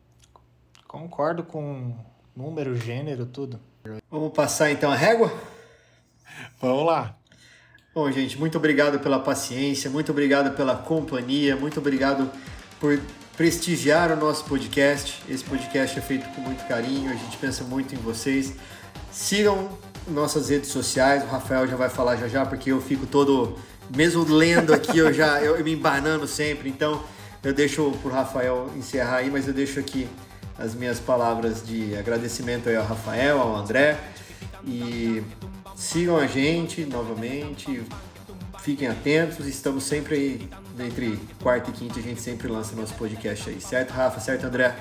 Concordo 0.86 1.44
com 1.44 1.96
número, 2.34 2.76
gênero, 2.76 3.24
tudo. 3.24 3.58
Vamos 4.10 4.32
passar 4.32 4.70
então 4.70 4.90
a 4.90 4.96
régua? 4.96 5.32
Vamos 6.60 6.84
lá. 6.84 7.16
Bom, 7.94 8.10
gente, 8.10 8.38
muito 8.38 8.58
obrigado 8.58 9.00
pela 9.00 9.18
paciência, 9.18 9.88
muito 9.88 10.12
obrigado 10.12 10.54
pela 10.54 10.76
companhia, 10.76 11.56
muito 11.56 11.80
obrigado 11.80 12.30
por 12.78 13.00
prestigiar 13.36 14.10
o 14.10 14.16
nosso 14.16 14.44
podcast. 14.44 15.22
Esse 15.28 15.44
podcast 15.44 15.98
é 15.98 16.02
feito 16.02 16.26
com 16.34 16.40
muito 16.40 16.66
carinho, 16.66 17.10
a 17.10 17.14
gente 17.14 17.36
pensa 17.36 17.62
muito 17.64 17.94
em 17.94 17.98
vocês. 17.98 18.54
Sigam 19.12 19.68
nossas 20.08 20.48
redes 20.48 20.70
sociais, 20.70 21.22
o 21.22 21.26
Rafael 21.26 21.66
já 21.66 21.76
vai 21.76 21.88
falar 21.88 22.16
já 22.16 22.28
já, 22.28 22.46
porque 22.46 22.72
eu 22.72 22.80
fico 22.80 23.06
todo, 23.06 23.58
mesmo 23.94 24.24
lendo 24.24 24.72
aqui, 24.72 24.98
eu 24.98 25.12
já 25.12 25.42
eu, 25.42 25.56
eu 25.56 25.64
me 25.64 25.74
embanando 25.74 26.26
sempre, 26.26 26.68
então 26.68 27.02
eu 27.42 27.52
deixo 27.52 27.90
pro 28.02 28.10
Rafael 28.10 28.70
encerrar 28.76 29.16
aí, 29.16 29.30
mas 29.30 29.46
eu 29.46 29.52
deixo 29.52 29.78
aqui 29.78 30.08
as 30.58 30.74
minhas 30.74 30.98
palavras 30.98 31.64
de 31.64 31.94
agradecimento 31.96 32.68
aí 32.68 32.76
ao 32.76 32.84
Rafael, 32.84 33.40
ao 33.40 33.54
André 33.56 33.98
e 34.64 35.22
sigam 35.74 36.16
a 36.16 36.26
gente 36.26 36.84
novamente, 36.86 37.84
fiquem 38.66 38.88
atentos, 38.88 39.46
estamos 39.46 39.84
sempre 39.84 40.16
aí 40.16 40.48
entre 40.84 41.20
quarta 41.40 41.70
e 41.70 41.72
quinta 41.72 42.00
a 42.00 42.02
gente 42.02 42.20
sempre 42.20 42.48
lança 42.48 42.74
nosso 42.74 42.94
podcast 42.94 43.48
aí, 43.48 43.60
certo, 43.60 43.92
Rafa? 43.92 44.18
Certo, 44.18 44.44
André? 44.44 44.74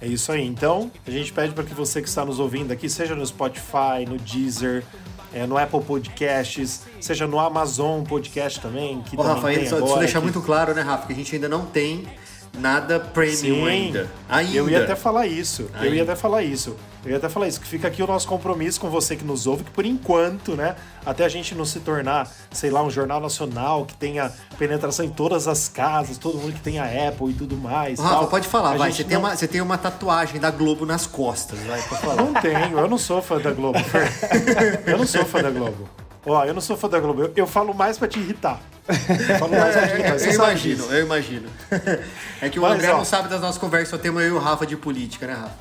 É 0.00 0.06
isso 0.06 0.30
aí. 0.30 0.46
Então, 0.46 0.88
a 1.04 1.10
gente 1.10 1.32
pede 1.32 1.52
para 1.52 1.64
que 1.64 1.74
você 1.74 2.00
que 2.00 2.08
está 2.08 2.24
nos 2.24 2.38
ouvindo 2.38 2.70
aqui, 2.72 2.88
seja 2.88 3.16
no 3.16 3.26
Spotify, 3.26 4.06
no 4.08 4.18
Deezer, 4.18 4.84
é, 5.32 5.48
no 5.48 5.58
Apple 5.58 5.82
Podcasts, 5.82 6.82
seja 7.00 7.26
no 7.26 7.40
Amazon 7.40 8.04
Podcast 8.04 8.60
também, 8.60 9.02
que 9.02 9.16
Ô, 9.16 9.24
também 9.24 9.56
Rafa, 9.56 9.66
só, 9.66 9.76
agora, 9.78 9.98
deixar 9.98 10.20
que... 10.20 10.24
muito 10.26 10.40
claro, 10.40 10.72
né, 10.72 10.82
Rafa, 10.82 11.08
que 11.08 11.12
a 11.12 11.16
gente 11.16 11.34
ainda 11.34 11.48
não 11.48 11.66
tem 11.66 12.06
nada 12.58 13.00
premium 13.00 13.36
Sim, 13.64 13.68
ainda. 13.68 14.10
Ainda. 14.28 14.56
Eu 14.56 14.68
ia 14.68 14.82
até 14.82 14.94
falar 14.94 15.26
isso. 15.26 15.62
Eu 15.74 15.80
Ainda. 15.80 15.96
ia 15.96 16.02
até 16.02 16.14
falar 16.16 16.42
isso. 16.42 16.76
Eu 17.04 17.10
ia 17.10 17.18
até 17.18 17.28
falar 17.28 17.48
isso, 17.48 17.60
que 17.60 17.66
fica 17.66 17.86
aqui 17.86 18.02
o 18.02 18.06
nosso 18.06 18.26
compromisso 18.26 18.80
com 18.80 18.88
você 18.88 19.14
que 19.14 19.24
nos 19.24 19.46
ouve, 19.46 19.62
que 19.62 19.70
por 19.70 19.84
enquanto, 19.84 20.56
né, 20.56 20.74
até 21.04 21.22
a 21.22 21.28
gente 21.28 21.54
não 21.54 21.66
se 21.66 21.78
tornar, 21.80 22.32
sei 22.50 22.70
lá, 22.70 22.82
um 22.82 22.88
jornal 22.90 23.20
nacional 23.20 23.84
que 23.84 23.92
tenha 23.94 24.32
penetração 24.56 25.04
em 25.04 25.10
todas 25.10 25.46
as 25.46 25.68
casas, 25.68 26.16
todo 26.16 26.38
mundo 26.38 26.54
que 26.54 26.60
tenha 26.62 26.82
Apple 27.08 27.28
e 27.30 27.34
tudo 27.34 27.58
mais. 27.58 27.98
Rafa, 27.98 28.14
tal, 28.14 28.28
pode 28.28 28.48
falar, 28.48 28.78
vai. 28.78 28.90
Você 28.90 29.04
tem, 29.04 29.18
não- 29.18 29.24
uma, 29.24 29.36
você 29.36 29.46
tem 29.46 29.60
uma 29.60 29.76
tatuagem 29.76 30.40
da 30.40 30.50
Globo 30.50 30.86
nas 30.86 31.06
costas, 31.06 31.58
vai, 31.60 31.78
falar. 31.82 32.16
Não 32.16 32.32
tenho, 32.32 32.78
eu 32.78 32.88
não 32.88 32.96
sou 32.96 33.20
fã 33.20 33.38
da 33.38 33.50
Globo. 33.50 33.78
Eu 34.86 34.96
não 34.98 35.06
sou 35.06 35.24
fã 35.26 35.42
da 35.42 35.50
Globo. 35.50 35.88
Ó, 36.26 36.44
eu 36.44 36.54
não 36.54 36.60
sou 36.60 36.76
fã 36.76 36.88
da 36.88 36.98
Globo. 37.00 37.22
Eu, 37.22 37.32
eu 37.36 37.46
falo 37.46 37.74
mais 37.74 37.98
pra 37.98 38.08
te 38.08 38.18
irritar. 38.18 38.60
Eu 38.88 39.38
falo 39.38 39.52
mais 39.52 39.74
pra 39.76 39.86
te 39.88 39.94
irritar. 39.94 40.18
Você 40.18 40.28
eu 40.30 40.34
imagino, 40.34 40.76
disso. 40.76 40.92
eu 40.92 41.04
imagino. 41.04 41.48
É 42.40 42.48
que 42.48 42.58
o 42.58 42.62
Mas, 42.62 42.72
André 42.74 42.92
ó. 42.92 42.96
não 42.98 43.04
sabe 43.04 43.28
das 43.28 43.40
nossas 43.40 43.58
conversas, 43.58 43.88
só 43.90 43.98
temos 43.98 44.22
eu 44.22 44.28
e 44.28 44.32
o 44.32 44.38
Rafa 44.38 44.66
de 44.66 44.76
política, 44.76 45.26
né, 45.26 45.34
Rafa? 45.34 45.54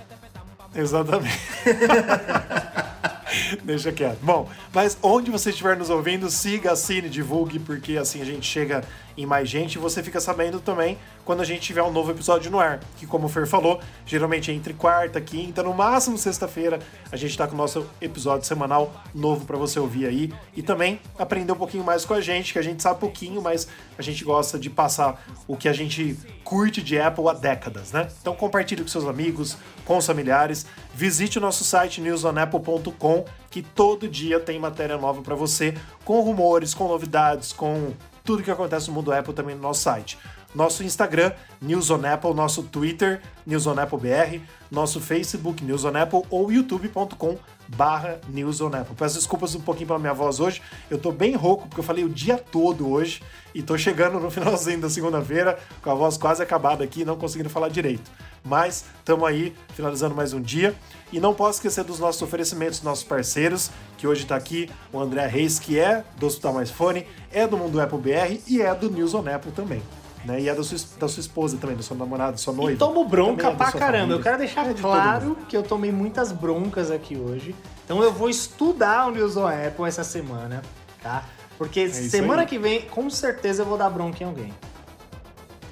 Exatamente. 0.75 1.39
Deixa 3.63 3.91
quieto. 3.91 4.19
Bom, 4.21 4.49
mas 4.73 4.97
onde 5.01 5.31
você 5.31 5.49
estiver 5.49 5.77
nos 5.77 5.89
ouvindo, 5.89 6.29
siga, 6.29 6.71
assine, 6.71 7.09
divulgue, 7.09 7.59
porque 7.59 7.97
assim 7.97 8.21
a 8.21 8.25
gente 8.25 8.45
chega 8.45 8.83
em 9.17 9.25
mais 9.25 9.47
gente 9.47 9.75
e 9.75 9.77
você 9.77 10.01
fica 10.01 10.19
sabendo 10.19 10.59
também 10.59 10.97
quando 11.23 11.41
a 11.41 11.45
gente 11.45 11.61
tiver 11.61 11.83
um 11.83 11.91
novo 11.91 12.11
episódio 12.11 12.51
no 12.51 12.59
ar. 12.59 12.79
Que, 12.97 13.05
como 13.05 13.27
o 13.27 13.29
Fer 13.29 13.47
falou, 13.47 13.79
geralmente 14.05 14.51
é 14.51 14.53
entre 14.53 14.73
quarta, 14.73 15.21
quinta, 15.21 15.63
no 15.63 15.73
máximo 15.73 16.17
sexta-feira, 16.17 16.79
a 17.11 17.15
gente 17.15 17.37
tá 17.37 17.47
com 17.47 17.53
o 17.53 17.57
nosso 17.57 17.85
episódio 18.01 18.45
semanal 18.45 18.93
novo 19.13 19.45
para 19.45 19.57
você 19.57 19.79
ouvir 19.79 20.07
aí 20.07 20.33
e 20.55 20.61
também 20.61 20.99
aprender 21.17 21.51
um 21.51 21.57
pouquinho 21.57 21.83
mais 21.83 22.05
com 22.05 22.13
a 22.13 22.21
gente, 22.21 22.53
que 22.53 22.59
a 22.59 22.63
gente 22.63 22.81
sabe 22.81 22.99
pouquinho, 22.99 23.41
mas 23.41 23.67
a 23.97 24.01
gente 24.01 24.23
gosta 24.23 24.57
de 24.57 24.69
passar 24.69 25.23
o 25.47 25.55
que 25.55 25.69
a 25.69 25.73
gente 25.73 26.17
curte 26.43 26.81
de 26.81 26.99
Apple 26.99 27.27
há 27.29 27.33
décadas, 27.33 27.91
né? 27.91 28.07
Então 28.21 28.35
compartilhe 28.35 28.81
com 28.81 28.87
seus 28.87 29.05
amigos, 29.05 29.57
com 29.85 29.97
os 29.97 30.05
familiares, 30.05 30.65
visite 30.93 31.37
o 31.37 31.41
nosso 31.41 31.63
site 31.63 32.01
newsonapple.com, 32.01 33.22
que 33.49 33.61
todo 33.61 34.07
dia 34.07 34.39
tem 34.39 34.59
matéria 34.59 34.97
nova 34.97 35.21
para 35.21 35.35
você, 35.35 35.75
com 36.03 36.21
rumores, 36.21 36.73
com 36.73 36.87
novidades, 36.87 37.51
com 37.51 37.93
tudo 38.23 38.43
que 38.43 38.51
acontece 38.51 38.87
no 38.87 38.93
mundo 38.93 39.11
Apple 39.11 39.33
também 39.33 39.55
no 39.55 39.61
nosso 39.61 39.81
site. 39.81 40.17
Nosso 40.55 40.83
Instagram, 40.83 41.31
News 41.59 41.89
on 41.89 42.05
Apple, 42.05 42.33
nosso 42.33 42.61
Twitter, 42.63 43.21
News 43.45 43.65
on 43.65 43.79
Apple 43.79 43.97
BR, 43.97 44.39
nosso 44.69 44.99
Facebook, 44.99 45.63
News 45.63 45.83
on 45.83 45.95
Apple, 45.97 46.21
ou 46.29 46.51
youtube.com 46.51 47.37
barra 47.69 48.19
News 48.27 48.61
on 48.61 48.67
Apple. 48.67 48.95
Peço 48.95 49.15
desculpas 49.15 49.55
um 49.55 49.61
pouquinho 49.61 49.87
pela 49.87 49.99
minha 49.99 50.13
voz 50.13 50.39
hoje, 50.39 50.61
eu 50.91 50.99
tô 50.99 51.11
bem 51.11 51.35
rouco, 51.35 51.67
porque 51.67 51.79
eu 51.79 51.83
falei 51.83 52.03
o 52.03 52.09
dia 52.09 52.37
todo 52.37 52.87
hoje, 52.87 53.23
e 53.53 53.63
tô 53.63 53.77
chegando 53.77 54.19
no 54.19 54.29
finalzinho 54.31 54.79
da 54.79 54.89
segunda-feira, 54.89 55.57
com 55.81 55.89
a 55.89 55.95
voz 55.95 56.17
quase 56.17 56.43
acabada 56.43 56.83
aqui, 56.83 57.03
não 57.03 57.17
conseguindo 57.17 57.49
falar 57.49 57.69
direito. 57.69 58.11
Mas 58.43 58.85
estamos 58.99 59.27
aí, 59.27 59.55
finalizando 59.73 60.13
mais 60.13 60.33
um 60.33 60.41
dia. 60.41 60.75
E 61.13 61.19
não 61.19 61.33
posso 61.33 61.59
esquecer 61.59 61.83
dos 61.83 61.99
nossos 61.99 62.21
oferecimentos, 62.23 62.79
dos 62.79 62.85
nossos 62.85 63.03
parceiros, 63.03 63.69
que 63.97 64.07
hoje 64.07 64.23
está 64.23 64.35
aqui 64.35 64.69
o 64.91 64.99
André 64.99 65.27
Reis, 65.27 65.59
que 65.59 65.79
é 65.79 66.03
do 66.17 66.25
Hospital 66.25 66.53
Mais 66.53 66.71
Fone, 66.71 67.05
é 67.31 67.45
do 67.47 67.55
Mundo 67.55 67.79
Apple 67.79 67.99
BR 67.99 68.39
e 68.47 68.61
é 68.61 68.73
do 68.73 68.89
News 68.89 69.13
on 69.13 69.23
Apple 69.31 69.51
também. 69.51 69.81
Né? 70.25 70.41
E 70.41 70.49
é 70.49 70.55
da 70.55 70.63
sua, 70.63 70.77
da 70.99 71.07
sua 71.07 71.21
esposa 71.21 71.57
também, 71.57 71.75
da 71.75 71.83
sua 71.83 71.95
namorada, 71.95 72.31
da 72.31 72.37
sua 72.37 72.53
noiva. 72.53 72.71
E 72.71 72.77
tomo 72.77 73.05
bronca 73.05 73.49
é 73.49 73.55
pra 73.55 73.71
caramba. 73.71 73.97
família. 73.97 74.13
Eu 74.15 74.21
quero 74.23 74.37
deixar 74.39 74.65
É 74.69 74.73
de 74.73 74.81
claro 74.81 75.37
que 75.47 75.55
eu 75.55 75.61
tomei 75.61 75.91
muitas 75.91 76.31
broncas 76.31 76.89
aqui 76.89 77.15
hoje. 77.15 77.53
Então 77.85 78.01
eu 78.01 78.11
vou 78.11 78.29
estudar 78.29 79.07
o 79.07 79.11
News 79.11 79.37
on 79.37 79.47
Apple 79.47 79.85
essa 79.85 80.03
semana, 80.03 80.63
tá? 81.01 81.25
Porque 81.59 81.81
É 81.81 81.89
semana 81.89 82.41
aí. 82.41 82.47
que 82.47 82.57
vem, 82.57 82.81
com 82.83 83.07
certeza, 83.09 83.61
eu 83.61 83.65
vou 83.67 83.77
dar 83.77 83.89
bronca 83.89 84.23
em 84.23 84.25
alguém. 84.27 84.53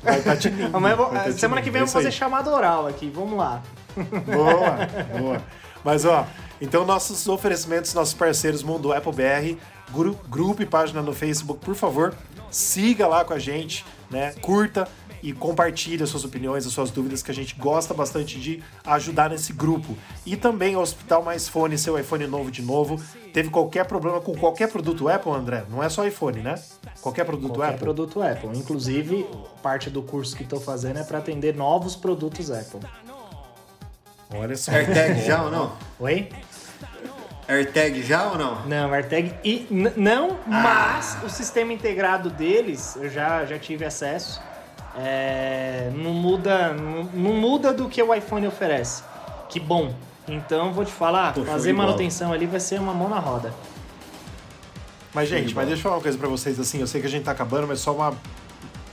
Vai 0.03 0.37
de 0.37 0.49
mim. 0.51 0.69
Vou- 0.69 1.09
tá 1.09 1.29
de 1.29 1.39
semana 1.39 1.61
que 1.61 1.71
vem 1.71 1.79
é 1.79 1.83
eu 1.83 1.87
vou 1.87 1.89
isso 1.89 1.97
aí. 1.97 2.03
fazer 2.03 2.11
chamada 2.15 2.51
oral 2.53 2.87
aqui. 2.87 3.09
Vamos 3.09 3.37
lá. 3.37 3.63
Boa, 4.25 5.19
boa. 5.19 5.43
Mas 5.83 6.05
ó, 6.05 6.27
então 6.61 6.85
nossos 6.85 7.27
oferecimentos, 7.27 7.93
nossos 7.93 8.13
parceiros 8.13 8.61
Mundo 8.63 8.93
Apple 8.93 9.11
BR, 9.13 9.57
gru- 9.91 10.17
grupo 10.29 10.61
e 10.61 10.65
página 10.65 11.01
no 11.01 11.13
Facebook, 11.13 11.63
por 11.65 11.75
favor, 11.75 12.13
siga 12.51 13.07
lá 13.07 13.25
com 13.25 13.33
a 13.33 13.39
gente, 13.39 13.83
né? 14.09 14.33
Curta 14.41 14.87
e 15.23 15.33
compartilhe 15.33 16.01
as 16.03 16.09
suas 16.09 16.23
opiniões, 16.23 16.65
as 16.65 16.73
suas 16.73 16.89
dúvidas, 16.89 17.21
que 17.21 17.29
a 17.29 17.33
gente 17.33 17.53
gosta 17.55 17.93
bastante 17.93 18.39
de 18.39 18.61
ajudar 18.85 19.29
nesse 19.29 19.53
grupo. 19.53 19.95
E 20.25 20.35
também 20.35 20.75
o 20.75 20.79
Hospital 20.79 21.21
Mais 21.23 21.47
Fone, 21.47 21.77
seu 21.77 21.97
iPhone 21.99 22.25
novo 22.25 22.49
de 22.49 22.61
novo. 22.63 22.99
Teve 23.31 23.49
qualquer 23.49 23.85
problema 23.85 24.19
com 24.19 24.35
qualquer 24.35 24.67
produto 24.71 25.07
Apple, 25.07 25.31
André? 25.31 25.63
Não 25.69 25.81
é 25.81 25.89
só 25.89 26.05
iPhone, 26.07 26.41
né? 26.41 26.55
Qualquer 27.01 27.23
produto 27.23 27.53
Qualquer 27.53 27.65
Apple. 27.75 27.79
produto 27.79 28.21
Apple. 28.21 28.49
Inclusive, 28.57 29.25
parte 29.61 29.89
do 29.91 30.01
curso 30.01 30.35
que 30.35 30.43
estou 30.43 30.59
fazendo 30.59 30.97
é 30.99 31.03
para 31.03 31.19
atender 31.19 31.55
novos 31.55 31.95
produtos 31.95 32.49
Apple. 32.51 32.79
Olha 34.33 34.55
só. 34.55 34.71
AirTag 34.71 35.21
já 35.25 35.43
ou 35.43 35.51
não? 35.51 35.73
Oi? 35.99 36.29
AirTag 37.47 38.01
já 38.03 38.29
ou 38.29 38.37
não? 38.37 38.65
Não, 38.65 38.93
AirTag 38.93 39.33
e 39.43 39.67
não, 39.97 40.37
mas 40.47 41.17
o 41.23 41.29
sistema 41.29 41.73
integrado 41.73 42.29
deles, 42.29 42.95
eu 42.95 43.09
já, 43.09 43.43
já 43.45 43.59
tive 43.59 43.83
acesso. 43.83 44.41
é, 44.97 45.89
não 45.93 46.13
muda, 46.13 46.73
não, 46.73 47.03
não 47.03 47.33
muda 47.33 47.73
do 47.73 47.89
que 47.89 48.01
o 48.01 48.13
iPhone 48.13 48.47
oferece. 48.47 49.03
Que 49.49 49.59
bom. 49.59 49.93
Então 50.27 50.71
vou 50.71 50.85
te 50.85 50.91
falar, 50.91 51.33
fazer 51.33 51.73
bola. 51.73 51.87
manutenção 51.87 52.31
ali 52.31 52.45
vai 52.45 52.59
ser 52.59 52.79
uma 52.79 52.93
mão 52.93 53.09
na 53.09 53.19
roda. 53.19 53.53
Mas, 55.13 55.27
gente, 55.27 55.53
mas 55.53 55.67
deixa 55.67 55.79
eu 55.79 55.83
falar 55.83 55.95
uma 55.95 56.01
coisa 56.01 56.17
pra 56.17 56.29
vocês, 56.29 56.57
assim, 56.57 56.79
eu 56.79 56.87
sei 56.87 57.01
que 57.01 57.07
a 57.07 57.09
gente 57.09 57.25
tá 57.25 57.31
acabando, 57.31 57.67
mas 57.67 57.81
só 57.81 57.93
uma, 57.93 58.13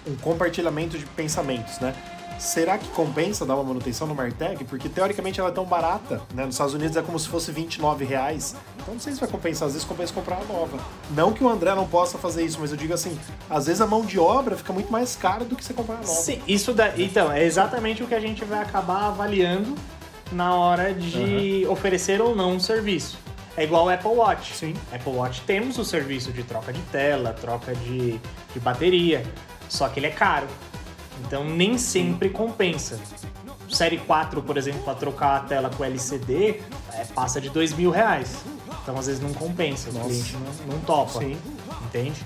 um 0.04 0.16
compartilhamento 0.16 0.98
de 0.98 1.06
pensamentos, 1.06 1.78
né? 1.78 1.94
Será 2.38 2.78
que 2.78 2.88
compensa 2.90 3.44
dar 3.44 3.56
uma 3.56 3.64
manutenção 3.64 4.06
no 4.06 4.18
AirTag? 4.20 4.64
Porque, 4.64 4.88
teoricamente, 4.88 5.40
ela 5.40 5.48
é 5.48 5.52
tão 5.52 5.64
barata, 5.64 6.22
né? 6.32 6.44
Nos 6.44 6.54
Estados 6.54 6.74
Unidos 6.74 6.96
é 6.96 7.02
como 7.02 7.18
se 7.18 7.28
fosse 7.28 7.50
29 7.50 8.04
reais. 8.04 8.54
Então, 8.76 8.94
não 8.94 9.00
sei 9.00 9.12
se 9.12 9.20
vai 9.20 9.28
compensar. 9.28 9.66
Às 9.66 9.74
vezes, 9.74 9.86
compensa 9.86 10.12
comprar 10.12 10.36
uma 10.36 10.54
nova. 10.54 10.78
Não 11.10 11.32
que 11.32 11.42
o 11.42 11.48
André 11.48 11.74
não 11.74 11.86
possa 11.86 12.16
fazer 12.16 12.44
isso, 12.44 12.58
mas 12.60 12.70
eu 12.70 12.76
digo 12.76 12.94
assim, 12.94 13.18
às 13.50 13.66
vezes 13.66 13.80
a 13.80 13.86
mão 13.86 14.04
de 14.04 14.18
obra 14.18 14.56
fica 14.56 14.72
muito 14.72 14.90
mais 14.90 15.16
cara 15.16 15.44
do 15.44 15.56
que 15.56 15.64
você 15.64 15.74
comprar 15.74 15.96
uma 15.96 16.06
nova. 16.06 16.14
Sim, 16.14 16.40
isso 16.46 16.72
da, 16.72 16.96
então, 16.96 17.32
é 17.32 17.44
exatamente 17.44 18.02
o 18.02 18.06
que 18.06 18.14
a 18.14 18.20
gente 18.20 18.44
vai 18.44 18.62
acabar 18.62 19.08
avaliando 19.08 19.74
na 20.30 20.54
hora 20.54 20.94
de 20.94 21.66
oferecer 21.68 22.20
ou 22.20 22.36
não 22.36 22.52
um 22.52 22.60
serviço. 22.60 23.18
É 23.56 23.64
igual 23.64 23.86
o 23.86 23.88
Apple 23.88 24.10
Watch. 24.10 24.54
Sim. 24.54 24.74
Apple 24.92 25.12
Watch 25.12 25.40
temos 25.40 25.78
o 25.78 25.84
serviço 25.84 26.30
de 26.30 26.44
troca 26.44 26.72
de 26.72 26.80
tela, 26.82 27.32
troca 27.32 27.74
de, 27.74 28.20
de 28.52 28.60
bateria, 28.60 29.24
só 29.68 29.88
que 29.88 29.98
ele 29.98 30.06
é 30.06 30.10
caro. 30.10 30.46
Então 31.26 31.44
nem 31.44 31.76
sempre 31.78 32.30
compensa. 32.30 32.98
Série 33.70 33.98
4, 33.98 34.42
por 34.42 34.56
exemplo, 34.56 34.80
para 34.82 34.94
trocar 34.94 35.36
a 35.36 35.40
tela 35.40 35.68
com 35.70 35.84
LCD, 35.84 36.60
é, 36.94 37.04
passa 37.14 37.40
de 37.40 37.50
dois 37.50 37.72
mil 37.72 37.90
reais. 37.90 38.36
Então 38.82 38.96
às 38.98 39.06
vezes 39.06 39.20
não 39.20 39.32
compensa, 39.34 39.90
o 39.90 39.92
Nossa. 39.92 40.08
cliente 40.08 40.36
não, 40.66 40.74
não 40.74 40.80
topa. 40.80 41.20
Sim. 41.20 41.36
Entende? 41.84 42.24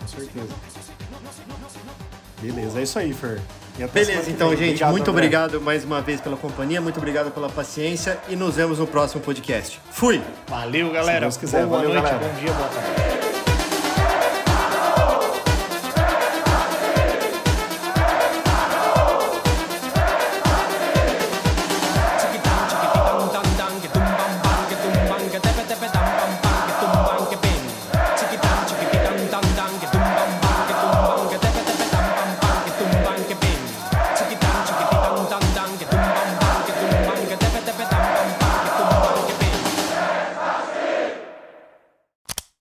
Com 0.00 0.08
certeza. 0.08 0.54
Beleza, 2.40 2.78
é 2.78 2.82
isso 2.82 2.98
aí, 2.98 3.12
Fer. 3.12 3.40
Beleza, 3.92 4.22
que 4.22 4.30
então, 4.32 4.50
gente, 4.50 4.62
Obrigado, 4.82 4.90
muito 4.90 5.10
André. 5.10 5.12
obrigado 5.26 5.60
mais 5.60 5.84
uma 5.84 6.00
vez 6.00 6.20
pela 6.20 6.36
companhia, 6.36 6.80
muito 6.80 6.96
obrigado 6.96 7.30
pela 7.30 7.48
paciência 7.48 8.18
e 8.28 8.34
nos 8.34 8.56
vemos 8.56 8.78
no 8.80 8.86
próximo 8.88 9.20
podcast. 9.22 9.80
Fui! 9.92 10.20
Valeu, 10.48 10.90
galera. 10.90 11.20
Deus 11.20 11.36
quiser. 11.36 11.64
Boa 11.64 11.78
Valeu, 11.82 11.94
noite, 11.94 12.10
galera. 12.10 12.28
bom 12.28 12.40
dia, 12.40 12.52
boa 12.52 12.68
tarde. 12.68 13.27